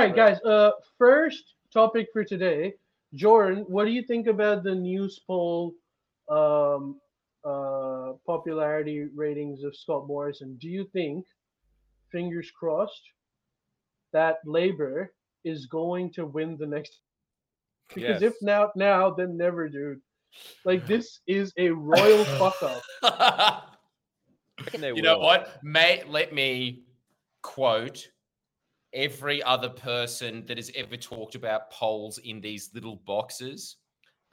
[0.00, 0.40] right, guys.
[0.42, 2.74] Uh, first topic for today,
[3.14, 3.64] Jordan.
[3.68, 5.74] What do you think about the news poll,
[6.28, 7.00] um,
[7.44, 10.56] uh, popularity ratings of Scott Morrison?
[10.60, 11.26] Do you think,
[12.10, 13.02] fingers crossed,
[14.12, 15.12] that Labor
[15.44, 17.00] is going to win the next?
[17.94, 18.42] Because if Yes.
[18.42, 20.00] now, now, then never, dude.
[20.64, 22.82] Like this is a royal fuck up.
[23.02, 23.62] I
[24.64, 25.58] reckon you know what?
[25.62, 26.82] May let me
[27.42, 28.09] quote
[28.92, 33.76] every other person that has ever talked about polls in these little boxes.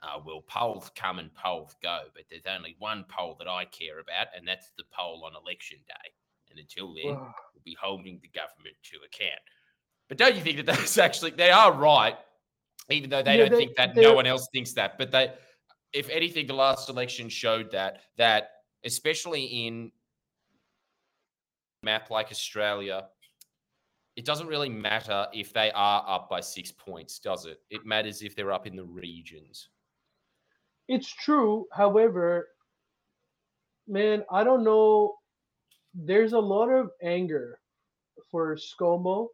[0.02, 3.98] Uh, well, polls come and polls go, but there's only one poll that I care
[3.98, 6.10] about, and that's the poll on election day.
[6.50, 9.40] And until then, we'll be holding the government to account.
[10.08, 12.16] But don't you think that that's actually they are right,
[12.90, 14.98] even though they Yeah, don't they- think that no one else thinks that.
[14.98, 15.32] But they,
[15.92, 18.50] if anything, the last election showed that that
[18.84, 19.90] especially in
[21.82, 23.08] map like Australia,
[24.18, 27.60] it doesn't really matter if they are up by six points, does it?
[27.70, 29.68] It matters if they're up in the regions.
[30.88, 31.66] It's true.
[31.72, 32.48] However,
[33.86, 35.14] man, I don't know.
[35.94, 37.60] There's a lot of anger
[38.28, 39.28] for ScoMo,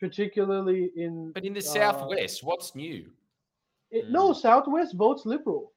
[0.00, 1.30] particularly in.
[1.32, 3.06] But in the uh, southwest, what's new?
[3.92, 5.70] it- no, Southwest votes Liberal,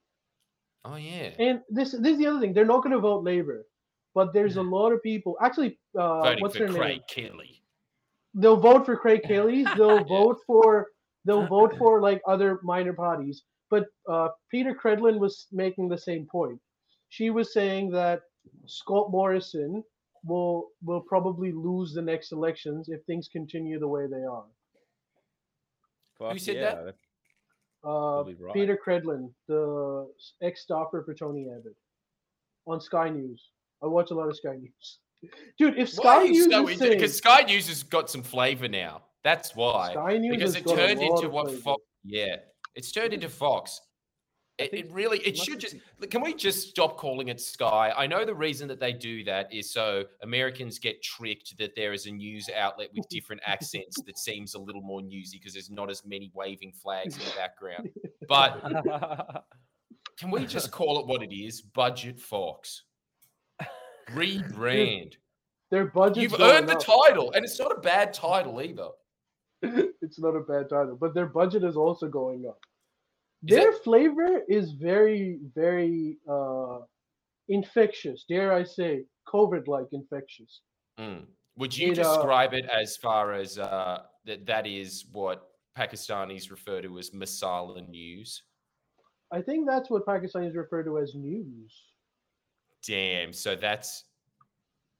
[0.84, 2.54] Oh yeah, and this this is the other thing.
[2.54, 3.68] They're not going to vote Labor,
[4.16, 5.38] but there's a lot of people.
[5.40, 7.02] Actually, uh, voting what's for her Craig name?
[7.08, 7.61] Kelly.
[8.34, 9.68] They'll vote for Craig Kelly's.
[9.78, 10.04] They'll Yeah.
[10.04, 10.88] vote for.
[11.26, 13.44] They'll vote for like other minor parties.
[13.70, 16.60] But uh, Peta Credlin was making the same point.
[17.10, 18.22] She was saying that
[18.66, 19.84] Scott Morrison
[20.24, 24.46] will will probably lose the next elections if things continue the way they are.
[26.18, 26.96] Fuck said yeah, that?
[27.84, 28.54] Uh, right.
[28.54, 30.08] Peta Credlin, the
[30.44, 31.76] ex stopper for Tony Abbott,
[32.68, 33.50] on Sky News.
[33.82, 35.00] I watch a lot of Sky News.
[35.58, 38.10] Dude, if Sky are you News so is into saying, Because Sky News has got
[38.10, 39.04] some flavor now.
[39.24, 39.94] That's why.
[39.94, 41.62] Sky News because it turned into what flavor.
[41.62, 41.84] Fox.
[42.04, 42.38] Yeah,
[42.76, 43.82] it's turned into Fox.
[44.58, 45.76] It, it really, it should just.
[46.10, 47.94] Can we just stop calling it Sky?
[47.96, 51.94] I know the reason that they do that is so Americans get tricked that there
[51.94, 55.72] is a news outlet with different accents that seems a little more newsy because there's
[55.72, 57.90] not as many waving flags in the background.
[58.28, 58.62] But
[60.18, 61.62] can we just call it what it is?
[61.62, 62.84] Budget Fox.
[64.14, 65.14] Rebrand.
[65.70, 66.24] their budget.
[66.24, 68.90] You've earned the title, and it's not a bad title either.
[70.02, 72.60] it's not a bad title, but their budget is also going up.
[73.48, 73.84] Is their it?
[73.84, 76.80] flavor is very, very uh,
[77.50, 78.26] infectious.
[78.28, 80.62] Dare I say, COVID-like infectious.
[81.00, 81.26] Mm.
[81.58, 86.50] Would you It, uh, describe it as far as uh, that that is what Pakistanis
[86.52, 88.44] refer to as masala news?
[89.32, 91.74] I think that's what Pakistanis refer to as news.
[92.86, 93.34] Damn.
[93.34, 94.06] So that's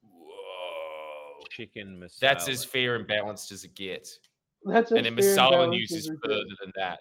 [0.04, 1.44] whoa.
[1.50, 2.20] Chicken masala.
[2.20, 4.20] That's as fair and balanced as it gets.
[4.64, 7.00] That's and as then fair and masala news is further than that.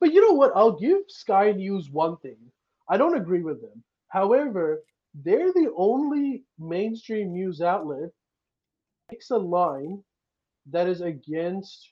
[0.00, 0.52] But you know what?
[0.54, 2.36] I'll give Sky News one thing.
[2.88, 3.82] I don't agree with them.
[4.08, 4.82] However,
[5.24, 10.02] they're the only mainstream news outlet that takes a line
[10.70, 11.90] that is against,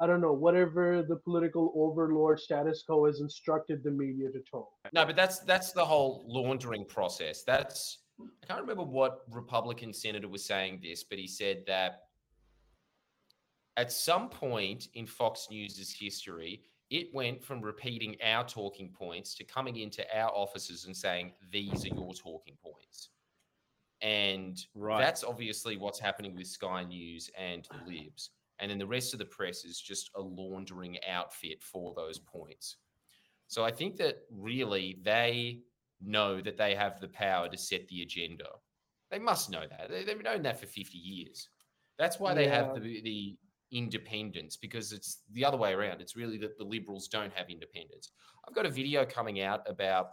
[0.00, 4.68] I don't know, whatever the political overlord status quo has instructed the media to toe.
[4.92, 7.44] No, but that's that's the whole laundering process.
[7.44, 12.02] That's I can't remember what Republican senator was saying this, but he said that
[13.76, 19.44] at some point in Fox News's history, it went from repeating our talking points to
[19.44, 23.08] coming into our offices and saying, These are your talking points.
[24.02, 24.98] And Right.
[24.98, 28.30] that's obviously what's happening with Sky News and the Libs.
[28.62, 32.76] And then the rest of the press is just a laundering outfit for those points.
[33.48, 35.62] So I think that really they
[36.00, 38.46] know that they have the power to set the agenda.
[39.10, 39.90] They must know that.
[39.90, 41.48] They, they've known that for 50 years.
[41.98, 43.36] That's why they have the, the
[43.72, 46.00] independence because it's the other way around.
[46.00, 48.12] It's really that the liberals don't have independence.
[48.46, 50.10] I've got a video coming out about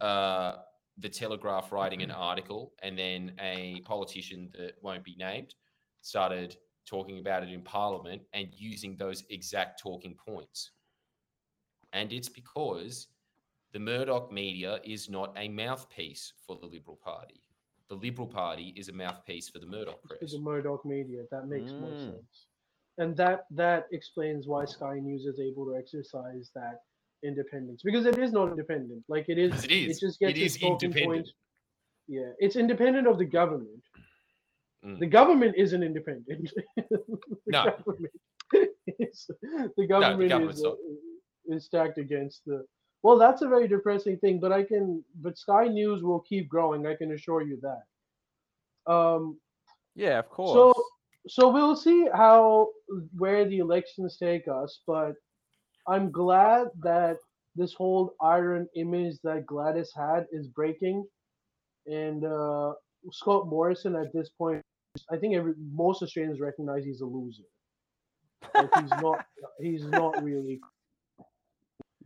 [0.00, 0.54] uh,
[0.98, 5.54] the Telegraph writing an article, and then a politician that won't be named
[6.02, 6.56] started
[6.90, 10.72] talking about it in Parliament and using those exact talking points.
[11.92, 13.06] And it's because
[13.72, 17.40] the Murdoch media is not a mouthpiece for the Liberal Party.
[17.88, 20.32] The Liberal Party is a mouthpiece for the Murdoch To press.
[20.32, 22.06] the Murdoch media, that makes more Mm.
[22.06, 22.46] sense.
[22.98, 26.82] And that that explains why Sky News is able to exercise that
[27.22, 29.04] independence because it is not independent.
[29.08, 29.96] Like it is, it, is.
[29.96, 31.26] It just gets It its is talking independent.
[31.26, 31.32] points.
[32.08, 33.82] Yeah, it's independent of the government.
[34.84, 34.98] Mm.
[34.98, 36.50] The government isn't independent.
[36.76, 36.98] the
[37.46, 37.64] No.
[37.64, 38.12] government
[38.98, 39.30] is,
[39.76, 40.72] the government, government's is, not.
[40.72, 42.64] uh, is stacked against the.
[43.02, 45.04] Well, that's a very depressing thing, but I can.
[45.20, 46.86] But Sky News will keep growing.
[46.86, 48.92] I can assure you that.
[48.92, 49.38] Um.
[49.94, 50.52] Yeah, of course.
[50.52, 50.72] So
[51.28, 52.68] so we'll see how
[53.16, 55.12] where the elections take us, but
[55.86, 57.18] I'm glad that
[57.56, 61.06] this whole iron image that Gladys had is breaking,
[61.86, 62.72] and uh,
[63.12, 64.62] Scott Morrison at this point,
[65.10, 67.44] I think every most Australians recognize he's a loser.
[68.54, 69.24] Like he's not,
[69.60, 70.60] he's not really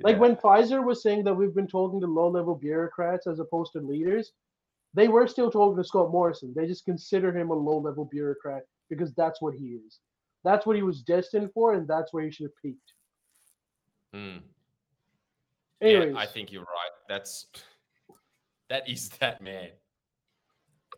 [0.01, 0.21] like Yeah.
[0.21, 4.33] when Pfizer was saying that we've been talking to low-level bureaucrats as opposed to leaders,
[4.93, 6.53] they were still talking to Scott Morrison.
[6.55, 10.01] They just consider him a low-level bureaucrat because that's what he is.
[10.43, 12.93] That's what he was destined for, and that's where he should have peaked.
[14.13, 14.39] Hmm.
[15.81, 16.91] Anyways, Yeah, I think you're right.
[17.09, 17.47] That's
[18.69, 19.71] that is that man.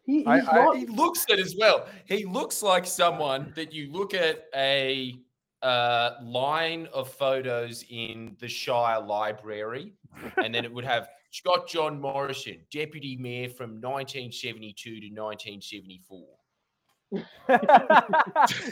[0.07, 1.87] He, he's I- I- He looks it as well.
[2.07, 5.15] He looks like someone that you look at a
[5.63, 9.93] uh, line of photos in the Shire Library,
[10.43, 16.27] and then it would have Scott John Morrison, Deputy Mayor from 1972 to 1974.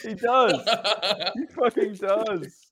[0.03, 0.61] he does.
[1.35, 2.67] He fucking does.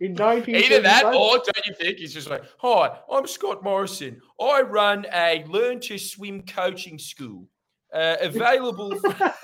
[0.00, 4.20] in 19 Either that, or don't you think he's just like, "Hi, I'm Scott Morrison.
[4.40, 7.48] I run a learn to swim coaching school,
[7.94, 9.34] uh, available." For-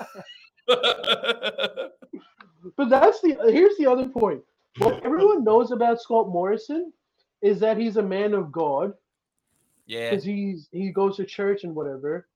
[2.77, 4.41] But that's the here's the other point.
[4.77, 6.93] What everyone knows about Scott Morrison
[7.41, 8.93] is that he's a man of God
[9.87, 12.27] yeah, because he's he goes to church and whatever.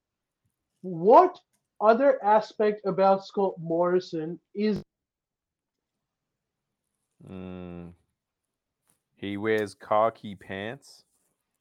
[0.82, 1.40] What
[1.80, 4.82] other aspect about Scott Morrison is
[7.30, 7.94] Mm.
[9.16, 11.04] He wears khaki pants.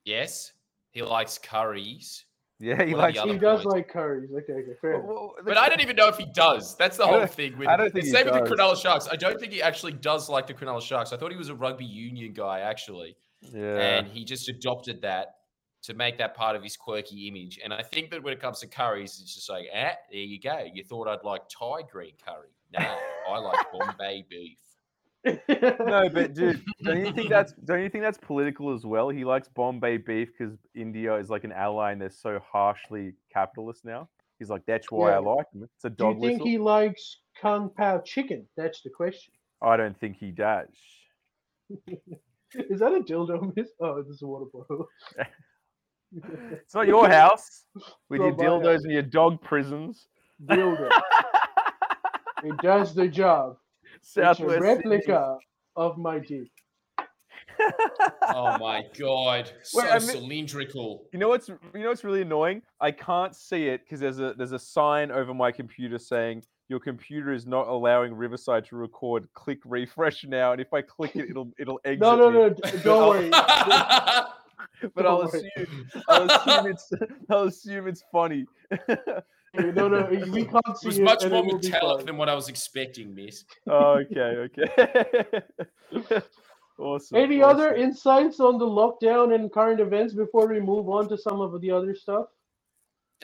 [0.04, 0.52] yes,
[0.90, 2.26] he likes curries.
[2.64, 3.20] Yeah, he likes.
[3.20, 3.74] the he does points?
[3.74, 4.30] like curries?
[4.32, 4.94] Okay, okay, fair.
[4.94, 5.04] enough.
[5.06, 6.74] Well, But I don't even know if he does.
[6.76, 8.50] That's the whole thing with I don't think he same with the does.
[8.50, 9.06] Cronulla Sharks.
[9.10, 11.12] I don't think he actually does like the Cronulla Sharks.
[11.12, 13.16] I thought he was a rugby union guy actually,
[13.52, 13.76] yeah.
[13.76, 15.34] and he just adopted that
[15.82, 17.60] to make that part of his quirky image.
[17.62, 20.40] And I think that when it comes to curries, it's just like, ah, there you
[20.40, 20.64] go.
[20.72, 22.48] You thought I'd like Thai green curry?
[22.72, 22.96] No,
[23.30, 24.56] I like Bombay beef.
[25.24, 29.08] No, but dude, don't you think that's don't you think that's political as well?
[29.08, 33.84] He likes Bombay beef because India is like an ally and they're so harshly capitalist
[33.84, 34.08] now.
[34.38, 35.62] He's like, that's why I like them.
[35.62, 36.20] It's a dog.
[36.20, 36.46] Do you think whistle.
[36.46, 38.46] he likes kung pao chicken?
[38.56, 39.32] That's the question.
[39.62, 40.68] I don't think he does.
[42.54, 43.70] Is that a dildo, miss?
[43.80, 44.86] Oh, this is a water bottle.
[46.52, 47.64] It's not your house
[48.08, 48.84] with your dildos house.
[48.84, 50.06] and your dog prisons.
[50.46, 50.88] Dildo.
[52.44, 53.56] it does the job.
[54.04, 54.68] It's a Southwest Sydney.
[54.68, 55.38] replica
[55.76, 56.50] of my dick.
[58.22, 61.04] Oh my god, so Wait, I mean- cylindrical.
[61.12, 62.60] You know what's you know what's really annoying?
[62.80, 66.80] I can't see it because there's a there's a sign over my computer saying your
[66.80, 69.26] computer is not allowing Riverside to record.
[69.34, 72.00] Click refresh now, and if I click it, it'll it'll exit.
[72.00, 72.50] No, no, no.
[72.50, 73.30] d- Don't worry.
[73.30, 75.50] But I'll worry.
[75.56, 76.90] assume I'll assume it's
[77.30, 78.44] I'll assume it's funny.
[79.54, 80.08] No, no.
[80.10, 83.44] We can't It was much and more it metallic than what I was expecting, miss.
[83.68, 85.42] Oh, okay, okay.
[86.78, 87.18] awesome.
[87.18, 91.40] Any other insights on the lockdown and current events before we move on to some
[91.40, 92.26] of the other stuff?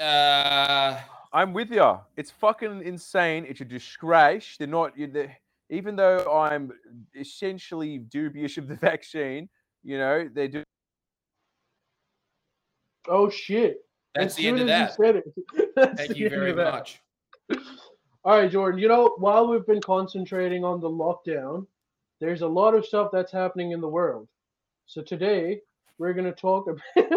[0.01, 1.01] Uh,
[1.33, 1.99] I'm with you.
[2.17, 3.45] It's fucking insane.
[3.49, 4.57] It's a disgrace.
[4.59, 4.97] They're not.
[4.97, 5.37] you- they
[5.71, 6.73] even though I'm
[7.15, 9.49] essentially dubious of the vaccine,
[9.85, 10.65] you know, they do.
[13.09, 13.79] Oh shit!
[14.15, 14.91] That's the end of that.
[14.99, 15.25] you said it,
[15.77, 17.01] that's Thank you very much.
[18.25, 18.81] All right, Jordan.
[18.81, 21.67] You know, while we've been concentrating on the lockdown,
[22.21, 24.29] there's a lot of stuff that's happening in the world.
[24.87, 25.61] So today
[25.99, 26.83] we're gonna talk about.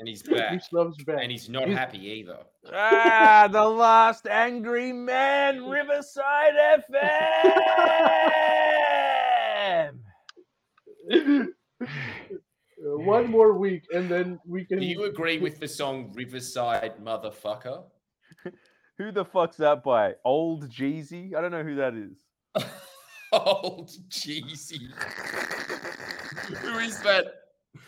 [0.00, 0.52] And he's back.
[0.52, 1.18] Reese loves back.
[1.22, 2.38] And he's not He's- happy either.
[2.72, 6.54] ah, the last angry man, Riverside
[11.10, 11.58] FM.
[12.84, 14.78] Uh, One more week, and then we can.
[14.78, 17.84] Do you agree with the song Riverside Motherfucker?
[18.98, 20.14] Who the fuck's that by?
[20.24, 21.34] Old Jeezy?
[21.34, 22.18] I don't know who that is.
[23.32, 24.88] Old Jeezy.
[26.58, 27.24] Who is that?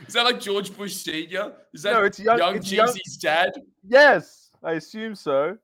[0.08, 1.52] Is that like George Bush Sr.?
[1.72, 3.52] Is that No, it's young- young it's young- Jeezy's dad?
[3.86, 5.56] Yes, I assume so.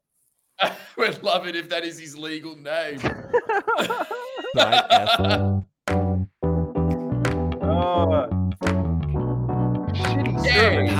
[0.96, 3.00] We'd love it if that is his legal name.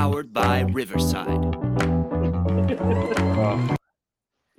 [0.03, 1.29] Powered by Riverside.
[2.81, 3.77] Oh.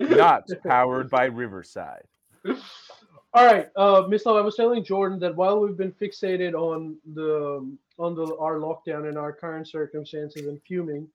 [0.00, 2.04] Not powered by Riverside.
[2.46, 7.62] All right, uh, Mislav, I was telling Jordan that while we've been fixated on the
[7.98, 11.06] on the our lockdown and our current circumstances and fuming,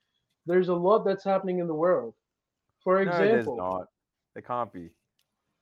[0.45, 2.13] there's a lot that's happening in the world.
[2.83, 3.87] For No, there's example, not.
[4.35, 4.91] There can't be.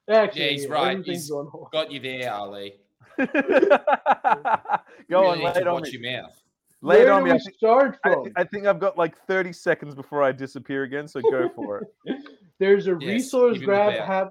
[0.10, 0.92] actually, Yeah, he's right.
[0.92, 1.72] everything's He's on hold.
[1.72, 2.74] Got you there, Ali.
[3.18, 5.92] Go really on, need lay to it on watch me.
[6.00, 6.42] your mouth.
[6.82, 7.32] Lay it Where on do me.
[7.32, 8.24] I we thi- start from?
[8.26, 11.80] thi- I think I've got like 30 seconds before I disappear again, so go for
[12.06, 12.18] it.
[12.60, 14.30] There's a Yes, resource give him the grab hap-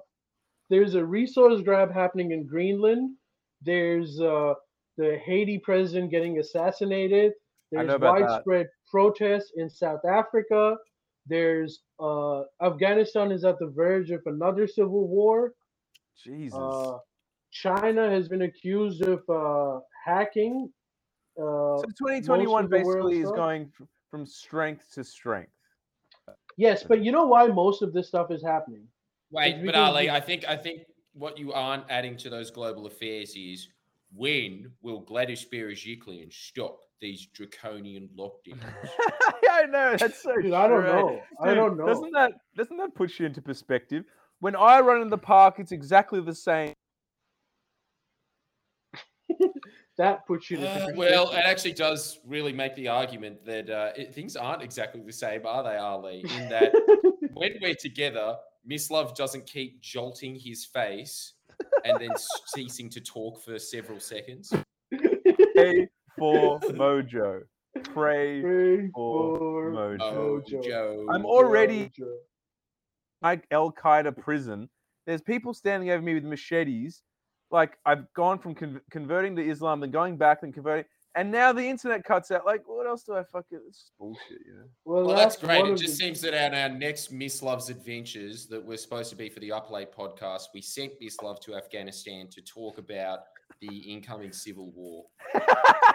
[0.69, 3.17] there's a resource grab happening in Greenland.
[3.62, 4.55] There's uh,
[4.97, 7.33] the Haiti president getting assassinated.
[7.76, 8.29] I know There's about that.
[8.31, 10.76] widespread protests in South Africa.
[11.29, 15.53] There's uh, Afghanistan is at the verge of another civil war.
[16.21, 16.59] Jesus.
[16.59, 16.99] Uh,
[17.53, 20.69] China has been accused of uh, hacking.
[21.38, 23.37] Uh, so 2021 of the world basically is stuff?
[23.37, 23.73] going
[24.11, 25.52] from strength to strength.
[26.57, 28.87] yes, but you know why most of this stuff is happening?
[29.31, 33.35] Wait, but Ali, I think I think what you aren't adding to those global affairs
[33.37, 33.69] is
[34.14, 38.61] when will Gladys Berejiklian stop these draconian lockdowns?
[39.50, 40.35] I know that's so.
[40.40, 40.93] Dude, I don't true.
[40.93, 41.21] know.
[41.43, 41.87] I don't know.
[41.87, 44.05] Doesn't that doesn't that put you into perspective?
[44.40, 46.75] When I run in the park, it's exactly the same.
[49.97, 50.59] That puts you.
[50.59, 54.62] Uh, into well, it actually does really make the argument that uh, it, things aren't
[54.62, 56.21] exactly the same, are they, Ali?
[56.21, 56.73] In that
[57.33, 58.37] when we're together,
[58.69, 61.33] Mislav doesn't keep jolting his face
[61.85, 62.11] and then
[62.47, 64.53] ceasing to talk for several seconds.
[65.55, 65.88] Pray
[66.19, 67.43] for Mojo.
[67.85, 68.43] Pray.
[68.43, 70.43] Pray for for Mojo.
[70.43, 71.07] Mojo.
[71.11, 72.17] I'm already Mojo.
[73.23, 74.69] like Al Qaeda prison.
[75.07, 77.03] There's people standing over me with machetes.
[77.50, 80.85] Like I've gone from con- converting to Islam, then going back, then converting,
[81.15, 82.45] and now the internet cuts out.
[82.45, 83.61] Like, what else do I fucking?
[83.69, 84.65] It's bullshit, you know.
[84.85, 85.73] Well, Well, that's one great.
[85.73, 89.29] It just the- seems that on our next Mislav's adventures that were supposed to be
[89.29, 93.21] for the Up Late podcast, we sent Mislav to Afghanistan to talk about
[93.61, 95.05] the incoming civil war.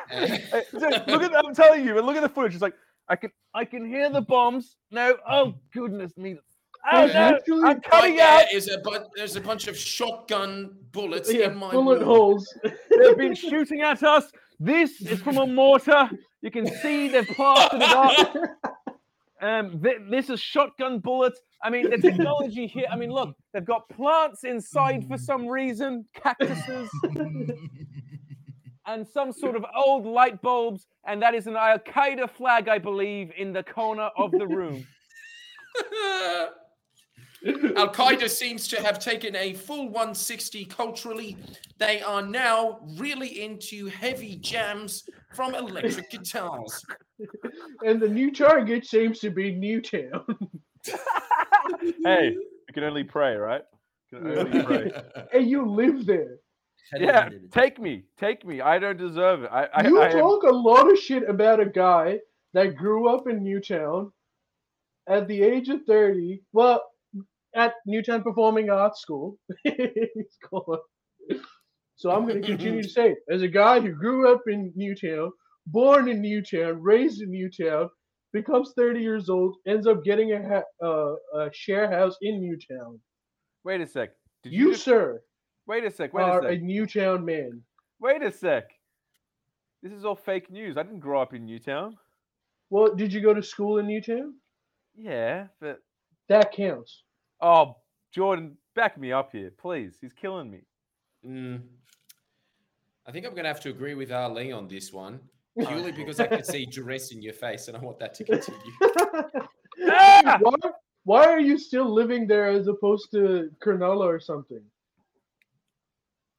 [0.09, 2.53] Hey, look at I'm telling you, but look at the footage.
[2.53, 2.73] It's like
[3.07, 4.75] I can I can hear the bombs.
[4.91, 6.37] No, oh goodness me.
[6.91, 8.51] Oh no, actually- I'm cutting out.
[8.51, 12.47] is a bu- there's a bunch of shotgun bullets yeah, in my bullet holes.
[12.63, 14.31] They've been shooting at us.
[14.59, 16.09] This is from a mortar.
[16.41, 18.35] You can see they've plastered it up.
[19.43, 21.41] Um, th- this is shotgun bullets.
[21.63, 22.85] I mean, the technology here.
[22.91, 26.87] I mean, look, they've got plants inside for some reason, cactuses,
[28.85, 32.77] and some sort of old light bulbs, and that is an Al Qaeda flag, I
[32.77, 34.85] believe, in the corner of the room.
[37.45, 41.37] Al Qaeda seems to have taken a full 160 culturally.
[41.79, 46.85] They are now really into heavy jams from electric guitars.
[47.85, 50.23] and the new target seems to be Newtown.
[52.05, 53.63] hey, you can only pray, right?
[54.11, 54.91] You can only pray.
[55.33, 56.37] and you live there.
[56.95, 58.59] Yeah, take me, take me.
[58.59, 59.49] I don't deserve it.
[59.51, 62.19] I, I, you I am- talk a lot of shit about a guy
[62.53, 64.11] that grew up in Newtown
[65.07, 66.41] at the age of 30.
[66.51, 66.83] Well,
[67.55, 69.37] at Newtown Performing Arts School.
[71.95, 75.31] So I'm going to continue to say, as a guy who grew up in Newtown,
[75.67, 77.89] born in Newtown, raised in Newtown,
[78.33, 82.99] becomes 30 years old, ends up getting a, ha- uh, a share house in Newtown.
[83.63, 84.13] Wait a sec.
[84.43, 85.21] Did You, just- sir,
[85.67, 86.11] Wait a sec.
[86.11, 86.51] Wait a are sec.
[86.53, 87.61] a Newtown man.
[87.99, 88.63] Wait a sec.
[89.83, 90.77] This is all fake news.
[90.77, 91.97] I didn't grow up in Newtown.
[92.71, 94.33] Well, did you go to school in Newtown?
[94.95, 95.77] Yeah, but
[96.29, 97.03] That counts.
[97.41, 97.75] Oh,
[98.11, 99.97] Jordan, back me up here, please.
[99.99, 100.61] He's killing me.
[101.25, 101.61] Mm.
[103.07, 105.19] I think I'm going to have to agree with Ali on this one,
[105.57, 108.59] purely because I can see duress in your face and I want that to continue.
[109.89, 110.37] Ah!
[110.41, 110.55] why,
[111.03, 114.61] why are you still living there as opposed to Cronulla or something?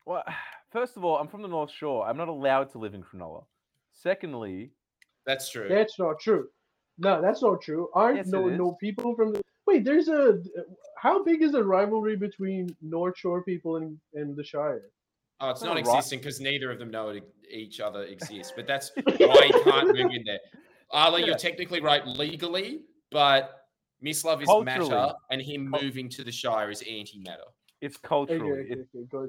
[0.07, 0.23] Well,
[0.71, 2.07] first of all, I'm from the North Shore.
[2.07, 3.45] I'm not allowed to live in Cronulla.
[3.93, 4.71] Secondly,
[5.27, 5.69] That's true.
[5.69, 6.49] That's not true.
[6.99, 7.89] No, that's not true.
[7.95, 9.85] Aren't Yes, no no people from the wait?
[9.85, 10.41] There's a
[10.99, 14.83] how big is the rivalry between North Shore people and, and the Shire?
[15.41, 15.81] Oh, it's not right.
[15.81, 18.53] existing because neither of them know it, each other exists.
[18.55, 20.39] But that's why you can't move in there.
[20.93, 21.29] Ali, Yeah.
[21.29, 23.59] you're technically right legally, but
[24.05, 27.49] Mislav is matter, and him moving to the Shire is antimatter.
[27.81, 29.29] it's Okay, okay, It's, okay.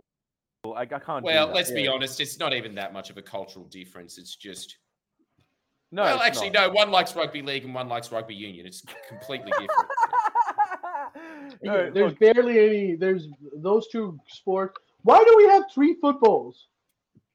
[0.66, 1.24] I, I can't.
[1.24, 1.56] do Well, that.
[1.56, 4.18] let's be honest, it's not even that much of a cultural difference.
[4.18, 4.78] It's just
[5.92, 6.68] No, well, actually, not.
[6.68, 6.74] no.
[6.74, 8.66] One likes rugby league and one likes rugby union.
[8.66, 9.90] It's completely different.
[11.62, 12.96] No, there's look, barely any.
[12.96, 14.78] There's those two sports.
[15.04, 16.68] Why do we have three footballs?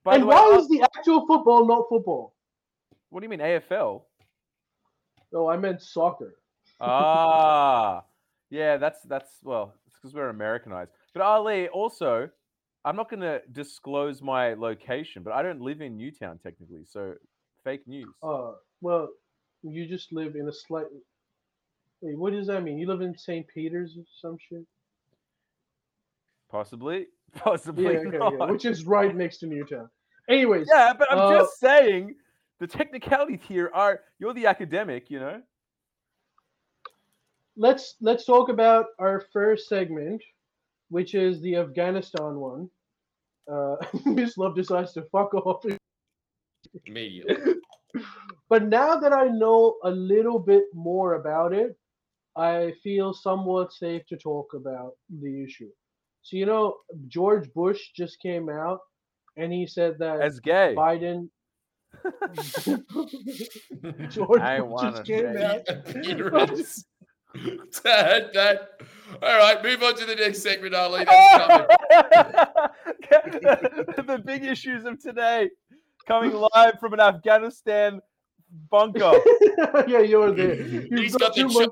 [0.05, 2.35] by and way, why uh, is the actual football not football?
[3.11, 4.03] what do you mean AFL?
[5.33, 6.35] No, I meant soccer.
[6.81, 8.03] ah,
[8.51, 10.91] yeah, that's that's well, it's because we're Americanized.
[11.13, 12.31] But Ali, also,
[12.85, 17.15] I'm not going to disclose my location, but I don't live in Newtown technically, so
[17.65, 18.09] fake news.
[18.23, 19.09] Uh, well,
[19.63, 20.87] you just live in a slight.
[22.01, 22.79] Wait, what does that mean?
[22.79, 23.47] You live in St.
[23.49, 24.65] Peter's or some shit?
[26.51, 29.89] Possibly, possibly Yeah, okay, yeah, which is right next to Newtown.
[30.29, 32.15] Anyways, Yeah, but I'm Uh, just saying
[32.59, 35.43] the technicalities here are you're the academic, you know.
[37.57, 40.23] let's let's talk about our first segment,
[40.91, 42.71] which is the Afghanistan one.
[43.51, 43.77] Uh,
[44.07, 45.65] Mislav decides to fuck off.
[46.87, 47.55] Immediately.
[48.51, 51.77] But now that I know a little bit more about it,
[52.39, 55.69] I feel somewhat safe to talk about the issue.
[56.23, 56.77] So you know,
[57.09, 58.79] George Bush just came out
[59.37, 60.75] and he said that As gay.
[60.77, 61.29] Biden.
[64.11, 65.63] George I Bush wanna just came out.
[65.69, 66.85] Appearance.
[67.83, 68.69] that, that.
[69.23, 71.05] All right, move on to the next segment, Ali.
[73.11, 75.51] The big issues of today
[76.07, 78.01] coming live from an Afghanistan
[78.71, 79.13] bunker.
[79.87, 80.55] yeah, you're there.
[80.63, 81.71] You've He's got the too cho- much.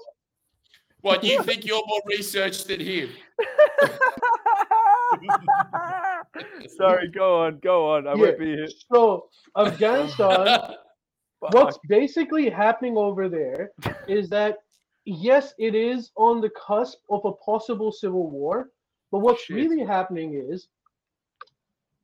[1.06, 3.10] What, you think you're more researched than him?
[6.76, 8.08] Sorry, go on, go on.
[8.08, 8.22] I Yeah.
[8.22, 8.66] won't be here.
[8.92, 10.74] So Afghanistan,
[11.38, 13.70] what's basically happening over there
[14.08, 14.58] is that
[15.04, 18.70] yes, it is on the cusp of a possible civil war,
[19.12, 19.54] but what's Shit.
[19.54, 20.66] really happening is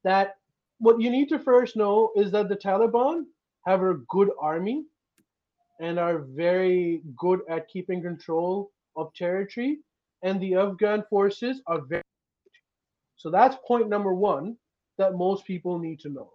[0.04, 0.36] that
[0.78, 3.24] what you need to first know is that the Taliban
[3.66, 4.84] have a good army
[5.80, 9.78] and are very good at keeping control of territory,
[10.22, 12.02] and the Afghan forces are very.
[13.16, 14.56] So that's point number one
[14.98, 16.32] that most people need to know.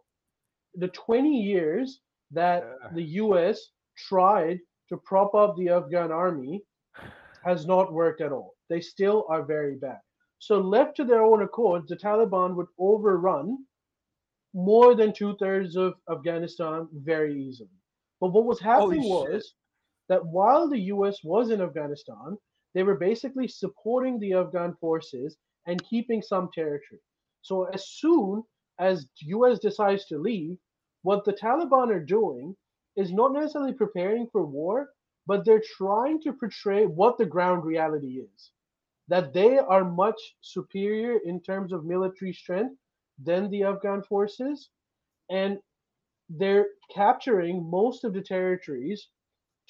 [0.75, 2.89] The 20 years that Yeah.
[2.93, 4.59] the US tried
[4.89, 6.63] to prop up the Afghan army
[7.43, 8.55] has not worked at all.
[8.69, 9.99] They still are very bad.
[10.39, 13.65] So, left to their own accord, the Taliban would overrun
[14.53, 17.69] more than two thirds of Afghanistan very easily.
[18.19, 19.53] But what was happening was
[20.09, 22.37] that while the US was in Afghanistan,
[22.73, 27.01] they were basically supporting the Afghan forces and keeping some territory.
[27.41, 28.43] So, as soon
[28.79, 30.57] as US decides to leave,
[31.03, 32.55] what the Taliban are doing
[32.95, 34.89] is not necessarily preparing for war,
[35.25, 38.51] but they're trying to portray what the ground reality is.
[39.07, 42.75] That they are much superior in terms of military strength
[43.23, 44.70] than the Afghan forces,
[45.29, 45.59] and
[46.29, 49.07] they're capturing most of the territories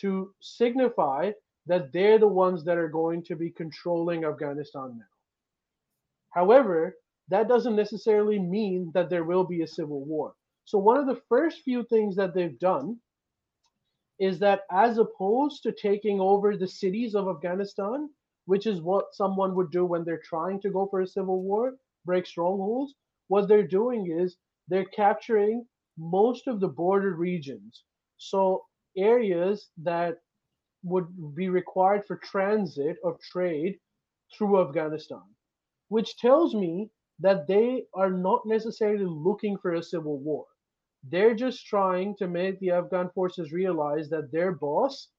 [0.01, 1.31] to signify
[1.65, 5.05] that they're the ones that are going to be controlling Afghanistan now.
[6.29, 6.97] However,
[7.29, 10.33] that doesn't necessarily mean that there will be a civil war.
[10.65, 12.99] So, one of the first few things that they've done
[14.19, 18.09] is that as opposed to taking over the cities of Afghanistan,
[18.45, 21.75] which is what someone would do when they're trying to go for a civil war,
[22.05, 22.95] break strongholds,
[23.27, 25.65] what they're doing is they're capturing
[25.97, 27.83] most of the border regions.
[28.17, 28.65] So,
[28.97, 30.17] areas that
[30.83, 33.77] would be required for transit of trade
[34.35, 35.23] through Afghanistan,
[35.89, 40.45] which tells me that they are not necessarily looking for a civil war.
[41.03, 45.09] They're just trying to make the Afghan forces realize that they're boss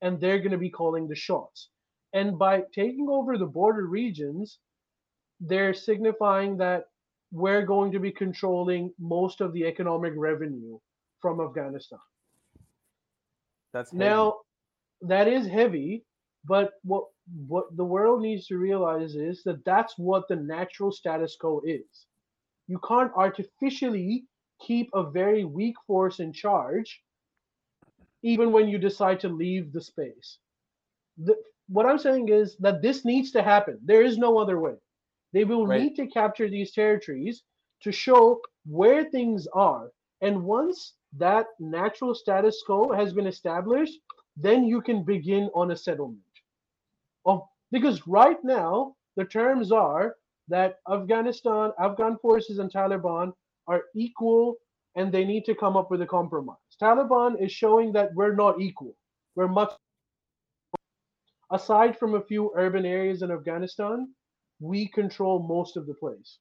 [0.00, 1.70] and they're going to be calling the shots.
[2.12, 4.58] And by taking over the border regions,
[5.40, 6.84] they're signifying that
[7.32, 10.78] we're going to be controlling most of the economic revenue
[11.20, 11.98] from Afghanistan.
[13.72, 14.08] That's heavy.
[14.10, 14.40] Now,
[15.02, 16.04] that is heavy,
[16.44, 17.04] but what
[17.48, 22.06] what the world needs to realize is that that's what the natural status quo is.
[22.68, 24.26] You can't artificially
[24.60, 27.02] keep a very weak force in charge,
[28.22, 30.38] even when you decide to leave the space.
[31.18, 31.36] The,
[31.68, 33.78] what I'm saying is that this needs to happen.
[33.84, 34.74] There is no other way.
[35.32, 35.80] They will Right.
[35.80, 37.42] need to capture these territories
[37.82, 39.90] to show where things are.
[40.20, 43.98] And once that natural status quo has been established,
[44.36, 46.20] then you can begin on a settlement.
[47.26, 50.16] Of because right now the terms are
[50.48, 53.32] that Afghanistan, Afghan forces and Taliban
[53.68, 54.56] are equal
[54.96, 56.56] and they need to come up with a compromise.
[56.80, 58.94] Taliban is showing that we're not equal.
[59.34, 59.72] We're much
[61.52, 64.08] aside from a few urban areas in Afghanistan,
[64.60, 66.38] we control most of the place.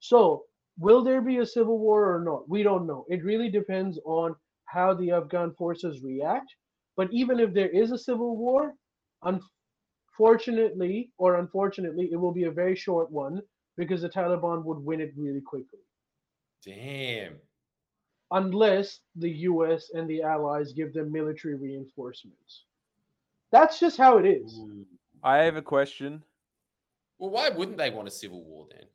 [0.00, 0.44] So,
[0.78, 2.48] will there be a civil war or not?
[2.48, 3.04] We don't know.
[3.08, 6.54] It really depends on how the Afghan forces react.
[6.96, 8.74] But even if there is a civil war,
[9.22, 13.40] unfortunately or unfortunately, it will be a very short one
[13.76, 15.80] because the Taliban would win it really quickly.
[16.64, 17.36] Damn.
[18.30, 22.64] Unless the US and the allies give them military reinforcements.
[23.50, 24.60] That's just how it is.
[25.22, 26.22] I have a question.
[27.18, 28.86] Well, why wouldn't they want a civil war then?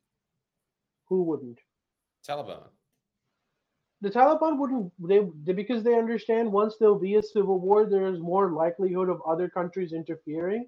[1.08, 1.60] Who wouldn't?
[2.28, 2.64] Taliban.
[4.02, 8.08] the Taliban wouldn't they, they because they understand once there'll be a civil war, there
[8.08, 10.68] is more likelihood of other countries interfering.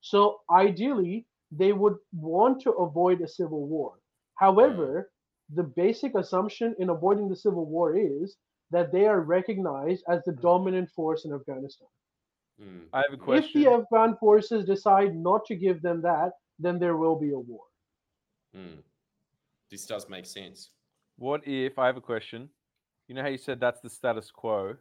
[0.00, 3.94] So ideally, they would want to avoid a civil war.
[4.36, 5.10] However,
[5.52, 8.36] the basic assumption in avoiding the civil war is
[8.70, 11.88] that they are recognized as the dominant force in Afghanistan.
[12.60, 12.82] Hmm.
[12.92, 13.62] I have a question.
[13.62, 17.38] If the Afghan forces decide not to give them that, then there will be a
[17.38, 17.64] war.
[18.54, 18.80] Hmm.
[19.70, 20.70] This does make sense.
[21.16, 22.48] What if I have a question?
[23.06, 24.76] You know how you said that's the status quo?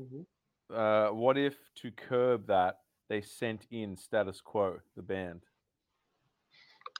[0.00, 0.26] Mhm.
[0.70, 5.42] Uh, what if to curb that they sent in status quo, the band?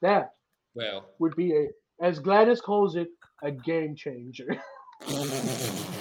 [0.00, 0.34] That
[0.74, 1.68] Well, would be a,
[2.00, 3.08] as Gladys calls it,
[3.42, 4.62] a game changer.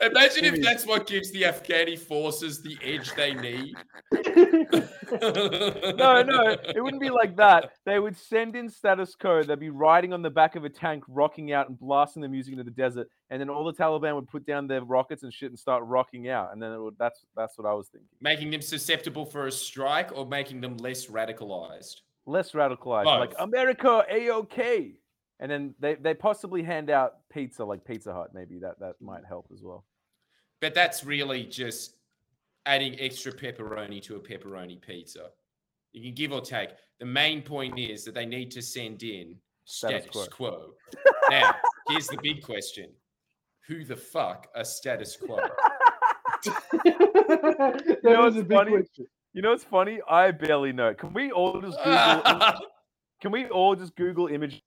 [0.00, 3.76] imagine if that's what gives the Afghani forces the edge they need.
[4.36, 7.72] No, no, it wouldn't be like that.
[7.84, 9.42] They would send in status quo.
[9.42, 12.52] They'd be riding on the back of a tank, rocking out and blasting the music
[12.52, 15.50] into the desert, and then all the Taliban would put down their rockets and shit
[15.50, 16.52] and start rocking out.
[16.52, 18.08] And then it would, that's that's what I was thinking.
[18.20, 21.96] Making them susceptible for a strike or making them less radicalized.
[22.26, 24.98] Less radicalized, like America, a okay.
[25.40, 28.30] And then they, they possibly hand out pizza, like Pizza Hut.
[28.32, 29.84] Maybe that that might help as well.
[30.60, 31.96] But that's really just
[32.66, 35.28] adding extra pepperoni to a pepperoni pizza.
[35.92, 36.70] You can give or take.
[37.00, 40.50] The main point is that they need to send in Status status, quo.
[40.50, 40.74] quo.
[41.30, 41.54] now,
[41.88, 42.90] here's the big question
[43.68, 45.36] Who the fuck are status quo?
[46.44, 48.70] that know is a big funny?
[48.72, 49.06] question.
[49.34, 50.00] You know what's funny?
[50.08, 50.94] I barely know.
[50.94, 52.22] Can we all just Google?
[53.20, 54.62] can we all just Google image?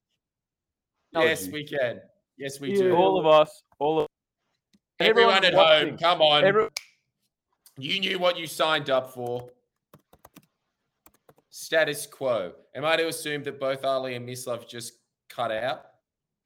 [1.13, 1.99] yes, we can.
[2.37, 2.83] Yes, we Yeah.
[2.89, 2.95] do.
[2.95, 4.07] all of us, all of
[4.99, 5.89] Everyone everyone at watching.
[5.89, 6.43] home, come on.
[6.45, 6.67] every,
[7.77, 9.49] You knew what you signed up for.
[11.49, 12.53] Status quo.
[12.73, 14.93] Am I to assume that both Ali and Mislav just
[15.29, 15.81] cut out?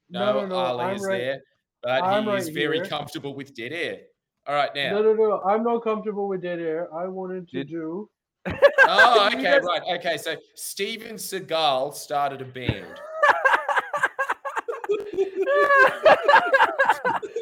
[0.09, 1.41] No, no, no, Ali I'm is right- there,
[1.83, 2.85] but I'm he is very here.
[2.85, 3.99] comfortable with dead air.
[4.47, 4.93] All right, now.
[4.93, 5.41] No, no, no.
[5.43, 6.91] I'm not comfortable with dead air.
[6.93, 8.09] I wanted to Did- do.
[8.91, 9.81] Oh, okay, guys- right.
[9.99, 12.87] Okay, so Steven Seagal started a band.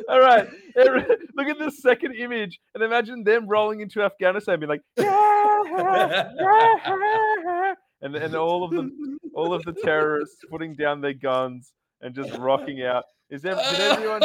[0.10, 0.48] all right.
[0.76, 7.74] look at the second image and imagine them rolling into Afghanistan, being like, "Yeah, yeah,"
[8.02, 8.90] and and all of the
[9.34, 13.04] all of the terrorists putting down their guns and just rocking out.
[13.30, 14.22] Is there, did everyone?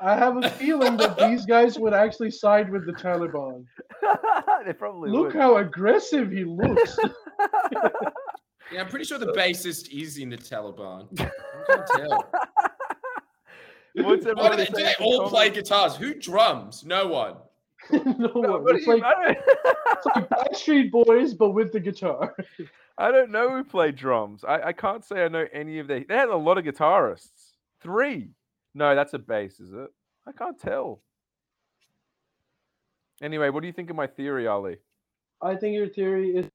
[0.00, 3.64] I have a feeling that these guys would actually side with the Taliban.
[4.66, 5.34] they probably Look would.
[5.34, 6.96] how aggressive he looks.
[8.72, 11.08] yeah, I'm pretty sure the bassist is in the Taliban.
[11.18, 11.30] I
[11.66, 12.30] can't tell.
[14.04, 15.30] What's Why do they, do they all comments?
[15.32, 15.96] play guitars?
[15.96, 16.84] Who drums?
[16.84, 17.34] No one.
[17.92, 18.64] no No, one.
[18.64, 22.34] what It's like, I, don't, it's like Backstreet Boys, but with the guitar.
[22.98, 24.44] I don't know who played drums.
[24.44, 26.04] I, I can't say I know any of the.
[26.08, 27.52] They had a lot of guitarists.
[27.80, 28.30] Three.
[28.74, 29.88] No, that's a bass, is it?
[30.26, 31.00] I can't tell.
[33.22, 34.76] Anyway, what do you think of my theory, Ali?
[35.42, 36.46] I think your theory is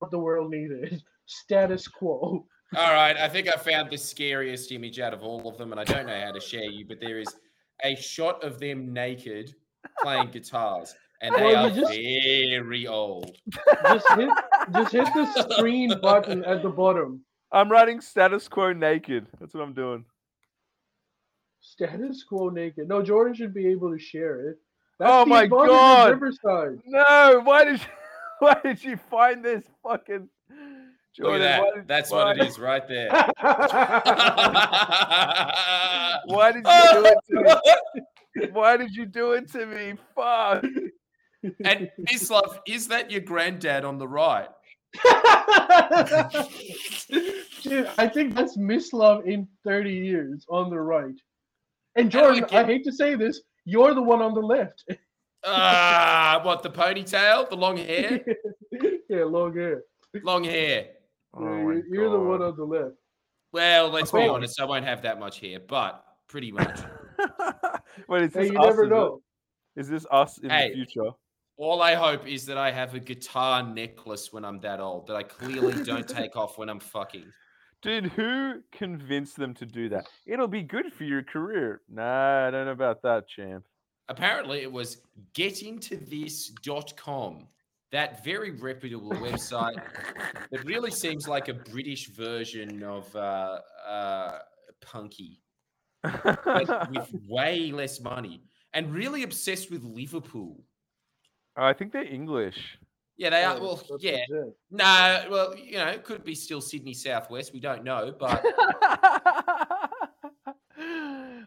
[0.00, 1.02] what the world needed.
[1.26, 2.44] Status quo.
[2.76, 5.80] All right, I think I found the scariest image out of all of them, and
[5.80, 7.28] I don't know how to share you, but there is
[7.84, 9.54] a shot of them naked
[10.02, 13.36] playing guitars, and they Well, are just- very old.
[13.84, 14.30] Just hit,
[14.72, 17.24] just hit the screen button at the bottom.
[17.50, 19.26] I'm writing status quo naked.
[19.38, 20.06] That's what I'm doing.
[21.60, 22.88] Status quo naked.
[22.88, 24.56] No, Jordan should be able to share it.
[25.00, 26.12] Oh the my God.
[26.12, 26.80] Riverside.
[26.86, 27.86] No, why did you,
[28.38, 30.28] why did you find this fucking?
[31.18, 31.62] Look at that.
[31.74, 33.08] did- That's why- what it is right there.
[36.26, 38.48] Why did you do it to me?
[38.52, 39.94] Why did you do it to me?
[40.14, 40.64] Fuck.
[41.64, 44.48] and Mislav, is that your granddad on the right?
[47.62, 51.14] Dude, I think that's Mislav in 30 years on the right.
[51.96, 54.84] And I don't Jordan, I hate to say this, you're the one on the left.
[55.44, 58.20] Ah, what the ponytail, the long hair,
[59.08, 59.82] yeah, long hair.
[60.22, 60.86] long hair.
[61.34, 62.94] Oh you're, you're the one on the left.
[63.52, 64.34] Well, let's be Oh.
[64.34, 66.78] honest, I won't have that much hair, but pretty much.
[68.08, 68.66] Wait, is Hey, you us?
[68.66, 69.22] never is know.
[69.76, 70.68] Is this us in Hey.
[70.70, 71.10] the future?
[71.58, 75.16] All I hope is that I have a guitar necklace when I'm that old that
[75.16, 77.30] I clearly don't take off when I'm fucking.
[77.82, 80.06] Dude, who convinced them to do that?
[80.26, 81.82] It'll be good for your career.
[81.88, 83.64] Nah, I don't know about that, champ.
[84.08, 85.02] Apparently, it was
[85.34, 87.46] getintothis.com,
[87.92, 89.80] that very reputable website
[90.50, 94.38] that really seems like a British version of uh, uh,
[94.80, 95.40] Punky,
[96.02, 100.64] but with way less money and really obsessed with Liverpool.
[101.54, 102.78] I think they're English.
[103.18, 103.56] Yeah, they are.
[103.56, 104.24] Oh, Well, that's yeah.
[104.28, 104.56] legit.
[104.70, 107.52] No, well, you know, it could be still Sydney Southwest.
[107.52, 108.42] We don't know, but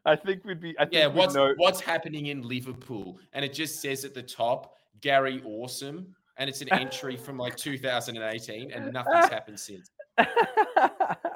[0.05, 0.75] I think we'd be.
[0.77, 1.53] I think yeah, we'd what's know.
[1.58, 3.17] what's happening in Liverpool?
[3.34, 7.56] And it just says at the top, Gary Awesome, and it's an entry from like
[7.56, 9.89] 2018, and nothing's happened since.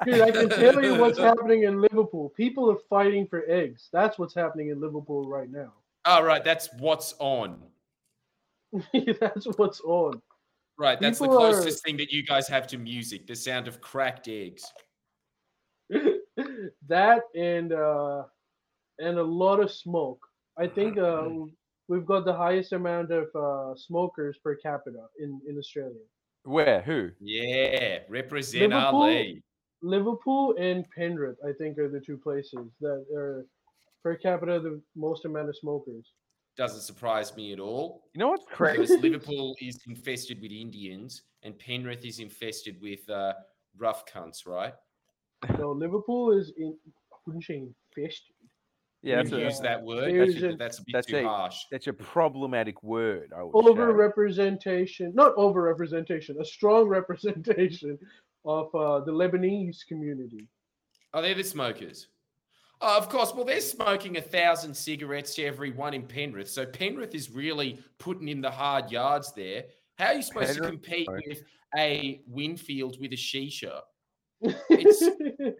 [0.04, 2.30] Dude, I can tell you what's happening in Liverpool.
[2.36, 3.88] People are fighting for eggs.
[3.92, 5.72] That's what's happening in Liverpool right now.
[6.06, 6.42] Oh, right.
[6.42, 7.58] That's what's on.
[9.20, 10.22] That's what's on.
[10.78, 10.98] Right.
[10.98, 13.80] That's People the are- closest thing that you guys have to music the sound of
[13.82, 14.64] cracked eggs.
[16.88, 18.22] that and uh,
[18.98, 20.24] and a lot of smoke.
[20.56, 21.28] I think uh,
[21.90, 26.06] we've got the highest amount of uh, smokers per capita in, in Australia.
[26.44, 26.80] Where?
[26.82, 27.10] Who?
[27.20, 27.98] Yeah.
[28.08, 29.02] Represent Liverpool?
[29.02, 29.42] Ali.
[29.82, 33.44] Liverpool and Penrith, I think, are the two places that are
[34.04, 36.12] per capita the most amount of smokers.
[36.56, 38.04] Doesn't surprise me at all.
[38.14, 38.96] You know what's Because crazy?
[38.98, 43.32] Liverpool is infested with Indians and Penrith is infested with uh,
[43.76, 44.74] rough cunts, right?
[45.58, 46.76] No, Liverpool is in.
[47.12, 47.62] I wouldn't say
[47.96, 48.34] infested.
[49.02, 50.28] Yeah, that's a, use that word.
[50.28, 51.56] That's, a- that's a bit that's too a- harsh.
[51.70, 53.32] that's a problematic word.
[53.36, 53.94] I would Over say.
[53.96, 57.98] representation, not over representation, a strong representation
[58.44, 60.48] of uh, the Lebanese community.
[61.14, 62.08] Oh, they're the smokers.
[62.82, 63.34] Oh, of course.
[63.34, 66.48] Well, they're smoking a thousand cigarettes to every one in Penrith.
[66.48, 69.64] So Penrith is really putting in the hard yards there.
[69.98, 71.42] How are you supposed to compete with
[71.76, 73.80] a Winfield with a shisha?
[74.70, 75.02] It's,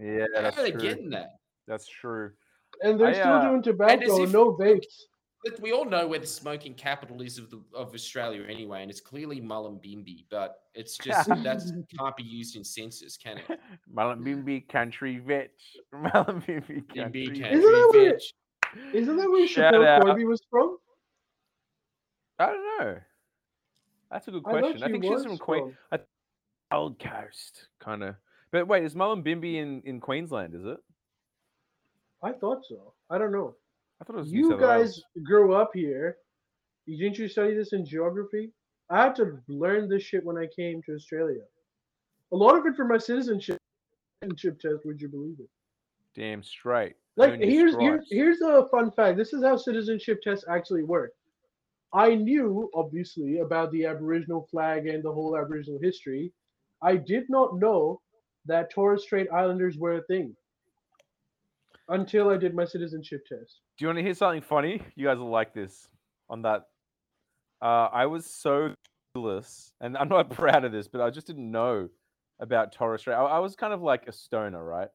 [0.00, 0.80] yeah, How that's are they true.
[0.80, 1.32] getting that?
[1.68, 2.30] That's true.
[2.82, 4.84] And they're I, still uh, doing tobacco, if- no vapes.
[5.46, 8.90] Look, we all know where the smoking capital is of the of Australia anyway, and
[8.90, 10.26] it's clearly Mullumbimby.
[10.30, 11.62] But it's just that
[11.98, 13.58] can't be used in census, can it?
[13.94, 15.48] Mullumbimby country bitch.
[15.94, 17.52] Mullumbimby Bimby country country.
[17.52, 18.94] Isn't that what it- bitch.
[18.94, 20.02] Isn't that where Shout Schapelle.
[20.02, 20.76] Corby was from?
[22.38, 22.96] I don't know.
[24.10, 24.82] That's a good question.
[24.82, 26.00] I, she think she's was from Queen from-
[26.70, 28.14] Gold Coast, kind of.
[28.52, 30.54] But wait, is Mullumbimby in in Queensland?
[30.54, 30.78] Is it?
[32.22, 32.92] I thought so.
[33.08, 33.54] I don't know.
[34.00, 34.32] I thought it was.
[34.32, 36.16] You guys grew up here.
[36.86, 38.50] Didn't you study this in geography?
[38.88, 41.42] I had to learn this shit when I came to Australia.
[42.32, 43.58] A lot of it for my citizenship
[44.22, 44.84] citizenship test.
[44.84, 45.48] Would you believe it?
[46.14, 46.96] Damn straight.
[47.16, 49.16] Like here's here's here's a fun fact.
[49.16, 51.12] This is how citizenship tests actually work.
[51.92, 56.32] I knew obviously about the Aboriginal flag and the whole Aboriginal history.
[56.82, 58.00] I did not know
[58.46, 60.34] that Torres Strait Islanders were a thing
[61.90, 63.60] until I did my citizenship test.
[63.78, 64.80] Do you want to hear something funny?
[64.96, 65.88] You guys will like this.
[66.28, 66.62] On that,
[67.60, 68.74] uh, I was so
[69.16, 71.88] clueless, and I'm not proud of this, but I just didn't know
[72.40, 73.14] about Torres Strait.
[73.14, 74.88] I, I was kind of like a stoner, right?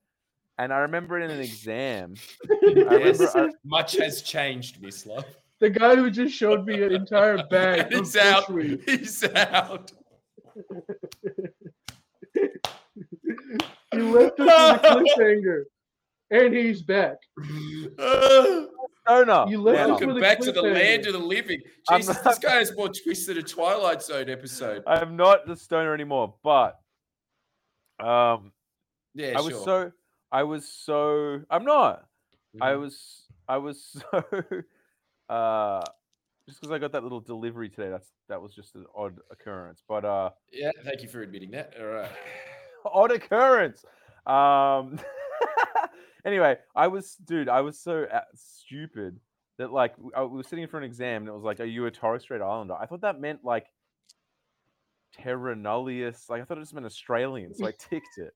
[0.57, 2.15] And I remember in an exam,
[2.49, 5.25] I Yes, I, much has changed, Mislav.
[5.59, 8.45] The guy who just showed me an entire bag of He's out.
[8.47, 8.89] bushweed.
[8.89, 9.91] He's out.
[13.91, 15.63] He left us with a cliffhanger,
[16.31, 17.15] and he's back.
[17.97, 18.65] Uh,
[19.07, 19.45] stoner.
[19.47, 19.83] You left now.
[19.83, 20.73] us welcome with back to the cliffhanger.
[20.73, 21.61] land of the living.
[21.91, 24.83] Jesus, not- this guy has more twists than a Twilight Zone episode.
[24.87, 26.79] I'm not the stoner anymore, but
[27.99, 28.51] um,
[29.13, 29.91] Yeah, I was so
[30.31, 32.05] I was so I'm not.
[32.59, 32.79] I Mhm.
[32.81, 34.23] was I was so
[35.29, 35.83] uh
[36.49, 37.89] just because I got that little delivery today.
[37.91, 41.73] That's that was just an odd occurrence, but uh Yeah, thank you for admitting that.
[41.79, 42.11] All right.
[42.85, 43.85] odd occurrence.
[44.25, 44.99] Um.
[46.25, 47.49] anyway, I was dude.
[47.49, 49.19] I was so uh, stupid
[49.57, 51.85] that like w- I was sitting for an exam and it was like, "Are you
[51.85, 53.67] a Torres Strait Islander?" I thought that meant like
[55.13, 56.29] Terra nullius.
[56.29, 58.33] Like I thought it just meant Australian, so I ticked it.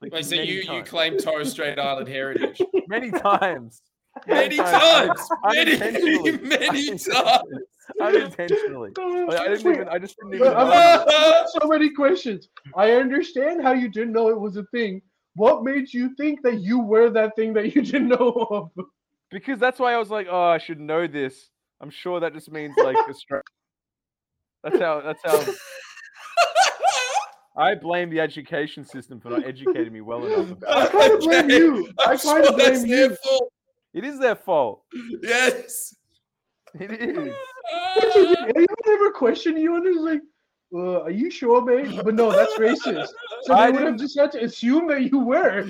[0.00, 2.60] Like, Wait, so many you, you claim Torres Strait Island heritage?
[2.88, 3.80] many times.
[4.28, 5.28] Many times, times!
[5.52, 7.42] Many, unintentionally, many times!
[8.00, 8.90] Unintentionally.
[8.96, 9.88] Like, I didn't even.
[9.88, 10.52] I just didn't even.
[10.52, 11.44] Know.
[11.58, 12.48] So many questions.
[12.76, 15.02] I understand how you didn't know it was a thing.
[15.36, 18.86] What made you think that you were that thing that you didn't know of?
[19.30, 21.50] Because that's why I was like, oh, I should know this.
[21.80, 23.42] I'm sure that just means like Australia.
[24.62, 25.00] That's how.
[25.02, 25.52] That's how.
[27.56, 30.52] I blame the education system for not educating me well enough.
[30.52, 31.92] About I kind of blame Okay, you.
[31.98, 33.16] I I'm kind of sure that's blame you.
[33.16, 33.52] fault.
[33.92, 33.98] it.
[33.98, 34.82] It is their fault.
[35.22, 35.94] Yes.
[36.80, 37.00] It is.
[38.00, 40.20] Did anyone ever question you and it was like,
[40.72, 42.00] uh, are you sure, mate?
[42.04, 43.08] But no, that's racist.
[43.42, 45.66] So I would have just had to assume that you were.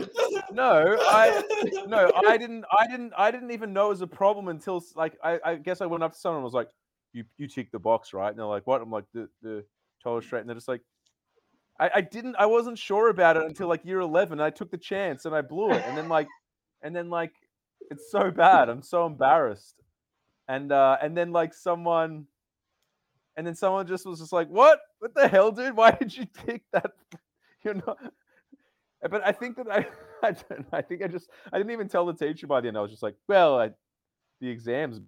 [0.53, 1.43] No, I
[1.87, 2.65] no, I didn't.
[2.77, 3.13] I didn't.
[3.19, 6.03] I didn't even know it was a problem until like I, I guess I went
[6.03, 6.71] up to someone and was like,
[7.13, 9.65] "You you tick the box, right?" And they're like, "What?" I'm like, "The the
[10.03, 10.83] Torres straight," and they're just like.
[11.81, 14.79] I, I didn't I wasn't sure about it until like year 11 I took the
[14.79, 16.29] chance and I blew it and then like
[16.83, 17.33] and then like
[17.91, 19.83] it's so bad I'm so embarrassed
[20.47, 22.29] and uh and then like someone
[23.37, 26.27] and then someone just was just like what what the hell dude why did you
[26.47, 26.93] tick that
[27.65, 27.99] you're not
[29.11, 29.87] but I think that I
[30.23, 32.79] I, don't, I think I just I didn't even tell the teacher by the end
[32.79, 33.71] I was just like well I,
[34.41, 35.01] the exams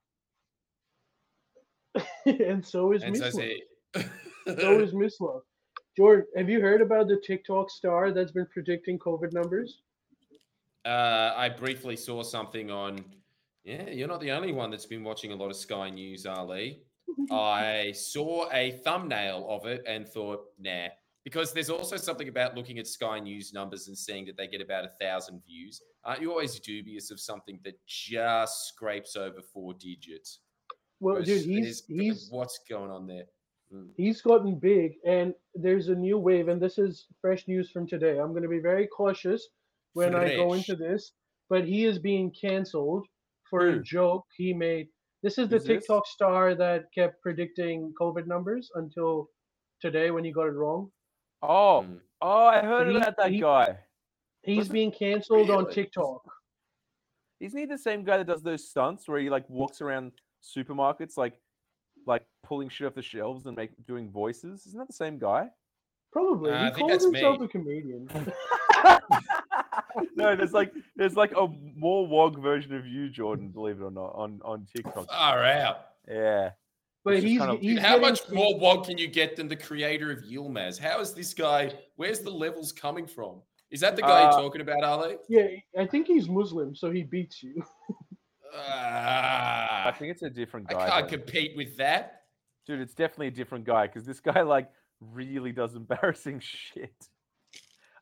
[2.27, 4.07] and so is And Miss so Love.
[4.61, 5.41] So is Mislav.
[5.97, 9.81] Jordan, have you heard about the TikTok star that's been predicting COVID numbers?
[10.85, 13.05] uh, I briefly saw something on
[13.65, 16.83] Yeah, you're not the only one that's been watching a lot of Sky News, Ali.
[17.31, 20.89] I saw a thumbnail of it and thought, nah,
[21.25, 24.61] because there's also something about looking at Sky News numbers and seeing that they get
[24.61, 25.83] about a thousand views.
[26.05, 30.41] Aren't you always dubious of something that just scrapes over four digits?
[31.01, 33.25] Well, dude, he's he's what's going on there?
[33.75, 33.89] Mm.
[33.97, 38.19] he's gotten big, and there's a new wave, and this is fresh news from today.
[38.19, 39.49] I'm going to be very cautious
[39.95, 41.13] when I go into this,
[41.49, 43.07] but he is being canceled
[43.51, 44.89] for a joke he made.
[45.27, 45.79] This is the Who's this?
[45.81, 49.29] TikTok star that kept predicting COVID numbers until
[49.81, 50.89] today when he got it wrong.
[51.43, 52.01] Oh, Mm.
[52.23, 53.77] oh, I heard He- about that he- guy.
[54.45, 55.69] He's Was being canceled on?
[55.69, 56.23] TikTok.
[57.41, 60.13] Isn't he the same guy that does those stunts where he like walks around
[60.45, 61.41] supermarkets like
[62.07, 64.65] like pulling shit off the shelves and make doing voices?
[64.65, 65.51] Isn't that the same guy?
[66.13, 66.53] Probably.
[66.53, 67.47] Uh, he calls himself me.
[67.47, 68.09] a comedian.
[70.15, 73.91] no, there's like there's like a more wog version of you, Jordan, believe it or
[73.91, 75.09] not, on on TikTok.
[75.11, 75.79] Far out.
[76.09, 76.51] Yeah.
[77.05, 79.55] But he's, kind of- he's how getting much more wog can you get than the
[79.57, 80.77] creator of Yilmaz?
[80.79, 81.73] How is this guy?
[81.95, 83.43] Where's the levels coming from?
[83.71, 85.17] Is that the guy Uh, you're talking about, Ali?
[85.29, 85.47] Yeah,
[85.79, 87.63] I think he's Muslim, so he beats you.
[88.55, 90.87] I Ah, think it's a different guy.
[90.87, 91.17] I can't though.
[91.19, 92.23] compete with that.
[92.67, 94.69] Dude, it's definitely a different guy because this guy like
[95.01, 96.95] really does embarrassing shit.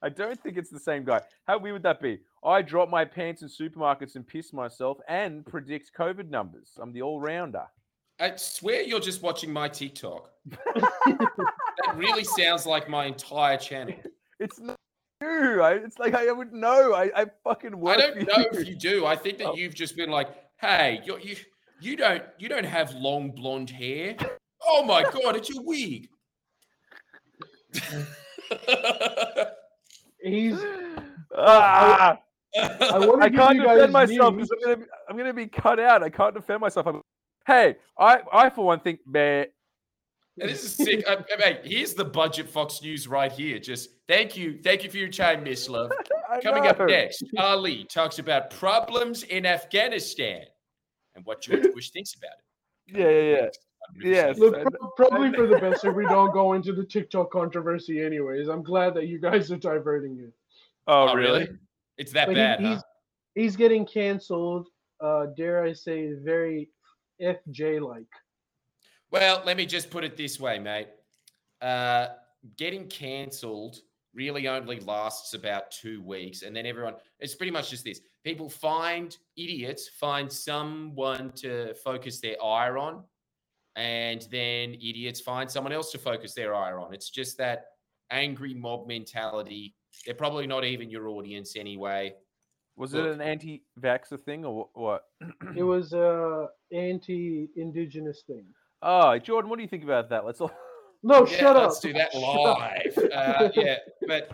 [0.05, 1.23] I don't think it's the same guy.
[1.47, 2.21] How weird would that be?
[2.45, 6.73] I drop my pants in supermarkets and piss myself and predict COVID numbers.
[6.79, 7.65] I'm the all rounder.
[8.21, 10.29] I swear you're just watching my TikTok.
[10.77, 13.95] that really sounds like my entire channel.
[14.39, 14.77] It's not
[15.23, 15.63] you.
[15.63, 16.93] I, it's like I would know.
[16.93, 17.97] I, I fucking work.
[17.97, 18.49] I don't know you.
[18.61, 19.07] if you do.
[19.07, 19.55] I think that Oh.
[19.55, 20.29] you've just been like,
[20.61, 21.37] "Hey, you're, you
[21.81, 24.17] you don't you don't have long blonde hair."
[24.67, 26.09] Oh my god, it's your wig.
[30.25, 30.59] He's
[31.37, 32.19] Ah,
[32.57, 35.35] I want I to give can't you defend myself because I'm gonna be, I'm gonna
[35.35, 36.03] be cut out.
[36.03, 36.87] I can't defend myself.
[36.87, 37.03] I'm,
[37.47, 39.47] hey, I I for one think, man,
[40.41, 41.05] And this is sick.
[41.09, 43.59] Uh, mate, here's the budget Fox News right here.
[43.59, 44.61] Just thank you.
[44.63, 45.91] Thank you for your time, Mislav.
[46.31, 50.43] I Coming up next, Ali talks about problems in Afghanistan
[51.17, 52.99] and what George Bush thinks about it.
[52.99, 53.49] Yeah, yeah, yeah.
[54.03, 54.39] Yes.
[54.39, 58.49] Look, pro- probably for the best if we don't go into the TikTok controversy, anyways.
[58.49, 60.33] I'm glad that you guys are diverting it.
[60.87, 61.41] Oh, Oh, really?
[61.45, 61.59] really?
[61.99, 62.69] It's that But he- bad, huh?
[62.75, 62.83] he's
[63.35, 64.69] he's getting canceled.
[65.01, 66.71] Uh, dare I say, very
[67.21, 68.07] FJ like.
[69.11, 70.89] Well, let me just put it this way, mate.
[71.61, 72.09] Uh,
[72.57, 73.79] getting cancelled
[74.13, 76.95] really only lasts about two weeks, and then everyone.
[77.21, 83.05] It's pretty much just this: people find idiots, find someone to focus their ire on,
[83.77, 86.95] and then idiots find someone else to focus their ire on.
[86.95, 87.65] It's just that
[88.11, 89.75] angry mob mentality.
[90.07, 92.15] They're probably not even your audience anyway.
[92.77, 95.05] Was it an anti-vaxxer thing or what?
[95.57, 98.45] It was a anti-indigenous thing.
[98.83, 100.25] Oh, Jordan, what do you think about that?
[100.25, 100.53] Let's all.
[101.07, 101.63] No, Yeah, shut up.
[101.65, 102.97] let's do that live.
[103.13, 103.77] Uh, yeah,
[104.09, 104.31] but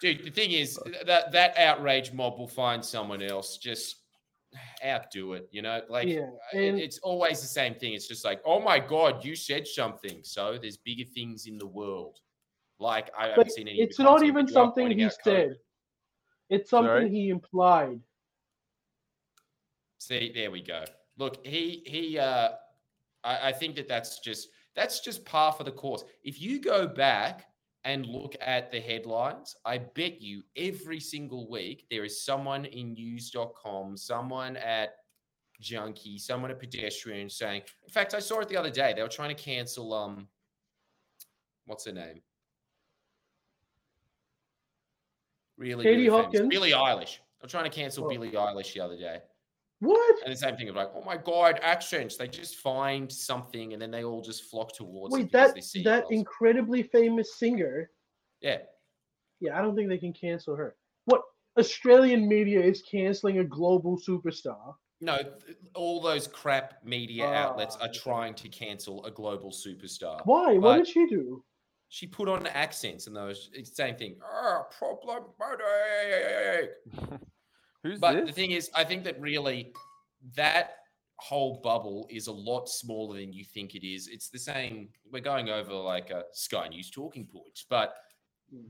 [0.00, 3.56] dude, the thing is that that outrage mob will find someone else.
[3.58, 3.96] Just
[4.84, 5.80] outdo it, you know.
[5.88, 7.94] Like Yeah, and- it's always the same thing.
[7.94, 10.20] It's just like, oh my god, you said something.
[10.22, 12.18] So there's bigger things in the world.
[12.78, 13.80] Like I haven't seen any.
[13.80, 15.24] it's not even that you are something he out COVID.
[15.24, 15.56] said.
[16.50, 17.10] It's something Sorry?
[17.10, 18.00] he implied.
[19.98, 20.84] See, there we go.
[21.16, 22.18] Look, he he.
[22.18, 22.50] uh
[23.22, 26.04] I, I think that that's just that's just par for the course.
[26.24, 27.46] If you go back
[27.84, 32.94] and look at the headlines, I bet you every single week there is someone in
[32.94, 34.94] news.com, someone at
[35.62, 37.62] Junkee, someone at Pedestrian saying.
[37.86, 38.92] In fact, I saw it the other day.
[38.94, 39.92] They were trying to cancel.
[39.92, 40.28] Um,
[41.66, 42.20] what's her name?
[45.56, 46.08] Really, Katie really.
[46.08, 46.48] Hopkins?
[46.48, 47.18] Billie Eilish.
[47.40, 48.08] They're trying to cancel Oh.
[48.08, 49.20] Billie Eilish the other day.
[49.84, 50.16] What?
[50.24, 52.16] And the same thing of like, oh my god, accents.
[52.16, 55.60] They just find something and then they all just flock towards Wait, because that they
[55.60, 56.10] see that else.
[56.12, 57.90] incredibly famous singer.
[58.40, 58.58] yeah.
[59.40, 60.76] Yeah, I don't think they can cancel her.
[61.04, 61.20] What
[61.58, 64.74] Australian media is canceling a global superstar?
[65.00, 70.22] No, th- all those crap media outlets Ah, are trying to cancel a global superstar.
[70.24, 70.54] Why?
[70.56, 71.44] what did she do?
[71.90, 74.16] She put on accents and those same thing.
[74.24, 76.70] Ah, problematic.
[77.84, 78.26] Who's But this?
[78.26, 79.72] the thing is, I think that really
[80.34, 80.78] that
[81.18, 84.08] whole bubble is a lot smaller than you think it is.
[84.08, 84.88] It's the same.
[85.12, 87.94] We're going over like a Sky News talking points, but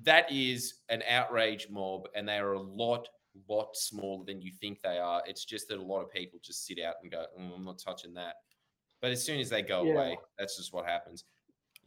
[0.02, 3.08] that is an outrage mob, and they are a lot,
[3.48, 5.22] lot smaller than you think they are.
[5.26, 7.78] It's just that a lot of people just sit out and go, "Mm, "I'm not
[7.78, 8.36] touching that."
[9.00, 9.92] But as soon as they go Yeah.
[9.94, 11.24] away, that's just what happens.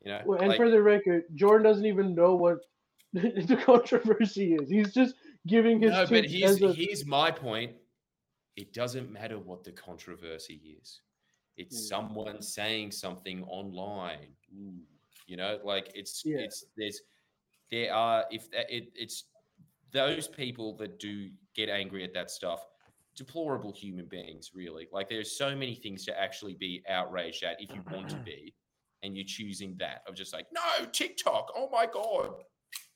[0.02, 2.60] You know, Well, and like- for the record, Jordan doesn't even know what
[3.14, 4.70] the controversy is.
[4.70, 5.16] He's just
[5.48, 7.74] giving his no, but here's a, here's my point.
[8.56, 11.02] it doesn't matter what the controversy is.
[11.58, 11.88] It's Mm.
[11.90, 14.36] someone saying something online.
[14.56, 14.80] Ooh,
[15.28, 16.40] you know, like it's Yeah.
[16.40, 17.02] it's there's
[17.72, 19.26] there are if that, it it's
[19.92, 22.62] those people that do get angry at that stuff
[23.16, 27.74] deplorable human beings really like there's so many things to actually be outraged at if
[27.76, 28.54] you want to be
[29.02, 32.44] and you're choosing that of just like no tiktok oh my god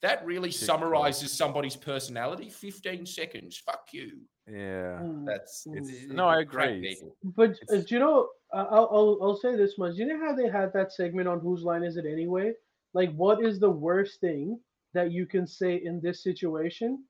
[0.02, 0.66] that really TikTok.
[0.68, 5.00] summarizes somebody's personality 15 seconds fuck you Yeah.
[5.02, 5.78] Mm, that's mm.
[5.78, 6.82] it's, No, I agree.
[6.82, 7.16] people.
[7.24, 8.30] But uh, It's- do you know?
[8.54, 9.96] I'll, I'll I'll say this much.
[9.96, 12.52] You know how they had that segment on whose line is it anyway?
[12.94, 14.60] Like, what is the worst thing
[14.94, 17.06] that you can say in this situation?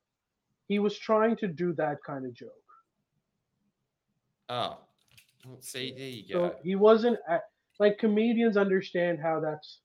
[0.68, 2.68] He was trying to do that kind of joke.
[4.50, 4.78] oh
[5.46, 7.44] well, see there you So go he wasn't at,
[7.80, 9.80] like comedians understand how that's.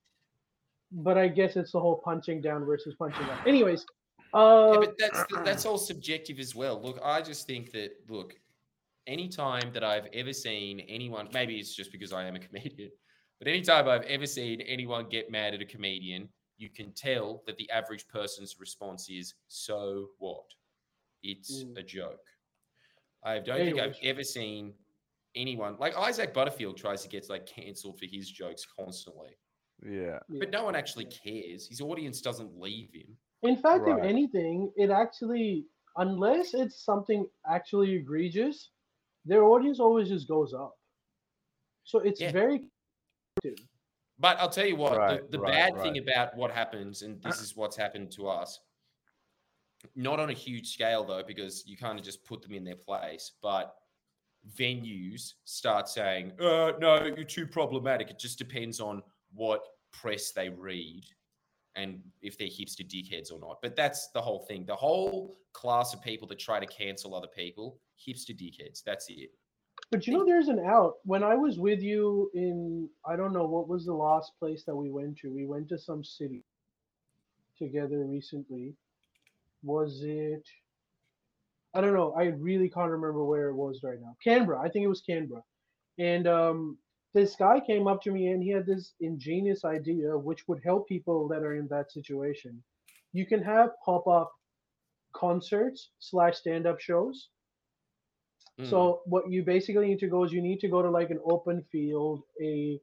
[0.99, 3.47] But I guess it's the whole punching down versus punching up.
[3.47, 3.85] Anyways,
[4.33, 6.81] uh, yeah, but that's that's all subjective as well.
[6.83, 8.35] Look, I just think that look,
[9.07, 12.91] any time that I've ever seen anyone, maybe it's just because I am a comedian,
[13.39, 17.43] but any time I've ever seen anyone get mad at a comedian, you can tell
[17.47, 20.47] that the average person's response is, "So what?
[21.23, 21.79] It's Mm.
[21.79, 22.25] a joke."
[23.23, 24.73] I don't think I've ever seen
[25.35, 29.37] anyone like Isaac Butterfield tries to get like cancelled for his jokes constantly,
[29.85, 30.19] Yeah.
[30.29, 30.39] yeah.
[30.39, 31.69] but no one actually cares.
[31.69, 33.17] His audience doesn't leave him.
[33.43, 35.67] In fact, if anything, it actually,
[35.97, 38.71] unless it's something actually egregious,
[39.25, 40.75] their audience always just goes up.
[41.85, 42.33] So it's Yeah.
[42.33, 42.71] very.
[44.19, 47.23] But I'll tell you what, Right, the, the right, bad thing about what happens, and
[47.23, 48.61] this is what's happened to us,
[49.95, 52.77] not on a huge scale though, because you kind of just put them in their
[52.77, 53.75] place, but
[54.59, 58.11] venues start saying, uh, no, you're too problematic.
[58.11, 59.03] It just depends on
[59.35, 59.61] what
[59.93, 61.05] press they read
[61.77, 63.59] and if they're hipster dickheads or not.
[63.63, 64.65] But that's the whole thing.
[64.65, 68.83] The whole class of people that try to cancel other people, hipster dickheads.
[68.85, 69.31] That's it.
[69.91, 70.95] But you know, there's an out.
[71.05, 74.75] When I was with you in, I don't know what was the last place that
[74.75, 75.33] we went to.
[75.33, 76.43] We went to some city
[77.59, 78.75] together recently.
[79.63, 80.47] Was it?
[81.75, 82.15] I don't know.
[82.15, 84.17] I really can't remember where it was right now.
[84.25, 84.61] Canberra.
[84.61, 85.43] I think it was Canberra.
[85.99, 86.79] And um,
[87.17, 90.87] this guy came up to me and he had this ingenious idea which would help
[90.87, 92.63] people that are in that situation.
[93.15, 94.31] You can have pop up
[95.15, 97.29] concerts slash stand up shows.
[98.61, 98.69] Mm.
[98.69, 101.21] So what you basically need to go is you need to go to like an
[101.25, 102.79] open field, a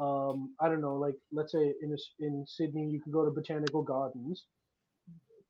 [0.00, 3.30] um, I don't know, like let's say in a in Sydney you could go to
[3.30, 4.44] Botanical Gardens,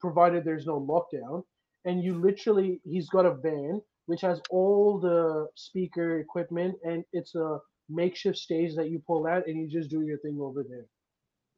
[0.02, 1.44] provided there's no lockdown,
[1.86, 7.34] and you literally he's got a van which has all the speaker equipment and it's
[7.34, 7.58] a
[7.88, 10.86] makeshift stage that you pull out and you just do your thing over there.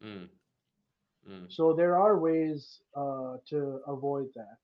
[0.03, 0.28] Mm.
[1.28, 1.53] Mm.
[1.53, 4.57] So there are ways uh, to avoid that.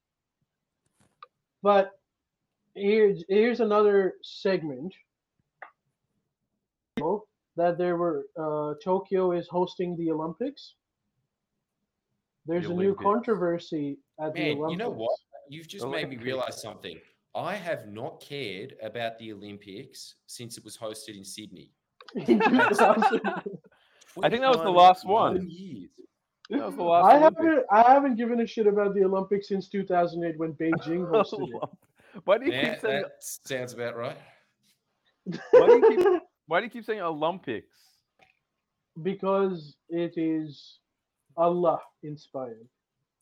[1.62, 1.92] But
[2.74, 4.94] here's here's another segment
[7.56, 10.74] that there were uh, Tokyo is hosting the Olympics.
[12.46, 14.70] There's The a new controversy at the Olympics.
[14.70, 15.18] you know what?
[15.48, 17.00] You've just made me realize something.
[17.36, 21.70] I have not cared about the Olympics since it was hosted in Sydney.
[22.16, 25.48] I think that was the last one.
[25.50, 25.90] Years.
[26.48, 27.44] That was the last I Olympics.
[27.44, 31.68] haven't I haven't given a shit about the Olympics since 2008 when Beijing hosted it.
[32.24, 33.02] Why do you Yeah, keep saying?
[33.02, 34.16] that sounds about right.
[35.50, 36.22] Why do you keep?
[36.46, 37.76] Why do you keep saying Olympics?
[39.02, 40.78] because it is
[41.36, 42.66] Allah inspired.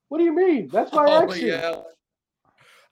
[0.08, 0.68] What do you mean?
[0.68, 1.60] That's my Holy accent.
[1.62, 1.86] hell.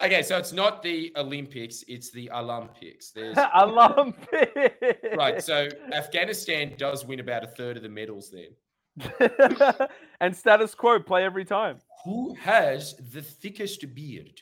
[0.02, 3.10] Okay, so it's not the Olympics, it's the Olympics.
[3.12, 5.16] There's Olympics.
[5.16, 5.42] right.
[5.42, 9.88] So Afghanistan does win about a third of the medals there.
[10.20, 11.78] and status quo play every time.
[12.04, 14.40] Who has the thickest beard?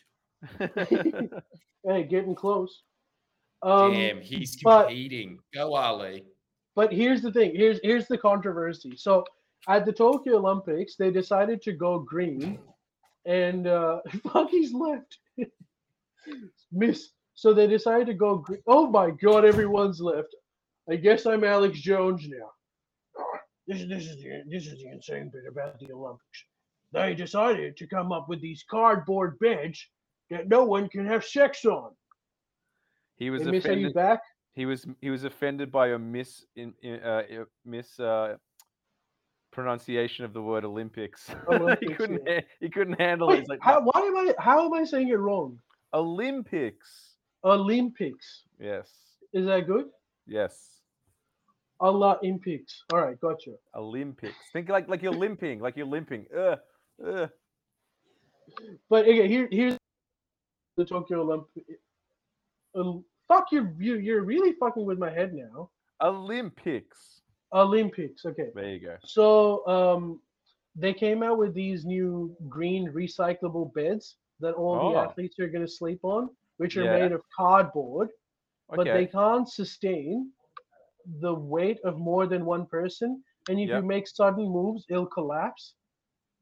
[1.82, 2.82] Hey, getting close.
[3.62, 5.38] Um, Damn, he's but- competing.
[5.54, 6.24] Go Ali.
[6.76, 7.52] But here's the thing.
[7.54, 8.96] Here's here's the controversy.
[8.98, 9.24] So
[9.66, 12.58] at the Tokyo Olympics, they decided to go green,
[13.24, 14.00] and uh,
[14.50, 15.18] he's left.
[16.72, 17.10] Miss.
[17.34, 18.44] So they decided to go.
[18.66, 20.34] Oh my God, everyone's left.
[20.90, 22.50] I guess I'm Alex Jones now.
[23.66, 26.44] This is this is the this is the insane bit about the Olympics.
[26.92, 29.86] They decided to come up with these cardboard beds
[30.30, 31.92] that no one can have sex on.
[33.16, 33.94] He was Hey, Miss, offended.
[33.94, 34.20] back?
[34.54, 38.36] He was he was offended by a mis in, in uh, uh, mis uh,
[39.52, 41.28] pronunciation of the word Olympics.
[41.80, 42.40] he couldn't yeah.
[42.60, 43.32] he couldn't handle it.
[43.32, 44.34] Wait, He's like how, why am I?
[44.38, 45.58] How am I saying it wrong?
[45.92, 47.14] Olympics.
[47.44, 48.44] Olympics.
[48.60, 48.90] Yes.
[49.32, 49.86] Is that good?
[50.26, 50.80] Yes.
[51.80, 52.84] Allah Olympics.
[52.92, 53.52] All right, gotcha.
[53.74, 54.36] Olympics.
[54.52, 56.26] Think like like you're limping, like you're limping.
[56.36, 56.56] Uh,
[57.04, 57.26] uh.
[58.88, 59.78] But again, here here's
[60.76, 61.64] the Tokyo Olympic.
[62.74, 62.92] uh,
[63.28, 65.70] fuck you, you, you're really fucking with my head now.
[66.02, 67.19] Olympics.
[67.52, 68.24] Olympics.
[68.24, 68.50] Okay.
[68.54, 68.96] There you go.
[69.04, 70.20] So um,
[70.76, 75.02] they came out with these new green recyclable beds that all the Oh.
[75.04, 76.98] athletes are going to sleep on, which are Yeah.
[77.00, 78.10] made of cardboard,
[78.68, 80.32] but they can't sustain
[81.20, 83.22] the weight of more than one person.
[83.48, 83.82] And if Yep.
[83.82, 85.74] you make sudden moves, it'll collapse.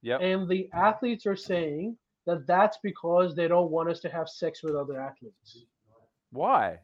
[0.03, 0.21] Yep.
[0.21, 1.97] And the athletes are saying
[2.27, 5.65] that that's because they don't want us to have sex with other athletes
[6.31, 6.79] Why?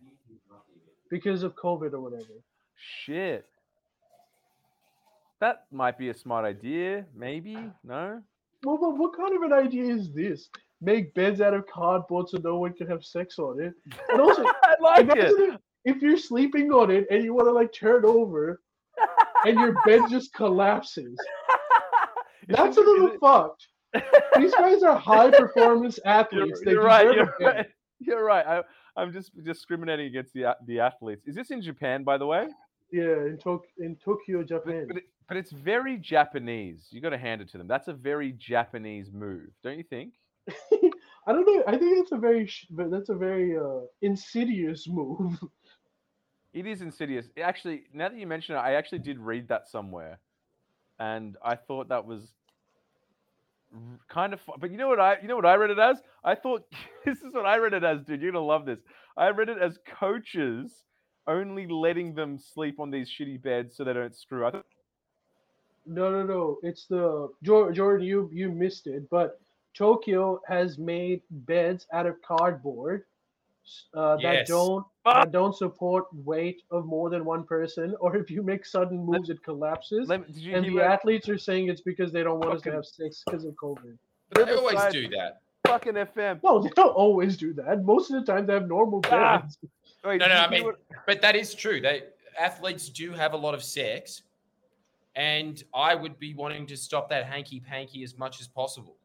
[1.11, 2.43] because of COVID or whatever.
[2.77, 3.47] Shit.
[5.41, 7.07] That might be a smart idea.
[7.15, 7.57] Maybe.
[7.83, 8.23] No.
[8.65, 10.49] Well, but what kind of an idea is this?
[10.81, 13.75] Make beds out of cardboard so no one can have sex on it.
[14.11, 15.19] And also, I like it.
[15.19, 18.61] if, if you're sleeping on it and you want to like turn over
[19.45, 21.19] and your bed just collapses.
[22.49, 23.67] That's a little fucked.
[24.37, 26.63] These guys are high performance You're, athletes.
[26.65, 27.15] You're right.
[27.15, 27.67] You're right.
[28.01, 28.47] You're right.
[28.47, 28.63] I,
[28.97, 31.27] I'm just discriminating against the the athletes.
[31.27, 32.49] Is this in Japan, by the way?
[32.93, 34.85] Yeah, in, Tok- in Tokyo, Japan.
[34.87, 36.89] But, it, but it's very Japanese.
[36.91, 37.69] You got to hand it to them.
[37.69, 40.15] That's a very Japanese move, don't you think?
[41.27, 41.65] I don't know.
[41.67, 45.39] I think that's a very, that's a very uh, insidious move.
[46.53, 47.27] It is insidious.
[47.43, 50.21] Actually, now that you mention it, I actually did read that somewhere,
[51.01, 52.33] and I thought that was
[54.09, 54.41] kind of.
[54.41, 55.17] Fu- but you know what I?
[55.21, 56.01] You know what I read it as?
[56.23, 56.63] I thought
[57.05, 58.23] this is what I read it as, dude.
[58.23, 58.79] You're gonna love this.
[59.17, 60.85] I read it as coaches
[61.27, 64.65] only letting them sleep on these shitty beds so they don't screw up.
[65.87, 66.59] No, no, no.
[66.63, 68.03] It's the Jordan.
[68.07, 69.41] You you missed it, but
[69.75, 73.05] Tokyo has made beds out of cardboard
[73.67, 75.25] s- uh, that don't Ah!
[75.25, 77.95] that don't support weight of more than one person.
[78.01, 80.09] Or if you make sudden moves, it collapses.
[80.09, 82.63] Let did you And the what- athletes are saying it's because they don't want us
[82.63, 83.99] to have sex because of COVID.
[84.31, 85.41] But they always do that.
[85.67, 86.41] fucking FM?
[86.43, 87.83] No, they don't always do that.
[87.85, 89.41] Most of the time, they have normal Ah!
[89.41, 89.59] beds.
[90.05, 91.81] Wait, No, no, I mean, what- but that is true.
[91.81, 92.05] They
[92.39, 94.23] athletes do have a lot of sex,
[95.17, 98.97] and I would be wanting to stop that hanky panky as much as possible.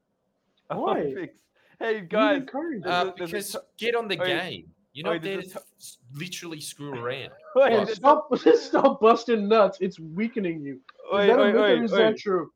[0.68, 1.00] Why?
[1.00, 1.40] Olympics.
[1.80, 3.08] Hey guys, encourage There's it.
[3.08, 4.72] Uh, a- there's a because t- get on the Wait, game.
[4.94, 7.30] You're wait, not there to a s- literally screw around.
[7.56, 8.28] wait, Hey, there's stop!
[8.56, 9.78] Stop busting nuts.
[9.82, 10.74] It's weakening you.
[10.76, 10.82] Is
[11.14, 11.98] wait, that a wait, myth wait, is wait.
[12.00, 12.52] that true?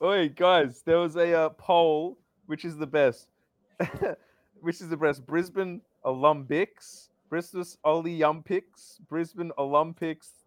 [0.00, 2.18] Wait, guys, there was a uh, poll.
[2.46, 3.28] Which is the best?
[4.60, 5.24] which is the best?
[5.26, 10.43] Brisbane Olympics, Brisbane Olympics, Brisbane Olympics,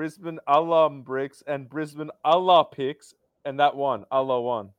[0.00, 3.12] Brisbane Olympics, and Brisbane Allah Picks,
[3.44, 4.70] and that one, Allah one,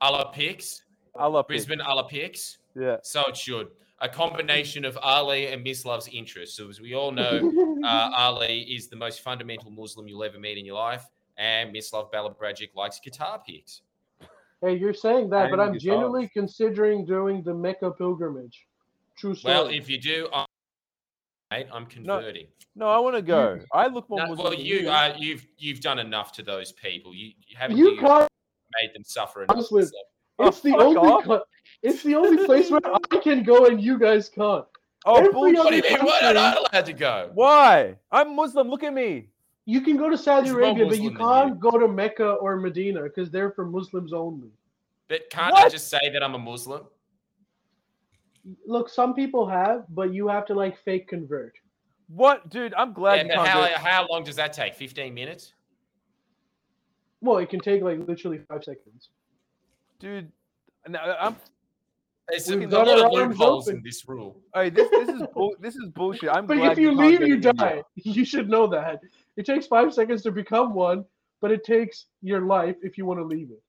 [0.00, 0.84] Allah Picks.
[1.16, 1.48] Allah Olympics.
[1.48, 2.58] Brisbane Allah Picks.
[2.76, 2.98] Yeah.
[3.02, 3.70] So it should.
[4.02, 6.56] A combination of Ali and Mislav's interests.
[6.56, 10.58] So as we all know, uh, Ali is the most fundamental Muslim you'll ever meet
[10.58, 11.04] in your life,
[11.38, 13.80] and Mislav Balabragic likes guitar picks.
[14.62, 15.82] Hey, you're saying that, but I'm guitars.
[15.82, 18.64] genuinely considering doing the Mecca pilgrimage.
[19.16, 19.54] True story.
[19.54, 20.46] Well, if you do, I,
[21.50, 22.46] mate, I'm converting.
[22.74, 23.58] No, I want to go.
[23.72, 27.14] I look more No, well, than you uh, you've you've done enough to those people.
[27.14, 28.28] You, you haven't you you can't.
[28.80, 29.56] made them suffer enough.
[29.56, 29.92] Honestly, Miss
[30.40, 31.24] Oh, It's the only.
[31.24, 31.42] co-
[31.82, 34.64] It's the only place where I can go and you guys can't.
[35.04, 35.58] Oh, every bullshit.
[35.58, 35.92] What do you mean?
[36.04, 37.30] Why country- not allowed to go?
[37.34, 37.96] Why?
[38.12, 38.68] I'm Muslim.
[38.68, 39.30] Look at me.
[39.64, 41.50] You can go to Saudi He's Arabia, but you Muslim than you.
[41.50, 44.48] can't go to Mecca or Medina because they're for Muslims only.
[45.08, 46.82] But can't I just say that I'm a Muslim?
[48.66, 51.54] Look, some people have, but you have to like fake convert.
[52.08, 52.74] What, dude?
[52.74, 54.74] I'm glad Yeah, you how, how long does that take?
[54.74, 55.52] 15 minutes?
[57.20, 59.10] Well, it can take like literally five seconds.
[59.98, 60.30] Dude,
[60.88, 61.36] no, I'm
[62.28, 64.36] There's We've a, a got lot of loopholes in this rule.
[64.54, 66.30] Hey, this this is bull, this is bullshit.
[66.30, 67.52] I'm But glad if you can't leave, you to India.
[67.52, 67.82] die.
[67.96, 69.00] You should know that.
[69.36, 71.04] It takes five seconds to become one,
[71.40, 73.62] but it takes your life if you want to leave it.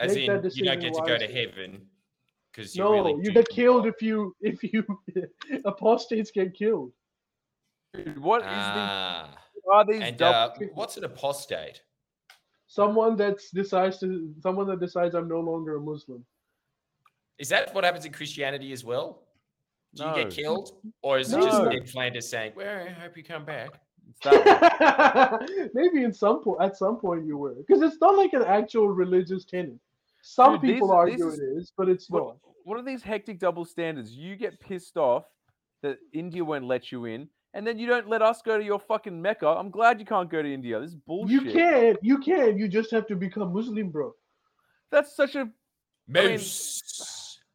[0.00, 1.86] As Make in, that you don't decision get to go to heaven
[2.52, 4.84] because you no, really you get killed if you if you
[5.64, 6.92] apostates get killed.
[7.94, 11.82] Dude, what is Ah, the are these and uh, what's an apostate?
[12.66, 16.24] Someone that decides to someone that decides I'm no longer a Muslim.
[17.38, 19.22] Is that what happens in Christianity as well?
[19.94, 20.72] Do you get killed,
[21.02, 21.70] or is it just No.
[21.70, 23.70] Ned Flanders saying, "Well, I hope you come back"?
[24.10, 25.70] It's that one.
[25.74, 28.88] Maybe in some point at some point you were because it's not like an actual
[28.88, 29.78] religious tenet.
[30.28, 32.36] Some Dude, these- people this argue is- it is, but it's what, not.
[32.64, 34.12] what are these hectic double standards?
[34.14, 35.24] You get pissed off
[35.82, 38.78] that India won't let you in, and then you don't let us go to your
[38.78, 39.46] fucking Mecca.
[39.48, 40.78] I'm glad you can't go to India.
[40.80, 41.44] This is bullshit.
[41.44, 42.58] You can, you can.
[42.58, 44.12] You just have to become Muslim, bro.
[44.90, 45.48] That's such a
[46.06, 46.40] mean-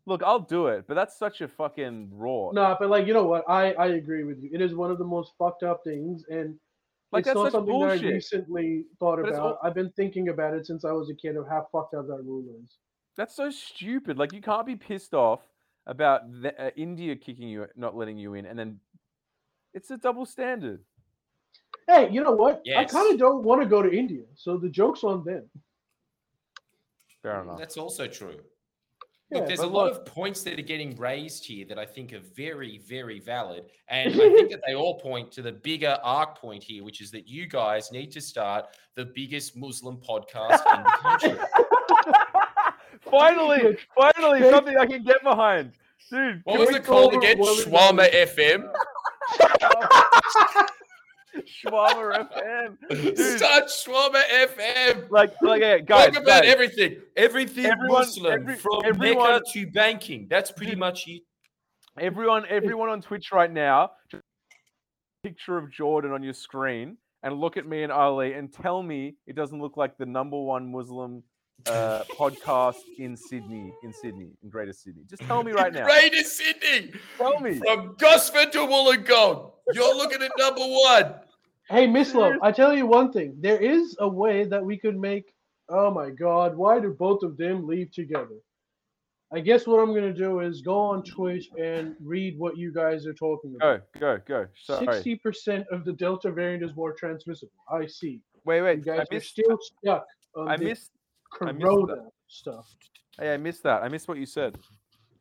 [0.07, 0.23] look.
[0.23, 2.49] I'll do it, but that's such a fucking raw.
[2.53, 3.43] Nah, but like you know what?
[3.47, 4.49] I I agree with you.
[4.51, 6.57] It is one of the most fucked up things, and
[7.13, 8.13] Like, it's that's not such something that I bullshit.
[8.13, 9.41] recently thought But about.
[9.41, 12.07] all- I've been thinking about it since I was a kid of how fucked up
[12.07, 12.77] that rule is.
[13.15, 14.17] That's so stupid.
[14.17, 15.41] Like you can't be pissed off
[15.85, 18.79] about the, uh, India kicking you, not letting you in, and then
[19.73, 20.83] it's a double standard.
[21.87, 22.63] Hey, you know what?
[22.75, 25.49] I kind of don't want to go to India, so the joke's on them.
[27.21, 27.57] Fair enough.
[27.59, 28.37] That's also true.
[29.31, 31.85] Yeah, Look, there's a but lot of points that are getting raised here that I
[31.85, 33.65] think are very, very valid.
[33.87, 37.09] And I think that they all point to the bigger arc point here, which is
[37.11, 41.35] that you guys need to start the biggest Muslim podcast in the country.
[43.09, 45.71] finally, finally, something I can get behind,
[46.09, 46.41] dude.
[46.43, 47.39] What was it called again?
[47.39, 48.71] what Shawarma FM.
[51.41, 52.77] Shawarma FM.
[52.89, 53.17] Dude.
[53.37, 55.09] Start Shawarma FM.
[55.09, 56.97] Like, like, yeah, guys, Talk about guys, everything.
[57.17, 60.27] Everything Everyone- Muslim, every- from everyone- Mecca to banking.
[60.29, 61.23] That's pretty much it.
[61.99, 64.23] everyone, everyone on Twitch right now, just
[65.23, 69.15] picture of Jordan on your screen, and look at me and Ali, and tell me
[69.27, 71.23] it doesn't look like the number one Muslim
[71.67, 75.03] uh, podcast in Sydney, in Sydney, in Greater Sydney.
[75.09, 75.85] Just tell me right now.
[75.85, 76.91] Greater Sydney.
[77.17, 77.55] Tell me.
[77.59, 79.51] From Gosford to Wollongong.
[79.73, 81.13] You're looking at number one.
[81.69, 83.35] Hey, Mislav, I tell you one thing.
[83.39, 85.33] There is a way that we could make.
[85.69, 88.35] Oh my God, why do both of them leave together?
[89.31, 93.07] I guess what I'm gonna do is go on Twitch and read what you guys
[93.07, 93.81] are talking Go, about.
[93.99, 94.47] go, go.
[94.61, 94.85] Sorry.
[94.85, 97.53] Sixty percent of the Delta variant is more transmissible.
[97.71, 98.19] I see.
[98.45, 98.85] Wait, You wait.
[98.85, 100.05] guys I are still stuck
[100.35, 100.91] on I the missed.
[101.41, 101.95] I missed Corona
[102.27, 102.67] stuff.
[103.19, 103.81] Hey, I missed that.
[103.81, 104.57] I missed what you said.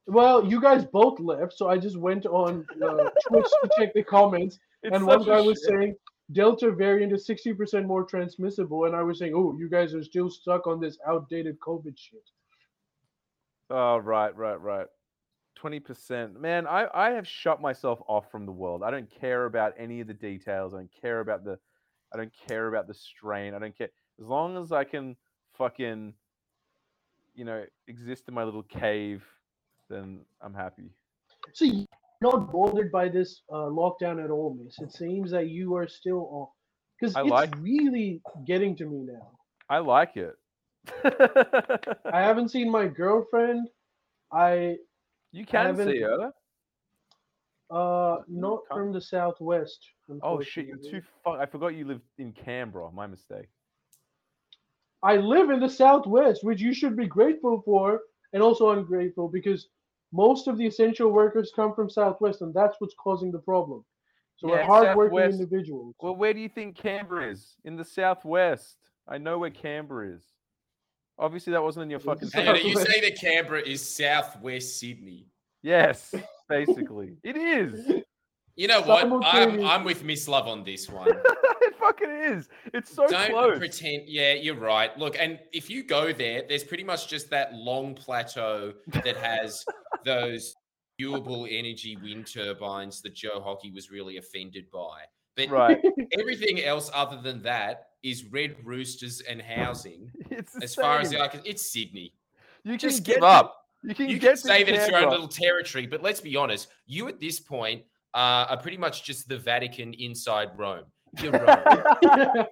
[0.06, 4.02] Well, you guys both left, so I just went on uh, Twitch to check the
[4.02, 5.94] comments, It's and one guy was shit- saying
[6.32, 10.30] Delta variant is 60% more transmissible, and I was saying, oh, you guys are still
[10.30, 12.22] stuck on this outdated COVID shit.
[13.70, 14.86] Oh, right, right, right.
[15.54, 16.66] Twenty percent, man.
[16.66, 18.82] I I have shut myself off from the world.
[18.82, 20.74] I don't care about any of the details.
[20.74, 21.58] I don't care about the.
[22.12, 23.54] I don't care about the strain.
[23.54, 25.16] I don't care as long as I can
[25.54, 26.14] fucking,
[27.34, 29.24] you know, exist in my little cave.
[29.88, 30.90] Then I'm happy.
[31.60, 34.78] You're not bothered by this uh, lockdown at all, Miss.
[34.80, 36.46] It seems that you are still on.
[36.98, 39.28] Because it's like- really getting to me now.
[39.68, 40.34] I like it.
[42.12, 43.68] I haven't seen my girlfriend.
[44.32, 44.76] I
[45.32, 46.32] you can see her.
[47.70, 49.80] uh not from the southwest.
[50.22, 50.66] Oh shit!
[50.66, 51.00] You're too.
[51.24, 52.90] Fu- I forgot you live in Canberra.
[52.92, 53.48] My mistake.
[55.02, 58.00] I live in the Southwest, which you should be grateful for,
[58.32, 59.68] and also ungrateful because
[60.12, 63.84] most of the essential workers come from Southwest, and that's what's causing the problem.
[64.36, 65.94] So we're Yeah, hardworking Southwest- individuals.
[66.00, 67.54] Well, where do you think Canberra is?
[67.64, 68.76] In the southwest.
[69.08, 70.24] I know where Canberra is.
[71.18, 72.30] Obviously, that wasn't in your In fucking.
[72.32, 75.26] Hang on, you say that Canberra is southwest Sydney.
[75.62, 76.14] Yes,
[76.48, 78.02] basically, it is.
[78.56, 79.04] You know what?
[79.24, 81.08] I'm, I'm with Mislav on this one.
[81.62, 82.48] it fucking is.
[82.74, 83.58] It's so Don't close.
[83.58, 84.08] pretend.
[84.08, 84.96] Yeah, you're right.
[84.98, 89.64] Look, and if you go there, there's pretty much just that long plateau that has
[90.04, 90.54] those
[90.98, 95.00] renewable energy wind turbines that Joe Hockey was really offended by.
[95.36, 95.80] But Right.
[96.18, 100.10] everything else other than that is red roosters and housing.
[100.30, 101.18] It's the As far as same.
[101.18, 102.12] the eye can- it's Sydney.
[102.64, 103.56] you can Just get give to- up.
[103.82, 106.20] you can You get can to say that it's your own little territory, but let's
[106.20, 106.68] be honest.
[106.86, 107.82] You at this point
[108.14, 110.84] uh, are pretty much just the Vatican inside Rome.
[111.22, 111.48] You're Rome.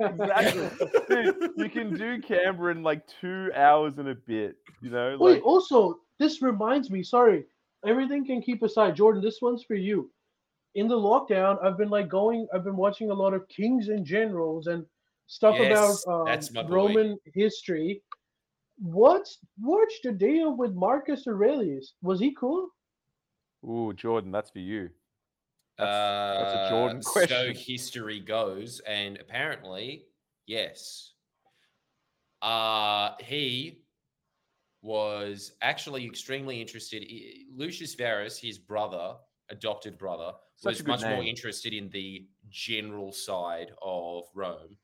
[0.00, 0.68] exactly.
[1.08, 4.56] Dude, you can do Canberra in like two hours and a bit.
[4.82, 7.02] You know, Wait, like also, this reminds me.
[7.02, 7.44] Sorry,
[7.84, 8.94] everything can keep aside.
[8.94, 10.08] Jordan, this one's for you.
[10.76, 12.46] In the lockdown, I've been like going.
[12.54, 14.86] I've been watching a lot of kings and generals and
[15.26, 16.52] stuff Yes, about um, that's.
[16.70, 18.02] Roman history.
[18.78, 21.94] What's what's the deal with Marcus Aurelius?
[22.02, 22.68] Was he cool?
[23.66, 24.90] ooh, Jordan, that's for you.
[25.76, 27.54] That's, Uh, that's a Jordan question.
[27.54, 30.04] So history goes, and apparently,
[30.46, 31.12] yes.
[32.42, 33.79] Uh, he
[34.82, 37.04] was actually extremely interested.
[37.54, 39.14] Lucius Verus, his brother,
[39.50, 44.76] adopted brother, Such was much more interested in the general side of Rome,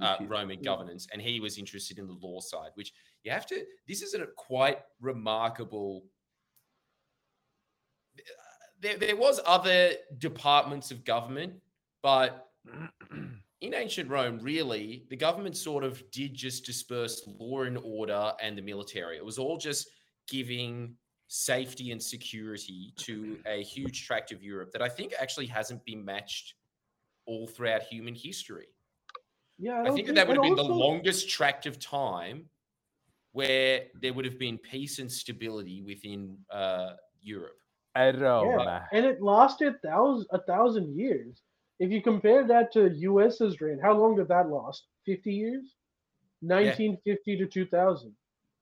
[0.00, 0.64] uh, Roman yeah.
[0.64, 3.64] governance, and he was interested in the law side, which you have to.
[3.88, 6.04] This is a quite remarkable
[8.80, 11.54] there, there was other departments of government,
[12.02, 12.48] but
[13.60, 18.56] in ancient Rome, really, the government sort of did just disperse law and order and
[18.56, 19.16] the military.
[19.16, 19.88] It was all just
[20.28, 20.94] giving
[21.28, 26.04] safety and security to a huge tract of Europe that I think actually hasn't been
[26.04, 26.54] matched
[27.26, 28.66] all throughout human history.
[29.58, 31.78] Yeah, I, I don't think that that would have and been the longest tract of
[31.78, 32.46] time
[33.32, 37.56] where there would have been peace and stability within uh, Europe.
[37.96, 38.86] Roma.
[38.92, 41.42] Yeah, and it lasted thousand a thousand years.
[41.80, 44.84] If you compare that to U.S.'s reign, how long did that last?
[45.04, 45.74] Fifty years.
[46.42, 48.12] 1950 to 2000.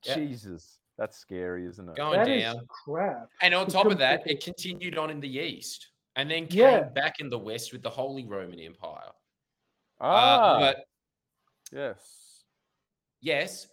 [0.04, 0.14] Yeah.
[0.14, 0.78] Jesus.
[0.96, 1.94] That's scary, isn't it?
[1.94, 2.66] going That is down.
[2.68, 3.28] crap.
[3.40, 6.80] And on top of that, it continued on in the east, and then came Yeah.
[6.88, 9.12] back in the west with the Holy Roman Empire.
[10.00, 10.84] Ah, Uh, but
[11.72, 12.42] yes.
[13.20, 13.68] yes,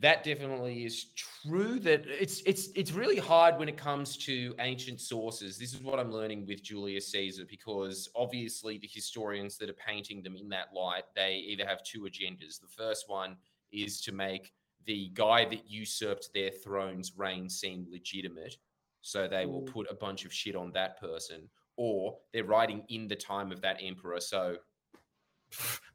[0.00, 1.78] that definitely is true.
[1.80, 5.58] That it's it's it's really hard when it comes to ancient sources.
[5.58, 10.22] This is what I'm learning with Julius Caesar because obviously the historians that are painting
[10.22, 12.60] them in that light, they either have two agendas.
[12.60, 13.36] The first one
[13.72, 14.52] is to make
[14.86, 18.56] the guy that usurped their throne's reign seem legitimate,
[19.02, 19.72] so they will Mm.
[19.72, 23.60] put a bunch of shit on that person, or they're writing in the time of
[23.60, 24.56] that emperor, so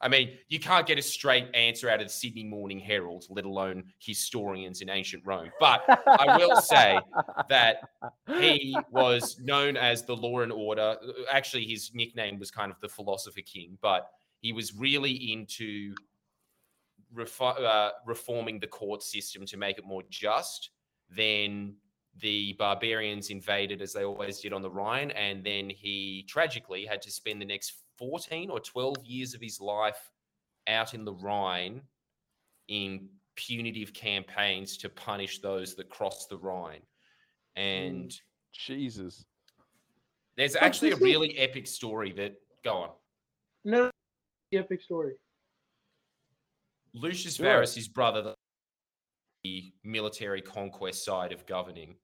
[0.02, 3.46] I mean, you can't get a straight answer out of the Sydney Morning Herald, let
[3.46, 5.50] alone historians in ancient Rome.
[5.60, 7.00] But I will say
[7.50, 7.78] that
[8.40, 10.98] he was known as the Law and Order.
[11.32, 15.96] Actually, his nickname was kind of the Philosopher King, but he was really into
[17.16, 20.72] refi- uh, reforming the court system to make it more just.
[21.10, 21.76] Then
[22.20, 27.02] the barbarians invaded, as they always did on the Rhine, and then he tragically had
[27.04, 30.12] to spend the next 14 or 12 years of his life
[30.68, 31.82] out in the Rhine
[32.68, 36.82] in punitive campaigns to punish those that crossed the Rhine.
[37.56, 38.20] And mm.
[38.54, 39.26] Jesus.
[40.36, 42.90] there's But actually a this is- really epic story that go on.
[43.66, 43.90] No,
[44.52, 45.14] epic story.
[46.94, 47.46] Lucius Sure.
[47.46, 48.36] Verus, his brother,
[49.44, 51.96] the military conquest side of governing,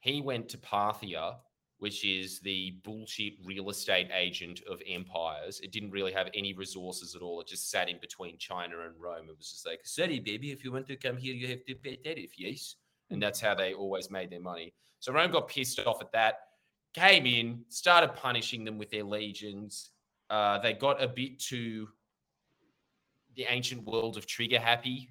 [0.00, 1.36] he went to Parthia,
[1.82, 5.58] which is the bullshit real estate agent of empires.
[5.64, 7.40] It didn't really have any resources at all.
[7.40, 9.28] It just sat in between China and Rome.
[9.28, 11.74] It was just like, sorry, baby, if you want to come here, you have to
[11.74, 12.76] pay tariff, yes.
[13.10, 14.72] And that's how they always made their money.
[15.00, 16.34] So Rome got pissed off at that,
[16.94, 19.90] came in, started punishing them with their legions.
[20.30, 21.88] Uh, they got a bit too
[23.34, 25.10] the ancient world of trigger happy,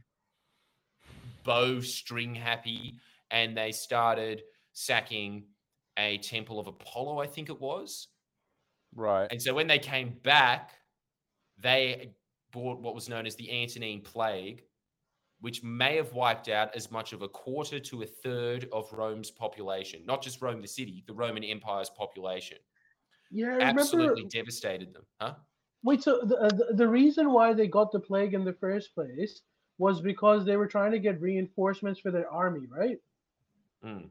[1.44, 2.94] bow string happy,
[3.30, 5.44] and they started sacking
[5.98, 8.08] a temple of Apollo, I think it was.
[8.96, 9.28] Right.
[9.32, 10.72] And so when they came back,
[11.60, 12.14] they
[12.52, 14.64] brought what was known as the Antonine Plague,
[15.40, 19.32] which may have wiped out as much of a quarter to a third of Rome's
[19.32, 22.58] population, not just Rome, the city, the Roman Empire's population.
[23.32, 23.82] Yeah, I remember.
[23.82, 25.04] Absolutely devastated them.
[25.20, 25.36] Huh?
[25.84, 28.94] Wait, so the, uh, the the reason why they got the plague in the first
[28.94, 29.42] place
[29.78, 32.98] was because they were trying to get reinforcements for their army, right?
[33.84, 34.10] Mm.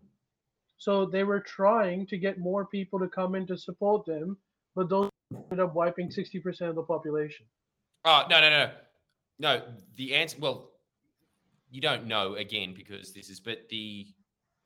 [0.81, 4.39] So they were trying to get more people to come in to support them,
[4.75, 7.45] but those ended up wiping sixty percent of the population.
[8.07, 8.71] Oh no no no
[9.39, 9.63] no.
[9.99, 10.39] The answer.
[10.41, 10.71] Well,
[11.71, 13.41] you don't know again because this is.
[13.41, 14.07] But the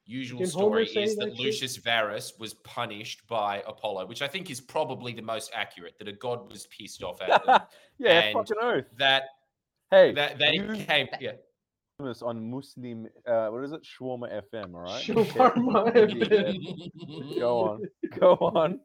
[0.07, 1.47] usual Can story is that that shit?
[1.47, 5.99] Lucius Verus was punished by Apollo, which I think is probably the most accurate.
[5.99, 7.61] That a god was pissed off at them.
[7.99, 8.85] yeah, and fucking oath.
[8.99, 9.25] that
[9.91, 11.09] Hey, that they you came.
[11.21, 11.33] Yeah.
[12.05, 13.81] Famous on Muslim, uh, what is it?
[13.83, 15.03] Shawarma FM, all right?
[15.03, 15.91] Shawarma
[17.31, 17.41] Yeah.
[17.41, 17.83] Go on.
[18.21, 18.81] Go on.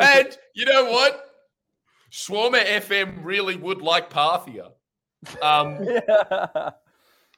[0.00, 1.26] and you know what?
[2.10, 4.70] Shawarma FM really would like Parthia.
[5.42, 6.70] Um, yeah.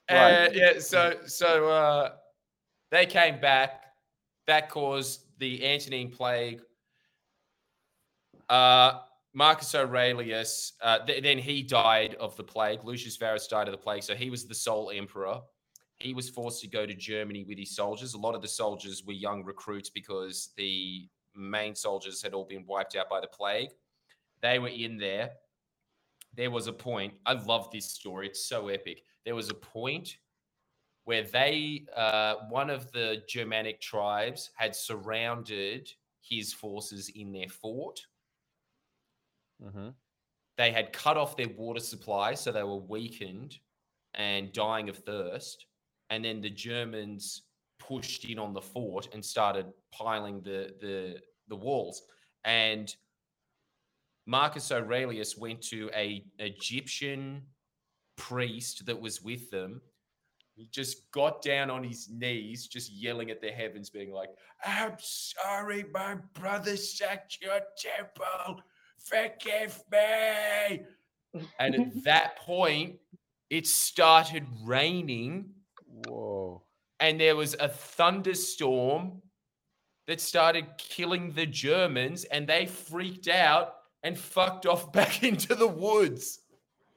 [0.09, 2.11] Uh, yeah, so so uh,
[2.93, 3.87] they came back.
[4.47, 6.63] That caused the Antonine Plague.
[8.49, 9.01] Uh,
[9.37, 12.83] Marcus Aurelius, uh, th- then he died of the plague.
[12.85, 15.43] Lucius Verus died of the plague, so he was the sole emperor.
[15.99, 18.15] He was forced to go to Germany with his soldiers.
[18.15, 22.65] A lot of the soldiers were young recruits because the main soldiers had all been
[22.67, 23.69] wiped out by the plague.
[24.41, 25.33] They were in there.
[26.35, 27.13] There was a point.
[27.27, 28.29] I love this story.
[28.29, 29.03] It's so epic.
[29.27, 30.17] There was a point
[31.05, 38.01] where they, uh, one of the Germanic tribes, had surrounded his forces in their fort.
[39.63, 39.89] Hmm
[40.59, 43.59] They had cut off their water supply, so they were weakened
[44.15, 45.67] and dying of thirst.
[46.11, 47.43] And then the Germans
[47.79, 52.03] pushed in on the fort and started piling the the the walls.
[52.45, 52.95] And
[54.27, 57.43] Marcus Aurelius went to a Egyptian
[58.17, 59.81] priest that was with them.
[60.55, 64.31] He just got down on his knees, just yelling at the heavens, being like,
[64.65, 68.63] I'm sorry, my brother sacked your temple.
[69.09, 70.83] Forgive me.
[71.59, 72.97] And at that point,
[73.51, 75.51] it started raining
[76.09, 76.63] Whoa.
[77.01, 79.23] and there was a thunderstorm
[80.07, 85.67] that started killing the Germans, and they freaked out and fucked off back into the
[85.67, 86.41] woods.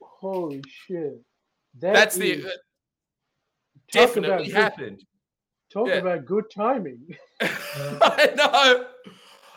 [0.00, 1.20] Holy shit!
[1.80, 2.52] That That's is- the uh,
[3.92, 5.04] definitely good- happened.
[5.72, 5.94] Talk Yeah.
[5.94, 7.16] about good timing.
[7.40, 8.86] I know.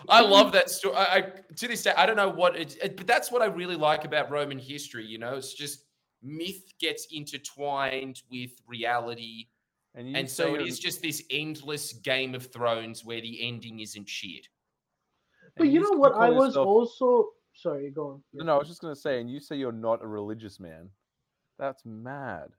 [0.10, 0.96] I love that story.
[0.96, 1.22] I, I
[1.56, 4.06] to this day, I don't know what it, it, but that's what I really like
[4.06, 5.06] about Roman history.
[5.06, 5.86] You know, it's just
[6.22, 9.48] myth gets intertwined with reality,
[9.96, 14.08] And, and so it is just this endless Game of Thrones where the ending isn't
[14.10, 14.48] shit.
[15.58, 16.14] But and you know what?
[16.16, 17.92] I was yourself- also sorry.
[17.92, 18.24] Go on.
[18.34, 20.90] No, no, I was just gonna say, and you say you're not a religious man.
[21.60, 22.50] That's mad.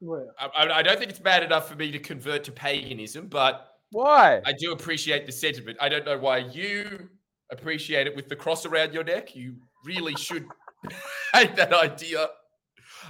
[0.00, 3.26] Well, I, I- I don't think it's bad enough for me to convert to paganism,
[3.28, 4.40] but Why?
[4.44, 5.78] I do appreciate the sentiment.
[5.80, 7.08] I don't know why you
[7.50, 9.36] appreciate it with the cross around your neck.
[9.36, 10.46] You really should
[11.34, 12.28] hate that idea.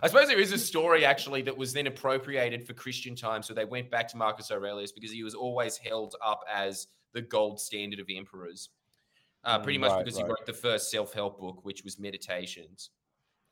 [0.02, 3.54] I suppose there is a story actually that was then appropriated for Christian times, so
[3.54, 7.60] they went back to Marcus Aurelius because he was always held up as the gold
[7.60, 8.70] standard of emperors.
[9.44, 12.90] Uh, pretty Mm, much right, because he wrote the first self-help book, which was Meditations.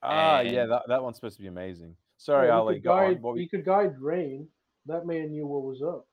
[0.02, 1.94] ah, yeah, that, that one's supposed to be amazing.
[2.16, 2.74] Sorry, yeah, he Ali.
[2.76, 2.98] could Go on.
[3.14, 3.22] guide.
[3.22, 4.48] What were He you, could guide rain.
[4.86, 6.06] That man knew what was up.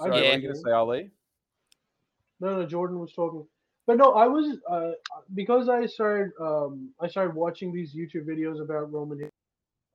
[0.00, 0.30] I sorry, Yeah.
[0.30, 1.10] were you gonna say, Ali?
[2.40, 3.46] No, no, Jordan was talking.
[3.86, 4.92] But no, I was uh,
[5.34, 9.32] because I started um, I started watching these YouTube videos about Roman history.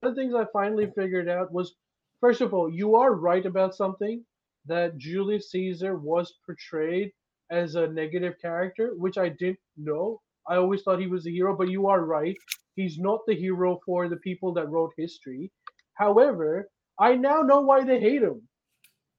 [0.01, 1.75] One of the things I finally figured out was,
[2.19, 4.25] first of all, you are right about something
[4.65, 7.11] that Julius Caesar was portrayed
[7.51, 10.21] as a negative character, which I didn't know.
[10.47, 12.35] I always thought he was a hero, but you are right.
[12.75, 15.51] He's not the hero for the people that wrote history.
[15.93, 18.41] However, I now know why they hate him.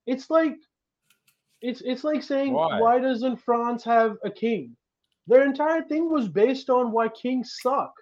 [0.07, 0.57] It's like
[1.65, 2.79] it's it's like saying Why?
[2.81, 4.77] why doesn't France have a king?
[5.27, 7.93] Their entire thing was based on why kings suck.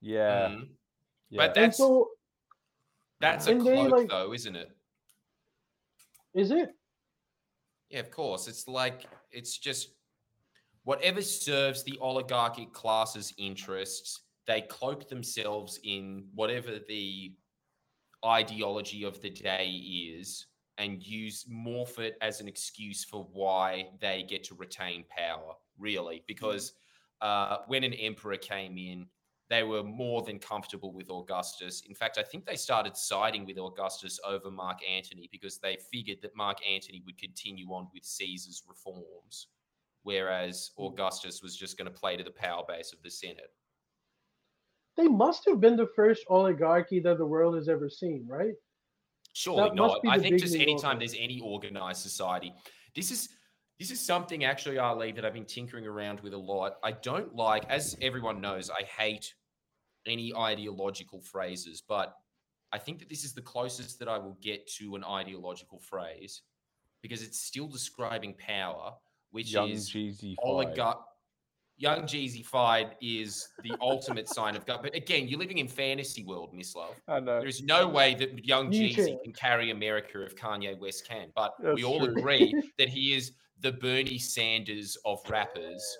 [0.00, 0.68] Yeah, Mhm.
[1.30, 1.36] yeah.
[1.38, 2.10] But that's so
[3.20, 4.70] that's a and they, cloak, like- though, isn't it?
[6.34, 6.70] is it?
[7.90, 8.48] Yeah, of course.
[8.48, 9.94] It's like it's just
[10.84, 17.34] whatever serves the oligarchic class's interests, they cloak themselves in whatever the
[18.24, 20.46] ideology of the day is
[20.78, 26.24] and use morph it as an excuse for why they get to retain power, really.
[26.26, 26.72] Because
[27.20, 29.06] uh, when an emperor came in,
[29.50, 31.82] they were more than comfortable with Augustus.
[31.88, 36.18] In fact, I think they started siding with Augustus over Mark Antony because they figured
[36.22, 39.48] that Mark Antony would continue on with Caesar's reforms,
[40.02, 43.52] whereas Augustus was just going to play to the power base of the Senate.
[44.96, 48.54] They must have been the first oligarchy that the world has ever seen, right?
[49.34, 50.00] Surely That not.
[50.08, 52.54] I think just anytime there's any organized society,
[52.94, 53.28] this is
[53.78, 56.76] this is something actually, Ali, that I've been tinkering around with a lot.
[56.84, 59.34] I don't like, as everyone knows, I hate
[60.06, 62.14] any ideological phrases, but
[62.72, 66.42] I think that this is the closest that I will get to an ideological phrase
[67.02, 68.92] because it's still describing power,
[69.32, 69.94] which Young is
[70.38, 71.04] oligarch.
[71.76, 74.80] Young Jeezy Fied is the ultimate sign of God.
[74.82, 76.94] But again, you're living in fantasy world, Mislav.
[77.08, 77.40] I know.
[77.40, 79.00] There is no way that young Nietzsche.
[79.02, 81.28] Jeezy can carry America if Kanye West can.
[81.34, 82.16] But That's we all true.
[82.16, 85.96] agree that he is the Bernie Sanders of rappers,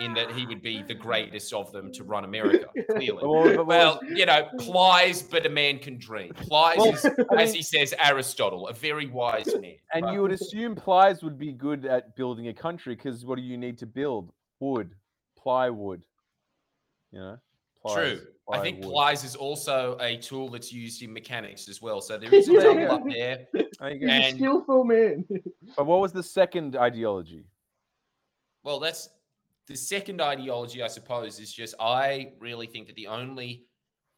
[0.00, 3.18] in that he would be the greatest of them to run America, clearly.
[3.22, 6.34] But what- but what Well, you know, Plies, but a man can dream.
[6.34, 9.76] Plies Well, is, I as he says, Aristotle, a very wise man.
[9.94, 13.36] and But- you would assume plies would be good at building a country because what
[13.36, 14.32] do you need to build?
[14.60, 14.94] Wood,
[15.36, 16.02] plywood.
[17.12, 17.38] You know.
[17.88, 18.20] True.
[18.46, 18.92] Plies, I think plywood.
[18.94, 22.00] plies is also a tool that's used in mechanics as well.
[22.00, 23.46] So there is a double up there.
[23.80, 24.06] There you go.
[24.06, 25.24] He's a And- skillful man.
[25.76, 27.44] But what was the second ideology?
[28.62, 29.10] Well, that's
[29.66, 33.64] the second ideology, I suppose, is just I really think that the only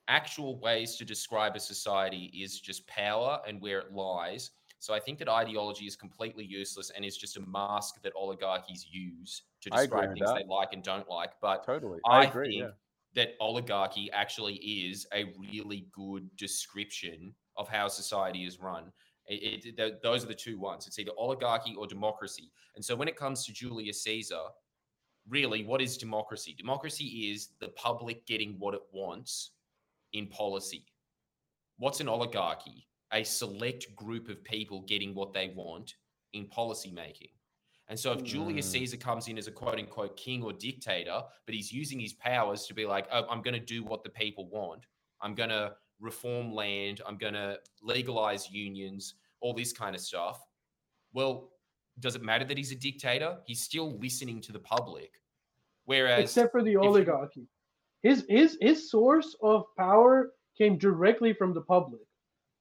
[0.08, 4.50] actual ways to describe a society is just power and where it lies.
[4.86, 8.86] So I think that ideology is completely useless and is just a mask that oligarchies
[8.88, 10.36] use to describe things that.
[10.36, 11.32] they like and don't like.
[11.42, 11.98] But Totally.
[12.06, 12.50] I, I, agree.
[12.50, 12.70] think yeah.
[13.16, 18.92] that oligarchy actually is a really good description of how society is run.
[19.26, 20.86] It, it- th- those are the two ones.
[20.86, 22.52] It's either oligarchy or democracy.
[22.76, 24.44] And so when it comes to Julius Caesar,
[25.28, 26.54] really, what is democracy?
[26.56, 29.50] Democracy is the public getting what it wants
[30.12, 30.84] in policy.
[31.76, 32.85] What's an oligarchy?
[33.12, 35.94] A select group of people getting what they want
[36.32, 37.28] in policy making.
[37.88, 38.72] And so if Julius Mm.
[38.72, 42.66] Caesar comes in as a quote unquote king or dictator, but he's using his powers
[42.66, 44.86] to be like, oh, I'm going to do what the people want.
[45.20, 47.00] I'm going to reform land.
[47.06, 50.44] I'm going to legalize unions, all this kind of stuff.
[51.12, 51.52] Well,
[52.00, 53.38] does it matter that he's a dictator?
[53.46, 55.12] He's still listening to the public.
[55.84, 57.46] Whereas, Except for the oligarchy.
[58.02, 62.02] His his his source of power came directly from the public.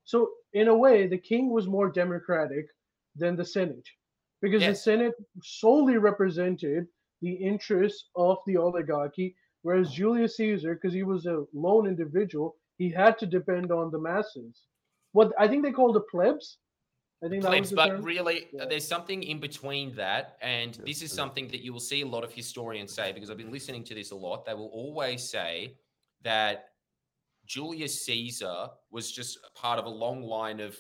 [0.06, 2.68] So in a way, the king was more democratic
[3.16, 3.86] than the Senate.
[4.42, 6.88] Because the Senate solely represented
[7.22, 12.92] the interests of the oligarchy, whereas Julius Caesar, because he was a lone individual, he
[12.92, 14.64] had to depend on the masses.
[15.14, 16.58] What I think they called the plebs.
[17.24, 18.04] I think plebs, but term.
[18.04, 18.66] really, Yeah.
[18.66, 20.38] there's something in between that.
[20.42, 23.38] And this is something that you will see a lot of historians say because I've
[23.38, 24.46] been listening to this a lot.
[24.46, 25.78] They will always say
[26.22, 26.75] that
[27.46, 30.78] Julius Caesar was just part of a long line of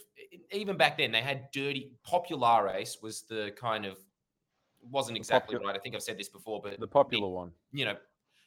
[0.51, 3.97] even back then they had dirty populares was the kind of
[4.81, 5.75] wasn't exactly popu- right.
[5.75, 7.51] I think I've said this before, but The popular one.
[7.71, 7.95] you know,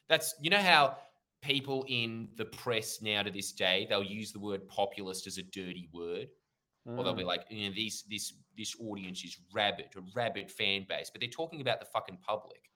[0.07, 0.97] that's you know how
[1.41, 5.43] people in the press now to this day they'll use the word populist as a
[5.43, 6.27] dirty word,
[6.85, 7.27] or they'll be Mm.
[7.27, 11.29] like, you know, these this this audience is rabid, a rabid fan base, but they're
[11.29, 12.68] talking about the fucking public.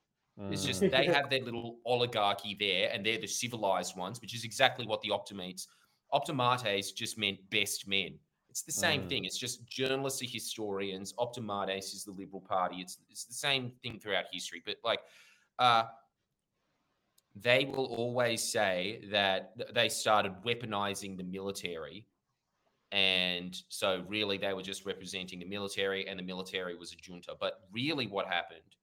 [0.49, 0.91] It's just Mm.
[0.91, 5.01] they have their little oligarchy there, and they're the civilized ones, which is exactly what
[5.01, 5.67] the optimates.
[6.11, 8.19] Optimates just meant best men.
[8.49, 9.09] It's the same Mm.
[9.09, 9.25] thing.
[9.25, 11.13] It's just journalists are historians.
[11.17, 12.81] Optimates is the Liberal Party.
[12.81, 14.61] It's it's the same thing throughout history.
[14.65, 15.01] But like,
[15.59, 15.85] uh,
[17.35, 22.07] they will always say that they started weaponizing the military,
[22.91, 27.35] and so really they were just representing the military, and the military was a junta.
[27.39, 28.75] But really, what happened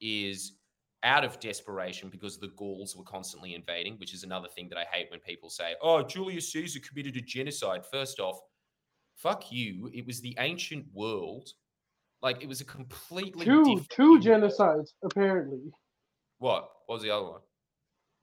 [0.00, 0.57] is
[1.02, 4.84] out of desperation because the Gauls were constantly invading, which is another thing that I
[4.92, 8.40] hate when people say, "Oh, Julius Caesar committed a genocide." First off,
[9.16, 9.90] fuck you.
[9.92, 11.50] It was the ancient world.
[12.20, 15.70] Like it was a completely two different two genocides apparently.
[16.38, 16.68] What?
[16.86, 17.40] What was the other one?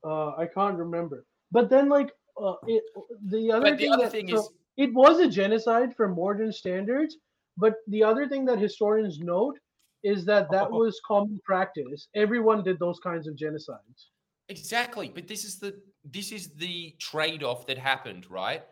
[0.03, 1.25] Uh, I can't remember.
[1.51, 2.11] But then, like,
[2.41, 2.83] uh, it,
[3.25, 6.07] the other But the thing other that, thing so is, it was a genocide for
[6.07, 7.17] modern standards.
[7.57, 9.57] But the other thing that historians note
[10.03, 12.07] is that that was common practice.
[12.15, 14.09] Everyone did those kinds of genocides.
[14.49, 18.63] Exactly, but this is the this is the trade-off that happened, right?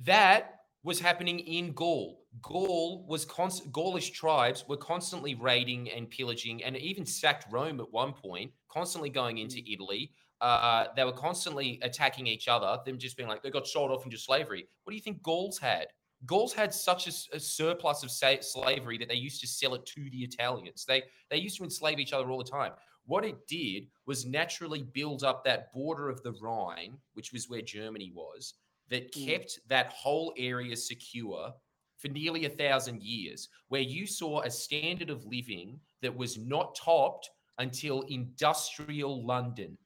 [0.00, 2.20] That was happening in Gaul.
[2.42, 7.92] Gaul was const- Gaulish tribes were constantly raiding and pillaging, and even sacked Rome at
[7.92, 8.50] one point.
[8.68, 10.10] Constantly going into Italy.
[10.40, 12.78] Uh, they were constantly attacking each other.
[12.84, 14.66] Them just being like they got sold off into slavery.
[14.82, 15.86] What do you think Gauls had?
[16.26, 20.08] Gauls had such a surplus of sa- slavery that they used to sell it to
[20.10, 20.84] the Italians.
[20.86, 22.72] They they used to enslave each other all the time.
[23.06, 27.60] What it did was naturally build up that border of the Rhine, which was where
[27.60, 28.54] Germany was,
[28.88, 29.26] that Mm.
[29.26, 31.52] kept that whole area secure
[31.98, 36.74] for nearly a thousand years, where you saw a standard of living that was not
[36.74, 39.78] topped until industrial London.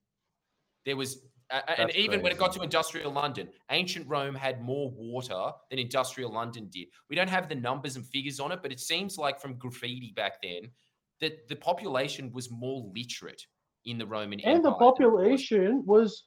[0.85, 4.63] There was, uh, and That's even when it got to industrial London, ancient Rome had
[4.63, 6.89] more water than industrial London did.
[7.09, 10.13] We don't have the numbers and figures on it, but it seems like from graffiti
[10.15, 10.71] back then
[11.21, 13.43] that the population was more literate
[13.85, 14.55] in the Roman Empire.
[14.55, 14.93] And the Empire was.
[14.93, 16.25] population was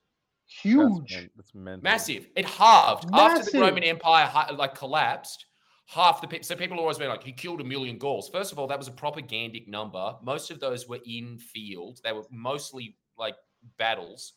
[0.48, 1.14] That's huge.
[1.14, 1.84] men- That's mental.
[1.84, 2.28] Massive.
[2.36, 5.46] It halved after the Roman Empire like collapsed.
[5.86, 6.46] Half the people.
[6.46, 8.30] So people always been like, he killed a million Gauls.
[8.30, 10.16] First of all, that was a propagandic number.
[10.24, 12.00] Most of those were in field.
[12.04, 13.36] They were mostly like
[13.78, 14.34] battles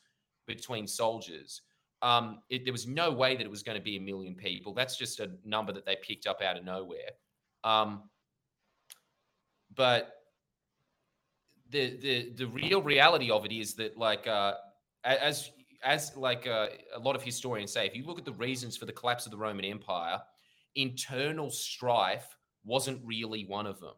[0.47, 1.62] between soldiers.
[2.03, 4.74] Um, it, there was no way that it was going to be a million people.
[4.74, 7.11] That's just a number that they picked up out of nowhere.
[7.62, 8.11] Um,
[9.74, 10.12] but
[11.70, 14.55] the the the real reality of it is that like uh,
[15.05, 15.51] as
[15.82, 18.86] as like uh, a lot of historians say, if you look at the reasons for
[18.86, 20.20] the collapse of the Roman Empire,
[20.74, 23.95] internal strife wasn't really one of them.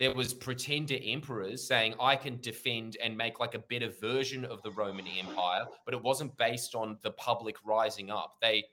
[0.00, 4.62] There was pretender emperors saying, I can defend and make like a better version of
[4.62, 8.36] the Roman Empire, but it wasn't based on the public rising up.
[8.40, 8.64] They,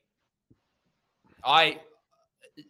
[1.44, 1.82] I,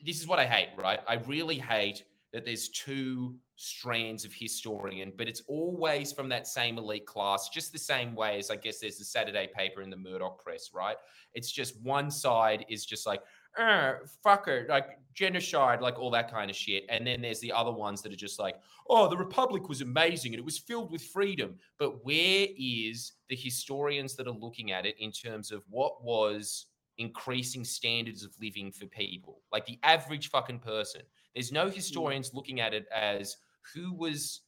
[0.03, 0.99] this is what I hate, right?
[1.07, 2.03] I really hate
[2.33, 7.71] that there's two strands of historian, but it's always from that same elite class, just
[7.71, 10.97] the same way as I guess there's the Saturday paper and the Murdoch press, right?
[11.35, 13.21] It's just one side is just like,
[13.57, 13.93] uh,
[14.25, 16.85] fucker, like genocide, like all that kind of shit.
[16.89, 18.55] And then there's the other ones that are just like,
[18.89, 21.55] oh, the Republic was amazing and it was filled with freedom.
[21.79, 26.67] But where is the historians that are looking at it in terms of what was
[26.99, 31.01] increasing standards of living for people, like the average fucking person?
[31.33, 33.37] There's no historians looking at it as
[33.73, 34.41] who was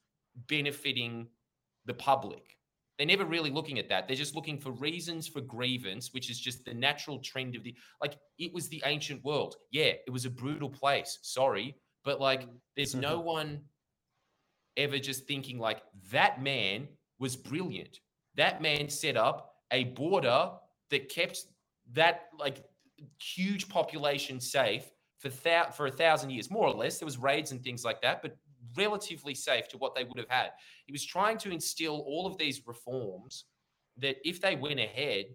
[0.47, 1.28] benefiting
[1.86, 2.59] the public.
[3.00, 4.08] They're never really looking at that.
[4.08, 7.74] They're just looking for reasons for grievance, which is just the natural trend of the
[8.02, 9.56] like it was the ancient world.
[9.72, 11.18] Yeah, it was a brutal place.
[11.22, 13.62] Sorry, but like mm, there's no one
[14.76, 15.82] ever just thinking like
[16.12, 16.89] that man
[17.20, 18.00] was brilliant.
[18.36, 20.52] That man set up a border
[20.91, 21.45] that kept
[21.93, 22.66] that like
[23.18, 27.00] huge population safe for thou- for a thousand years, more or less.
[27.00, 28.36] There was raids and things like that, but
[28.76, 30.51] relatively safe to what they would have had.
[30.86, 33.45] He was trying to instill all of these reforms
[33.97, 35.26] that, if they went ahead,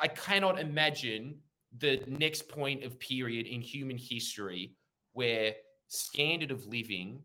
[0.00, 1.38] I cannot imagine
[1.78, 4.74] the next point of period in human history
[5.12, 5.54] where
[5.88, 7.22] standard of living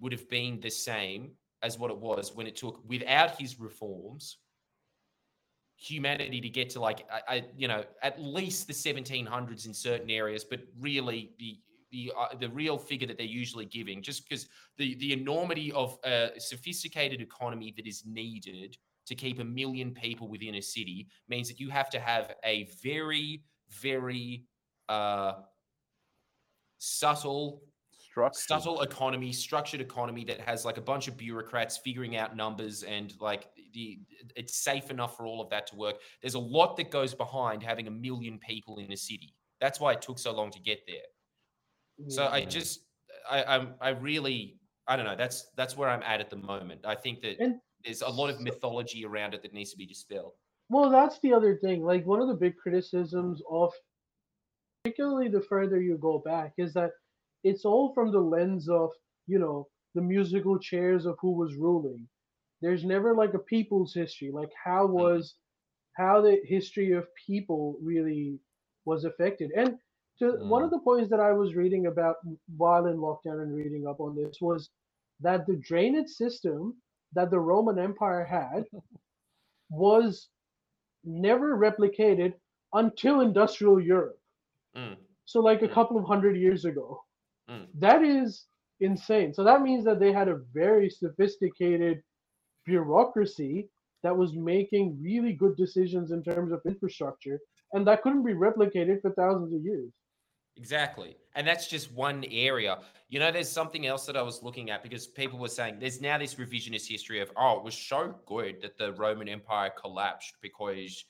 [0.00, 1.32] would have been the same
[1.62, 4.38] as what it was when it took without his reforms
[5.76, 10.10] humanity to get to like I, I you know at least the 1700s in certain
[10.10, 11.58] areas but really the
[11.92, 15.98] the uh, the real figure that they're usually giving just because the the enormity of
[16.04, 18.76] a sophisticated economy that is needed
[19.06, 22.68] to keep a million people within a city means that you have to have a
[22.82, 24.44] very, very
[24.88, 25.34] uh,
[26.78, 28.40] subtle Structure.
[28.40, 33.14] subtle economy, structured economy that has like a bunch of bureaucrats figuring out numbers and
[33.20, 34.00] like the
[34.36, 35.96] it's safe enough for all of that to work.
[36.20, 39.34] There's a lot that goes behind having a million people in a city.
[39.60, 40.96] That's why it took so long to get there.
[42.08, 42.84] So I just
[43.30, 45.16] I I'm I really I don't know.
[45.16, 46.80] That's that's where I'm at at the moment.
[46.84, 49.86] I think that And there's a lot of mythology around it that needs to be
[49.86, 50.32] dispelled.
[50.68, 51.84] Well, that's the other thing.
[51.84, 53.72] Like one of the big criticisms of,
[54.82, 56.92] particularly the further you go back, is that
[57.44, 58.90] it's all from the lens of
[59.26, 62.08] you know the musical chairs of who was ruling.
[62.60, 64.30] There's never like a people's history.
[64.32, 64.94] Like how mm-hmm.
[64.94, 65.34] was
[65.96, 68.38] how the history of people really
[68.84, 69.50] was affected.
[69.56, 69.76] And
[70.18, 72.16] to one of the points that I was reading about
[72.56, 74.70] while in lockdown and reading up on this was
[75.20, 76.76] that the drainage system
[77.14, 78.64] that the Roman Empire had
[79.70, 80.28] was
[81.04, 82.34] never replicated
[82.74, 84.18] until industrial Europe.
[84.76, 84.96] Mm.
[85.24, 85.72] So, like a Mm.
[85.72, 87.02] couple of hundred years ago.
[87.50, 87.66] Mm.
[87.74, 88.46] That is
[88.80, 89.32] insane.
[89.34, 92.02] So, that means that they had a very sophisticated
[92.66, 93.68] bureaucracy
[94.02, 97.40] that was making really good decisions in terms of infrastructure,
[97.72, 99.90] and that couldn't be replicated for thousands of years.
[100.56, 101.16] Exactly.
[101.34, 102.78] And that's just one area.
[103.08, 106.00] You know, there's something else that I was looking at because people were saying there's
[106.00, 110.34] now this revisionist history of, oh, it was so good that the Roman Empire collapsed
[110.42, 111.04] because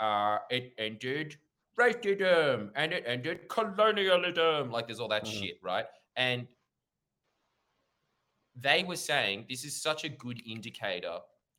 [0.00, 1.36] uh, it ended
[1.78, 4.70] racism and it ended colonialism.
[4.70, 5.40] Like there's all that Mhm.
[5.40, 5.86] shit, right?
[6.16, 6.46] And
[8.54, 11.18] they were saying this is such a good indicator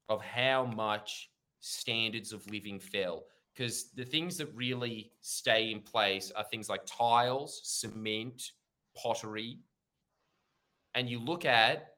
[0.09, 3.25] of how much standards of living fell
[3.55, 8.51] because the things that really stay in place are things like tiles, cement,
[8.97, 9.59] pottery.
[10.93, 11.93] And you look at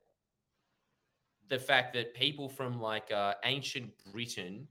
[1.50, 4.68] the fact that people from like uh, ancient Britain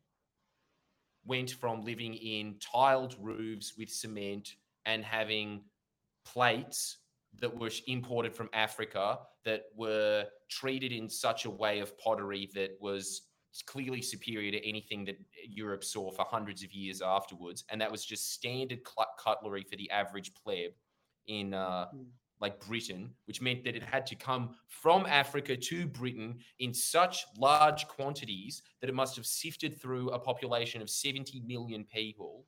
[1.24, 5.62] went from living in tiled roofs with cement and having
[6.24, 6.98] plates
[7.40, 12.76] that were imported from Africa that were treated in such a way of pottery that
[12.80, 13.22] was
[13.62, 17.64] clearly superior to anything that Europe saw for hundreds of years afterwards.
[17.70, 18.80] And that was just standard
[19.18, 20.72] cutlery for the average pleb
[21.26, 22.06] in uh, Mm.
[22.40, 27.24] like Britain, which meant that it had to come from Africa to Britain in such
[27.38, 32.44] large quantities that it must have sifted through a population of 70 million people.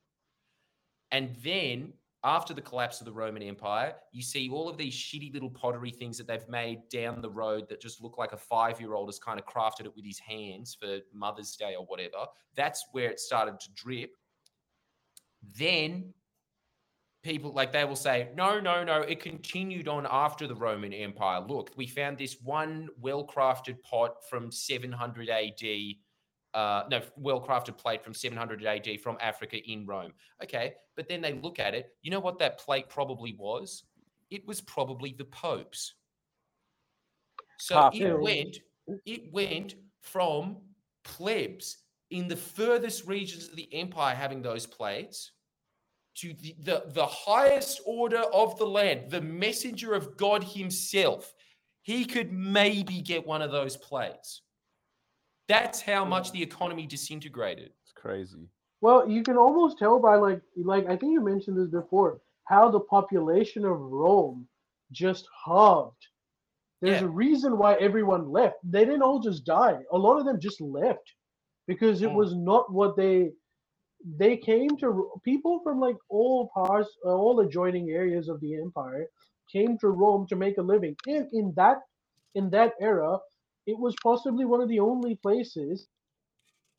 [1.11, 1.95] And then
[2.29, 5.91] after the collapse of the Roman Empire, you see all of these shitty little pottery
[5.91, 9.09] things that they've made down the road that just look like a five year old
[9.09, 12.27] has kind of crafted it with his hands for Mother's Day or whatever.
[12.55, 14.11] That's where it started to drip.
[15.57, 16.13] Then
[17.23, 21.41] people like they will say, no, no, no, it continued on after the Roman Empire.
[21.41, 25.63] Look, we found this one well crafted pot from 700 AD
[26.55, 30.13] uh, no, well crafted plate from 700 AD from Africa in Rome.
[30.43, 31.91] Okay, but then they look at it.
[32.03, 33.85] You know what that plate probably was?
[34.31, 35.95] It was probably the Pope's.
[37.59, 38.59] So Half it went,
[39.05, 40.59] it went from
[41.05, 41.79] plebs
[42.11, 45.33] in the furthest regions of the empire having those plates
[46.17, 51.33] to the, the, the highest order of the land, the messenger of God himself.
[51.83, 54.43] He could maybe get one of those plates.
[55.49, 57.71] That's how much the economy disintegrated.
[57.83, 58.49] It's crazy.
[58.81, 62.71] Well, you can almost tell by like like I think you mentioned this before, how
[62.71, 64.47] the population of Rome
[64.93, 66.07] just halved.
[66.81, 67.07] There's Yeah.
[67.09, 68.57] a reason why everyone left.
[68.63, 69.81] They didn't all just die.
[69.91, 71.13] A lot of them just left
[71.67, 72.15] because it Mm.
[72.15, 73.33] was not what they
[74.17, 79.11] they came to people from like all parts uh, all adjoining areas of the empire
[79.53, 80.95] came to Rome to make a living.
[81.09, 81.79] And in that
[82.37, 83.19] in that era,
[83.69, 85.89] it was possibly one of the only places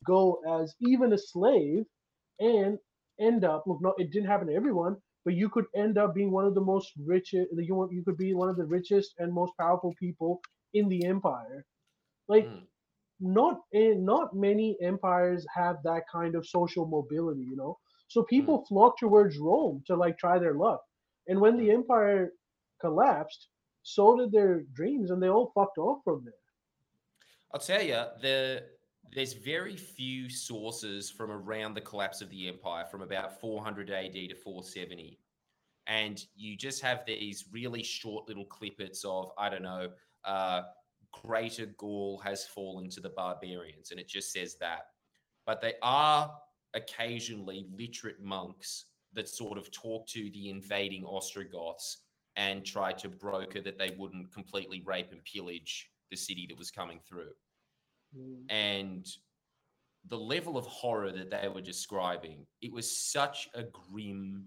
[0.04, 1.84] go as even a slave
[2.40, 2.78] and
[3.20, 6.30] end up look no it didn't happen to everyone but you could end up being
[6.32, 9.52] one of the most richest you, you could be one of the richest and most
[9.60, 10.40] powerful people
[10.74, 11.64] in the empire.
[12.28, 12.66] Like Mm.
[13.20, 17.78] not eh, not many empires have that kind of social mobility you know?
[18.08, 20.80] So people flock towards rome to like try their luck.
[21.28, 22.32] And when the empire
[22.80, 23.48] collapsed
[23.82, 26.34] so did their dreams and they all fucked off from there
[27.52, 28.62] I'll tell you, the
[29.12, 34.12] there's very few sources from around the collapse of the empire from about 400 AD
[34.12, 35.18] to 470.
[35.88, 39.88] And you just have these really short little clippets of, I don't know,
[40.24, 40.62] uh,
[41.12, 43.90] greater Gaul has fallen to the barbarians.
[43.90, 44.82] And it just says that.
[45.44, 46.32] But they are
[46.74, 52.04] occasionally literate monks that sort of talk to the invading Ostrogoths
[52.36, 56.70] and try to broker that they wouldn't completely rape and pillage the city that was
[56.70, 57.32] coming through
[58.16, 58.44] Mm.
[58.50, 59.06] and
[60.06, 64.46] the level of horror that they were describing, it was such a grim,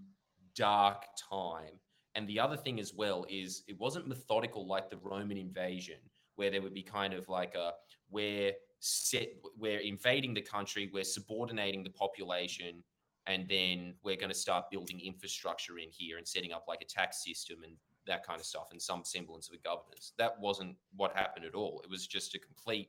[0.54, 1.80] dark time.
[2.14, 5.98] And the other thing as well is it wasn't methodical like the Roman invasion,
[6.34, 7.72] where there would be kind of like a
[8.10, 12.84] where set we're invading the country, we're subordinating the population,
[13.26, 16.84] and then we're going to start building infrastructure in here and setting up like a
[16.84, 17.76] tax system and
[18.06, 20.12] that kind of stuff and some semblance of a governance.
[20.18, 21.80] That wasn't what happened at all.
[21.84, 22.88] It was just a complete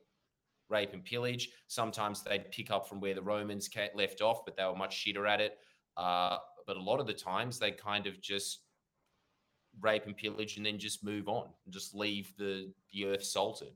[0.68, 1.50] rape and pillage.
[1.68, 5.28] Sometimes they'd pick up from where the Romans left off, but they were much shitter
[5.28, 5.58] at it.
[5.96, 8.60] Uh, but a lot of the times they kind of just
[9.80, 13.72] rape and pillage and then just move on and just leave the, the earth salted.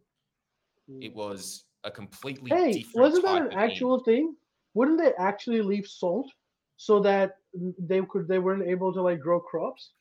[1.01, 4.35] It was a completely Hey, wasn't that an actual thing?
[4.75, 6.29] Wouldn't they actually leave salt
[6.77, 7.37] so that
[7.79, 9.93] they could they weren't able to like grow crops?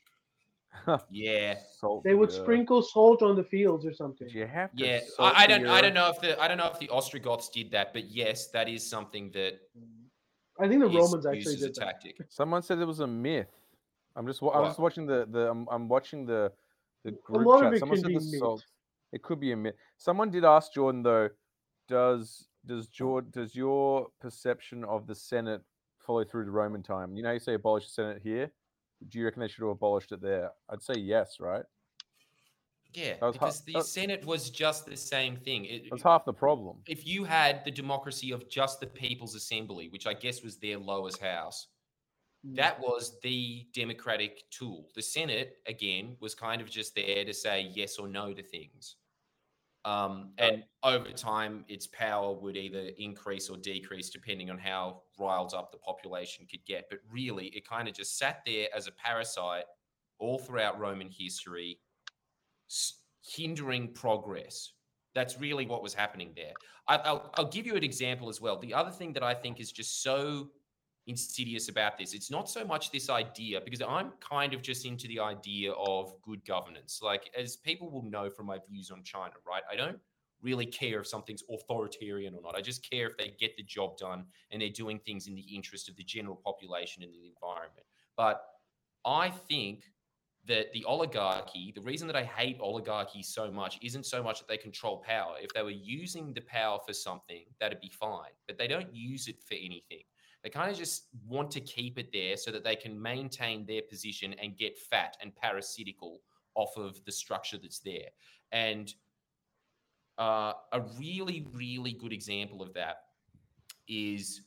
[1.09, 2.41] Yeah, Salt They would the earth.
[2.43, 4.29] sprinkle salt on the fields or something.
[4.29, 4.99] You have to yeah.
[5.19, 5.65] I, I don't.
[5.67, 8.47] I don't know if the I don't know if the Ostrogoths did that, but yes,
[8.47, 9.59] that is something that
[10.59, 11.81] I think the is Romans actually as a did that.
[11.85, 12.17] tactic.
[12.29, 13.47] Someone said it was a myth.
[14.15, 14.41] I'm just.
[14.41, 14.67] wa- I'm What?
[14.69, 15.49] just watching the the.
[15.49, 16.51] I'm, I'm watching the
[17.03, 17.73] the A group lot of chat.
[17.75, 18.39] it Someone can said be the myth.
[18.39, 18.65] salt.
[19.11, 19.75] It could be a myth.
[19.97, 21.29] Someone did ask Jordan though.
[21.87, 25.61] Does does Jordan does your perception of the Senate
[26.05, 27.15] follow through to Roman time?
[27.15, 28.51] You know, you say abolish the Senate here.
[29.07, 30.51] Do you reckon they should have abolished it there?
[30.69, 31.63] I'd say yes, right?
[32.93, 35.65] Yeah, That was ha- because the that- Senate was just the same thing.
[35.65, 36.81] It, That's half the problem.
[36.87, 40.77] if you had the democracy of just the People's Assembly, which I guess was their
[40.77, 41.67] lowest house,
[42.45, 42.55] Mm.
[42.55, 44.89] that was the democratic tool.
[44.95, 48.95] The Senate, again, was kind of just there to say yes or no to things.
[49.85, 55.53] Um, and over time, its power would either increase or decrease depending on how riled
[55.53, 56.85] up the population could get.
[56.89, 59.63] But really, it kind of just sat there as a parasite
[60.19, 61.79] all throughout Roman history,
[63.25, 64.73] hindering progress.
[65.15, 66.53] That's really what was happening there.
[66.87, 68.59] I, I'll, I'll give you an example as well.
[68.59, 70.49] The other thing that I think is just so
[71.09, 75.07] insidious about this, it's not so much this idea, because I'm kind of just into
[75.07, 77.01] the idea of good governance.
[77.01, 79.63] Like, as people will know from my views on China, right?
[79.71, 79.99] I don't
[80.41, 82.55] really care if something's authoritarian or not.
[82.55, 85.41] I just care if they get the job done and they're doing things in the
[85.41, 87.85] interest of the general population and the environment.
[88.15, 88.41] But
[89.05, 89.83] I think
[90.47, 94.47] that the oligarchy, the reason that I hate oligarchy so much isn't so much that
[94.47, 95.35] they control power.
[95.41, 98.31] If they were using the power for something, that'd be fine.
[98.47, 100.03] But they don't use it for anything.
[100.43, 103.81] They kind of just want to keep it there so that they can maintain their
[103.81, 106.21] position and get fat and parasitical
[106.55, 108.07] off of the structure that's there.
[108.51, 108.93] And
[110.17, 112.97] uh, a really, really good example of that
[113.87, 114.41] is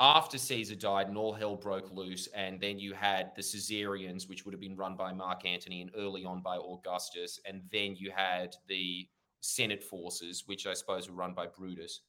[0.00, 4.44] after Caesar died and all hell broke loose, and then you had the Caesarians, which
[4.44, 8.12] would have been run by Mark Antony and early on by Augustus, and then you
[8.14, 9.08] had the
[9.40, 12.02] Senate forces, which I suppose were run by Brutus.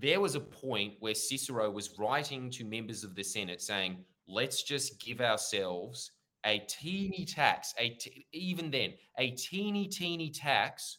[0.00, 4.62] There was a point where Cicero was writing to members of the Senate saying, let's
[4.62, 6.12] just give ourselves
[6.46, 10.98] a teeny tax, a t- even then, a teeny, teeny tax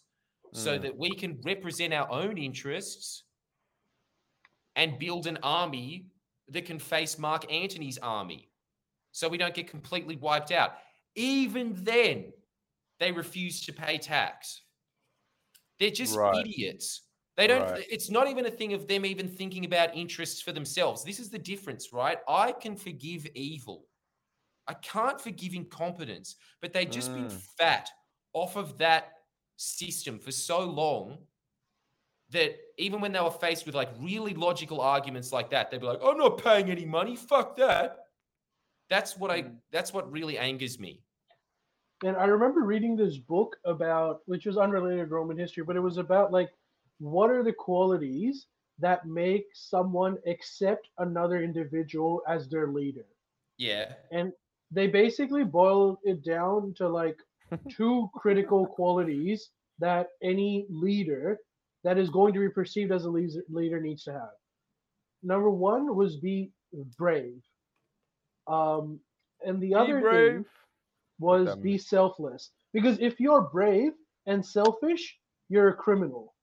[0.54, 0.82] so Mm.
[0.82, 3.24] that we can represent our own interests
[4.76, 6.08] and build an army
[6.50, 8.50] that can face Mark Antony's army
[9.12, 10.74] so we don't get completely wiped out.
[11.16, 12.34] Even then,
[13.00, 14.62] they refuse to pay tax.
[15.80, 16.46] They're just Right.
[16.46, 17.04] idiots.
[17.40, 17.86] They don't, Right.
[17.90, 21.06] it's not even a thing of them even thinking about interests for themselves.
[21.06, 22.20] This is the difference, right?
[22.28, 23.88] I can forgive evil.
[24.68, 27.42] I can't forgive incompetence, but they've just been Mm.
[27.58, 27.90] fat
[28.34, 29.14] off of that
[29.56, 31.28] system for so long
[32.32, 35.88] that even when they were faced with like really logical arguments like that, they'd be
[35.88, 37.16] like, I'm not paying any money.
[37.16, 38.00] Fuck that.
[38.90, 41.04] That's what I that's what really angers me.
[42.04, 45.82] And I remember reading this book about, which was unrelated to Roman history, but it
[45.82, 46.50] was about like,
[47.00, 48.48] what are the qualities
[48.80, 53.06] that make someone accept another individual as their leader?
[53.58, 53.94] Yeah.
[54.12, 54.32] And
[54.72, 57.18] they basically boil it down to like
[57.70, 59.50] two critical qualities
[59.80, 61.38] that any leader
[61.84, 64.36] that is going to be perceived as a leader, leader needs to have.
[65.24, 66.52] Number one was be
[66.98, 67.42] brave.
[68.48, 69.00] Um,
[69.46, 70.34] and the Be other brave.
[70.34, 70.46] thing
[71.20, 72.52] was be selfless.
[72.74, 73.94] Because if you're brave
[74.26, 75.18] and selfish,
[75.50, 76.34] you're a criminal.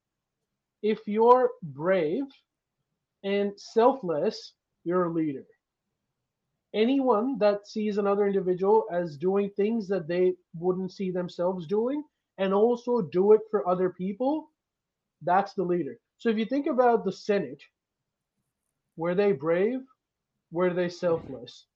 [0.87, 2.23] If you're brave
[3.25, 4.53] and selfless,
[4.85, 5.45] you're a leader.
[6.75, 12.05] Anyone that sees another individual as doing things that they wouldn't see themselves doing
[12.39, 14.53] and also do it for other people,
[15.23, 15.99] that's the leader.
[16.19, 17.63] So if you think about the Senate,
[18.97, 19.81] were they brave?
[20.53, 21.67] Were they selfless?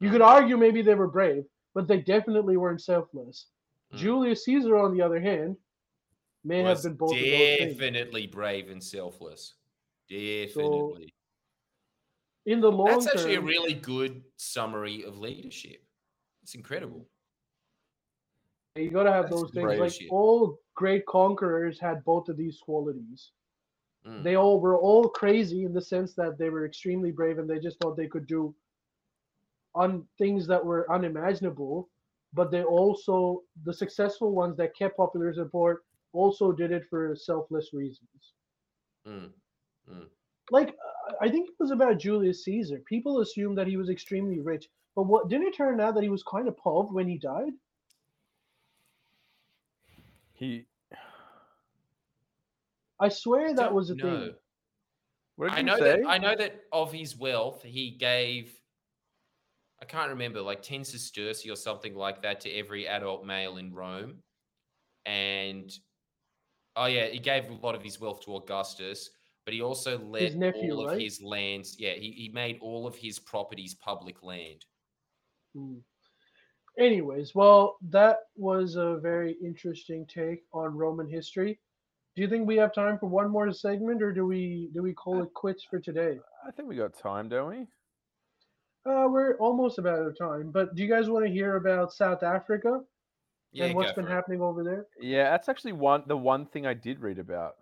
[0.00, 1.44] You could argue maybe they were brave,
[1.74, 3.48] but they definitely weren't selfless.
[3.92, 3.98] Mm.
[3.98, 5.58] Julius Caesar, on the other hand,
[6.44, 9.54] may have been both definitely brave and selfless.
[10.08, 11.12] Definitely.
[12.46, 15.84] In the long That's term, actually a really good summary of leadership.
[16.42, 17.06] It's incredible.
[18.74, 19.78] you got to have that's those things.
[19.78, 23.32] Like all great conquerors had both of these qualities.
[24.06, 24.22] Mm.
[24.22, 27.58] They all were all crazy in the sense that they were extremely brave and they
[27.58, 28.54] just thought they could do
[29.74, 31.90] on things that were unimaginable.
[32.32, 37.70] But they also, the successful ones that kept popular support, also did it for selfless
[37.72, 38.08] reasons.
[39.06, 39.30] Mm.
[40.50, 42.82] like uh, I think it was about Julius Caesar.
[42.86, 46.10] People assumed that he was extremely rich, but what didn't it turn out that he
[46.10, 47.52] was kind of pov when he died?
[50.34, 50.66] He.
[53.00, 54.20] I swear that was a know.
[54.20, 54.34] thing.
[55.36, 55.84] What did I you know say?
[55.84, 58.58] that I know that of his wealth, he gave
[59.80, 63.72] I can't remember, like 10 sesterci or something like that to every adult male in
[63.72, 64.16] Rome.
[65.06, 65.70] And
[66.78, 69.10] oh yeah, he gave a lot of his wealth to Augustus,
[69.44, 71.00] but he also let nephew, all of right?
[71.00, 74.64] his lands, yeah, he, he made all of his properties public land.
[75.54, 75.78] Hmm.
[76.78, 81.58] Anyways, well, that was a very interesting take on Roman history.
[82.14, 84.92] Do you think we have time for one more segment, or do we do we
[84.92, 86.18] call it quits for today?
[86.46, 87.66] I think we got time, don't we?
[88.90, 90.50] Uh, we're almost about out of time.
[90.52, 92.80] But do you guys want to hear about South Africa
[93.52, 94.86] Yeah, and what's been happening over there?
[95.00, 97.56] Yeah, that's actually one the one thing I did read about.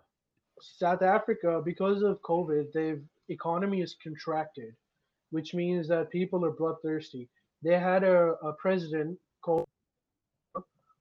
[0.59, 4.73] South Africa, because of COVID, they've economy is contracted,
[5.31, 7.29] which means that people are bloodthirsty.
[7.63, 9.67] They had a, a president called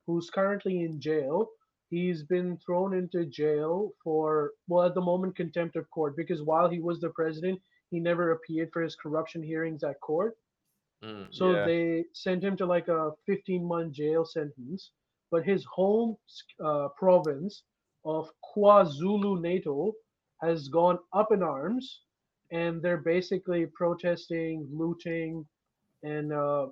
[0.06, 1.48] who's currently in jail.
[1.90, 6.68] He's been thrown into jail for well at the moment contempt of court because while
[6.68, 7.60] he was the president,
[7.90, 10.36] he never appeared for his corruption hearings at court.
[11.02, 11.28] Mm.
[11.34, 11.64] So Yeah.
[11.66, 14.92] they sent him to like a 15 month jail sentence.
[15.30, 16.16] But his home
[16.64, 17.64] uh, province
[18.04, 19.92] of KwaZulu Natal
[20.40, 22.02] has gone up in arms,
[22.52, 25.44] and they're basically protesting, looting,
[26.02, 26.68] and uh,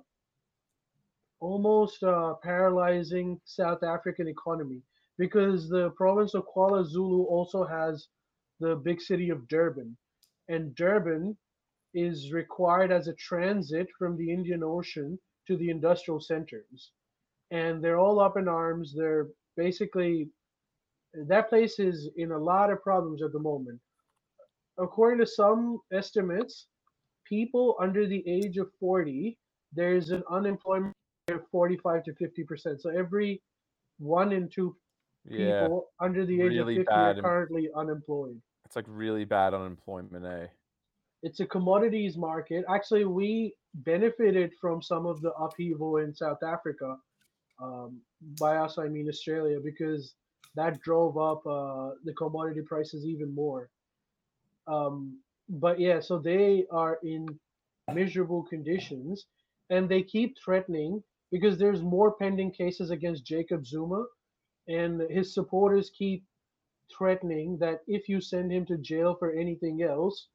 [1.41, 4.81] almost uh, paralyzing South African economy
[5.17, 8.07] because the province of KwaZulu also has
[8.59, 9.97] the big city of Durban,
[10.47, 11.37] and Durban
[11.95, 15.17] is required as a transit from the Indian Ocean
[15.47, 16.91] to the industrial centers.
[17.51, 18.93] And they're all up in arms.
[18.95, 20.29] They're basically,
[21.27, 23.79] that place is in a lot of problems at the moment.
[24.77, 26.67] According to some estimates,
[27.25, 29.37] people under the age of 40,
[29.73, 30.93] there's an unemployment
[31.29, 32.81] rate of 45 to 50%.
[32.81, 33.41] So every
[33.99, 34.75] one in two
[35.25, 38.41] Yeah, people under the age really of 50 bad are currently unemployed.
[38.65, 40.47] it's like really bad unemployment, eh?
[41.25, 42.63] It's a commodities market.
[42.69, 46.97] Actually, we benefited from some of the upheaval in South Africa.
[47.59, 47.99] Um,
[48.39, 50.13] by us, I mean Australia, because
[50.55, 53.71] that drove up uh, the commodity prices even more.
[54.67, 55.17] Um,
[55.49, 57.27] but yeah, so they are in
[57.91, 59.25] miserable conditions,
[59.71, 64.05] and they keep threatening because there's more pending cases against Jacob Zuma,
[64.67, 66.23] and his supporters keep
[66.95, 70.27] threatening that if you send him to jail for anything else,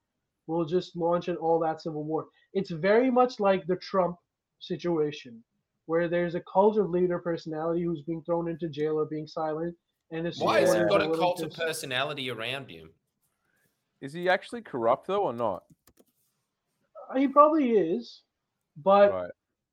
[0.51, 2.27] we'll just launch an all that civil war.
[2.53, 4.17] It's very much like the Trump
[4.59, 5.43] situation,
[5.87, 9.77] where there's a cult of leader personality who's being thrown into jail or being silent,
[10.11, 12.91] and his Why has he got a cult of personality around him?
[14.01, 15.63] Is he actually corrupt though, or not?
[17.17, 18.23] He probably is,
[18.79, 19.31] but Right.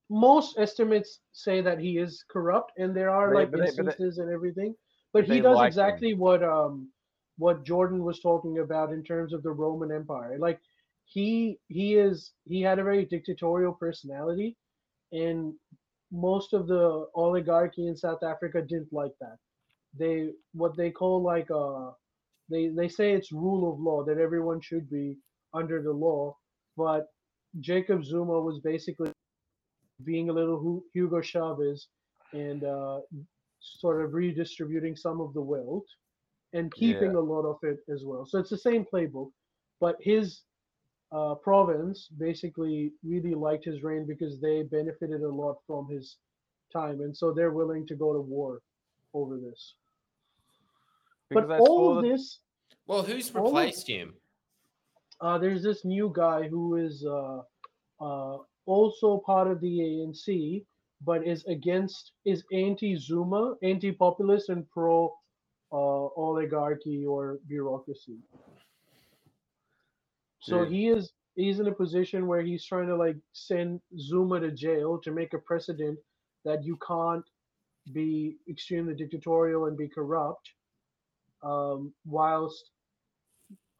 [0.09, 3.75] most estimates say that he is corrupt, and there are But like but they- but
[3.75, 4.75] they- instances and everything.
[5.13, 5.67] But he does like him.
[5.69, 6.91] exactly what um
[7.37, 10.37] what Jordan was talking about in terms of the Roman Empire.
[10.39, 10.59] Like
[11.05, 14.55] he he is he had a very dictatorial personality,
[15.11, 15.53] and
[16.11, 19.37] most of the oligarchy in South Africa didn't like that.
[19.97, 21.91] They what they call like uh
[22.49, 25.17] they they say it's rule of law that everyone should be
[25.53, 26.35] under the law,
[26.75, 27.07] but
[27.61, 29.11] Jacob Zuma was basically
[30.03, 31.87] being a little Hugo Chavez
[32.33, 32.99] and uh,
[33.59, 35.85] sort of redistributing some of the wealth
[36.53, 38.25] and keeping a lot of it as well.
[38.25, 39.31] So it's the same playbook,
[39.79, 40.41] but his
[41.11, 46.17] uh, province basically really liked his reign because they benefited a lot from his
[46.71, 48.61] time, and so they're willing to go to war
[49.13, 49.73] over this.
[51.29, 52.39] Because but I all of that- this,
[52.87, 54.15] Well, who's All of- replaced him?
[55.19, 57.41] uh, there's this new guy who is uh,
[57.99, 60.65] uh, also part of the ANC,
[61.01, 65.16] but is against is anti-Zuma, anti-populist, and pro
[65.71, 68.17] oligarchy or bureaucracy.
[70.39, 70.73] So Dude.
[70.73, 74.99] he is he's in a position where he's trying to like send Zuma to jail
[75.03, 75.99] to make a precedent
[76.45, 77.25] that you can't
[77.93, 80.49] be extremely dictatorial and be corrupt
[81.43, 82.71] um, whilst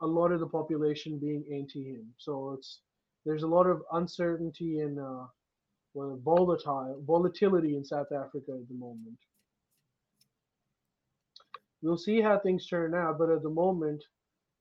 [0.01, 2.05] a lot of the population being anti him.
[2.17, 2.81] So it's
[3.25, 5.25] there's a lot of uncertainty and uh,
[5.93, 9.17] well, volatile volatility in South Africa at the moment.
[11.87, 14.03] We'll see how things turn out, but at the moment,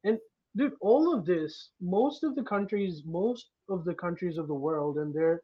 [0.05, 0.21] and
[0.57, 4.99] dude, all of this, most of the countries, most of the countries of the world,
[4.99, 5.43] and their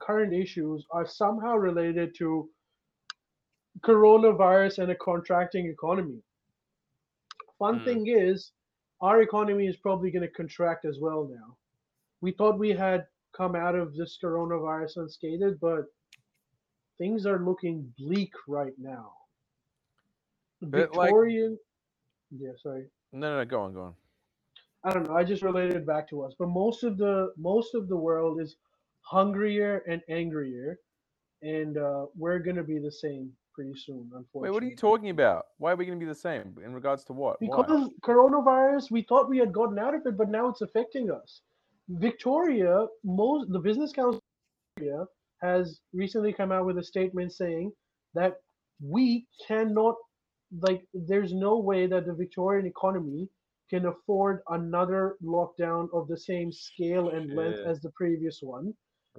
[0.00, 2.48] current issues are somehow related to
[3.80, 6.22] coronavirus and a contracting economy.
[7.58, 7.84] Fun Mm.
[7.84, 8.52] thing is,
[9.00, 11.58] our economy is probably going to contract as well now.
[12.20, 15.86] We thought we had come out of this coronavirus unscathed, but
[16.98, 19.19] things are looking bleak right now.
[20.62, 21.58] But, like- Victorian,
[22.30, 22.86] yeah, sorry.
[23.12, 23.94] No, no, no, go on, go on.
[24.84, 25.14] I don't know.
[25.14, 28.40] I just related it back to us, but most of the most of the world
[28.40, 28.56] is
[29.02, 30.78] hungrier and angrier,
[31.42, 33.30] and uh, we're gonna be the same
[33.60, 34.10] pretty soon.
[34.14, 34.40] Unfortunately.
[34.48, 35.46] Wait, what are you talking about?
[35.58, 37.36] Why are we going to be the same in regards to what?
[37.40, 37.46] Why?
[37.46, 41.42] Because coronavirus, we thought we had gotten out of it, but now it's affecting us.
[41.88, 44.20] Victoria, most the business council
[45.42, 47.72] has recently come out with a statement saying
[48.14, 48.34] that
[48.82, 49.96] we cannot,
[50.60, 53.28] like, there's no way that the Victorian economy
[53.68, 58.74] can afford another lockdown of the same scale and length as the previous one.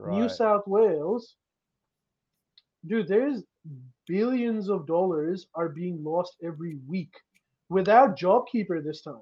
[0.06, 1.36] New South Wales,
[2.88, 3.44] dude, there's
[4.08, 7.14] billions of dollars are being lost every week
[7.70, 9.16] without JobKeeper this time.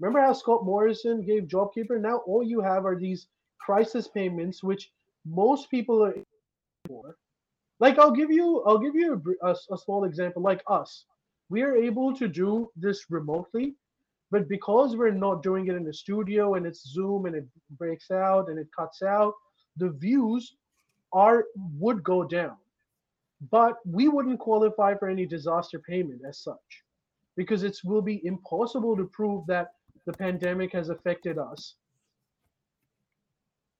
[0.00, 2.00] Remember how Scott Morrison gave JobKeeper?
[2.00, 3.26] Now all you have are these
[3.60, 4.90] crisis payments, which
[5.26, 6.14] most people are
[6.88, 7.16] for.
[7.84, 9.08] Like I'll give you, I'll give you
[9.42, 10.40] a, a a small example.
[10.50, 10.90] Like us,
[11.54, 12.50] we are able to do
[12.84, 13.66] this remotely,
[14.34, 17.46] but because we're not doing it in the studio and it's Zoom and it
[17.82, 19.34] breaks out and it cuts out,
[19.82, 20.44] the views
[21.24, 21.38] are
[21.82, 22.56] would go down.
[23.50, 26.70] But we wouldn't qualify for any disaster payment as such,
[27.40, 29.66] because it will be impossible to prove that
[30.06, 31.74] the pandemic has affected us.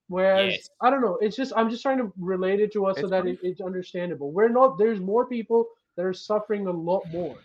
[0.07, 0.69] Whereas Yes.
[0.81, 3.25] I don't know, it's just I'm just trying to relate it to us so that
[3.25, 4.31] it, it's understandable.
[4.31, 7.35] We're not there's more people that are suffering a lot more.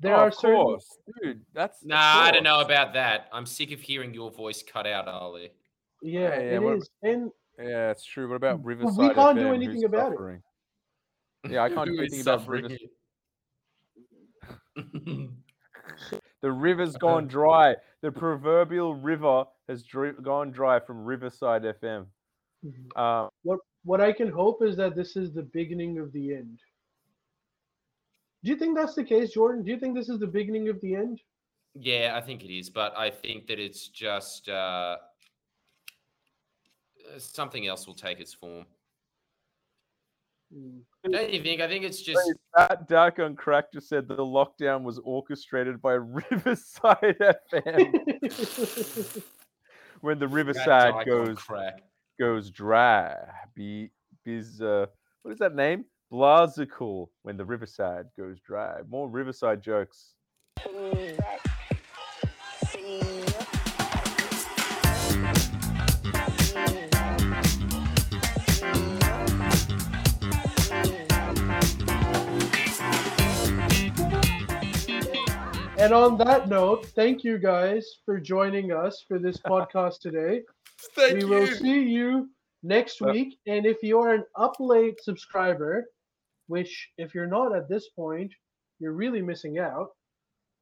[0.00, 1.40] There Oh, are of certain course, dude.
[1.52, 3.28] That's Nah, I don't know about that.
[3.32, 5.50] I'm sick of hearing your voice cut out, Ali.
[6.02, 6.90] yeah, Yeah, yeah, it what- is.
[7.02, 8.28] And Yeah, it's true.
[8.28, 10.40] What about But we can't do anything who's about it.
[11.50, 12.64] Yeah, I can't do anything about suffering
[14.76, 15.28] Riverside.
[16.42, 17.76] The river's gone dry.
[18.00, 22.06] The proverbial river has dri- gone dry from Riverside FM.
[22.94, 26.58] Uh, what what I can hope is that this is the beginning of the end.
[28.44, 29.64] Do you think that's the case, Jordan?
[29.64, 31.20] Do you think this is the beginning of the end?
[31.74, 34.96] yeah, I think it is, but I think that it's just uh,
[37.06, 38.66] uh, something else will take its form.
[40.54, 40.80] Mm.
[41.10, 41.60] Don't you think?
[41.60, 42.20] I think it's just
[42.56, 45.92] that Dark on Crack just said that the lockdown was orchestrated by
[46.30, 47.16] Riverside
[47.52, 49.22] FM
[50.00, 51.82] when the Riverside goes crack.
[52.18, 53.16] goes dry.
[53.54, 53.90] Be
[54.24, 54.86] biz uh,
[55.22, 55.84] what is that name?
[56.12, 58.80] Blazical when the Riverside goes dry.
[58.88, 60.14] More Riverside jokes.
[75.80, 80.42] And on that note, thank you guys for joining us for this podcast today.
[80.94, 81.28] Thank we you.
[81.28, 82.28] will see you
[82.62, 83.38] next Uh, week.
[83.46, 85.86] And if you're an up late subscriber,
[86.48, 88.30] which if you're not at this point,
[88.78, 89.88] you're really missing out.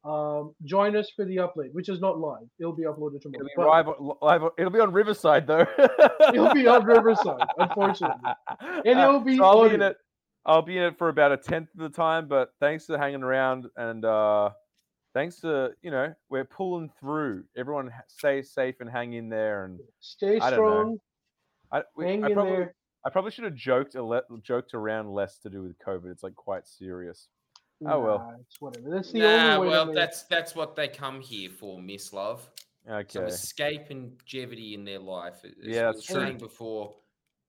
[0.05, 2.47] Um, join us for the up late, which is not live.
[2.61, 3.45] It'll be uploaded tomorrow.
[3.45, 5.67] It'll be, but live, it'll be on Riverside though.
[6.33, 8.31] It'll be on Riverside, unfortunately.
[8.61, 9.97] And it'll be so I'll be in it.
[10.47, 13.25] I'll be in it for about a tenth of the time, but thanks for hanging
[13.25, 14.51] around and uh
[15.15, 17.45] thanks to you know we're pulling through.
[17.57, 19.65] Everyone stay safe and hang in there.
[19.65, 20.99] And stay I strong.
[21.73, 22.75] I, we- Hang I in probably there.
[23.05, 26.11] I probably should have joked a le- joked around less to do with COVID.
[26.11, 27.29] It's like quite serious.
[27.87, 28.19] Oh, well.
[28.19, 28.91] Nah, it's whatever.
[28.91, 29.73] That's the Nah, only way.
[29.73, 32.41] well, that's that's what they come here for, Mislav.
[32.87, 33.21] Some Okay.
[33.25, 35.45] escape and levity in their life.
[35.45, 36.17] As Yeah, that's true.
[36.17, 36.95] saying before,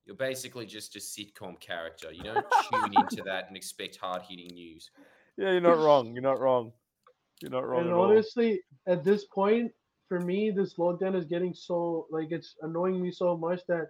[0.05, 2.11] you're basically just a sitcom character.
[2.11, 4.91] You don't tune into that and expect hard hitting news.
[5.37, 6.13] Yeah, you're not wrong.
[6.13, 6.73] You're not wrong.
[7.41, 8.05] You're not wrong and at all.
[8.11, 9.71] honestly, at this point,
[10.07, 13.87] for me, this lockdown is getting so like it's annoying me so much that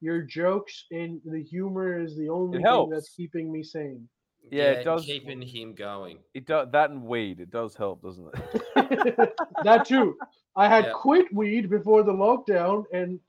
[0.00, 2.92] your jokes and the humor is the only thing helps.
[2.92, 4.08] that's keeping me sane.
[4.50, 6.18] Yeah, it does- Keeping him going.
[6.34, 7.38] It does that and weed.
[7.38, 9.32] It does help, doesn't it?
[9.64, 10.16] that too.
[10.56, 10.92] I had Yeah.
[10.94, 13.20] quit weed before the lockdown, and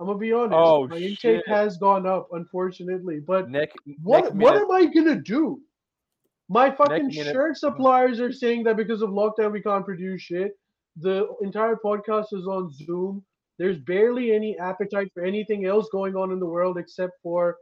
[0.00, 3.20] I'm gonna be honest, Oh, my intake has gone up, unfortunately.
[3.20, 3.70] But Neck.
[4.02, 5.60] what neck what minute- am I gonna do?
[6.52, 10.52] My fucking shirt suppliers are saying that because of lockdown we can't produce shit.
[10.96, 13.24] The entire podcast is on Zoom.
[13.58, 17.56] There's barely any appetite for anything else going on in the world except for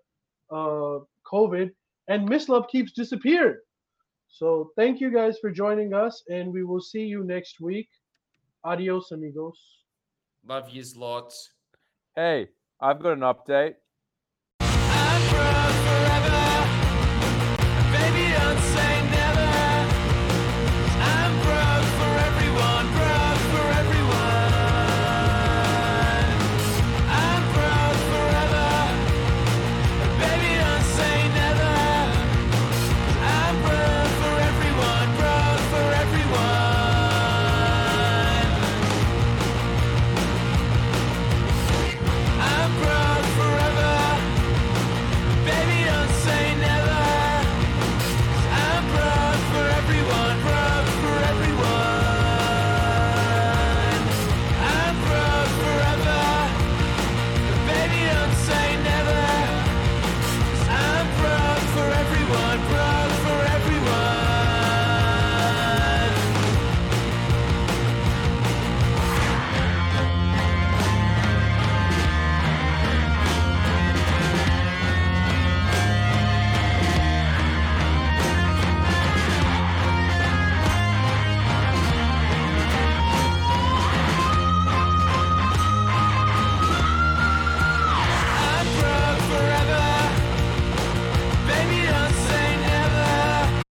[0.51, 0.99] uh,
[1.33, 1.71] COVID.
[2.09, 3.61] And Mislav keeps disappearing.
[4.29, 7.89] So thank you guys for joining us, and we will see you next week.
[8.65, 9.59] Adios, amigos.
[10.45, 11.53] Love yous lots.
[12.17, 12.49] Hey,
[12.81, 13.75] I've got an update.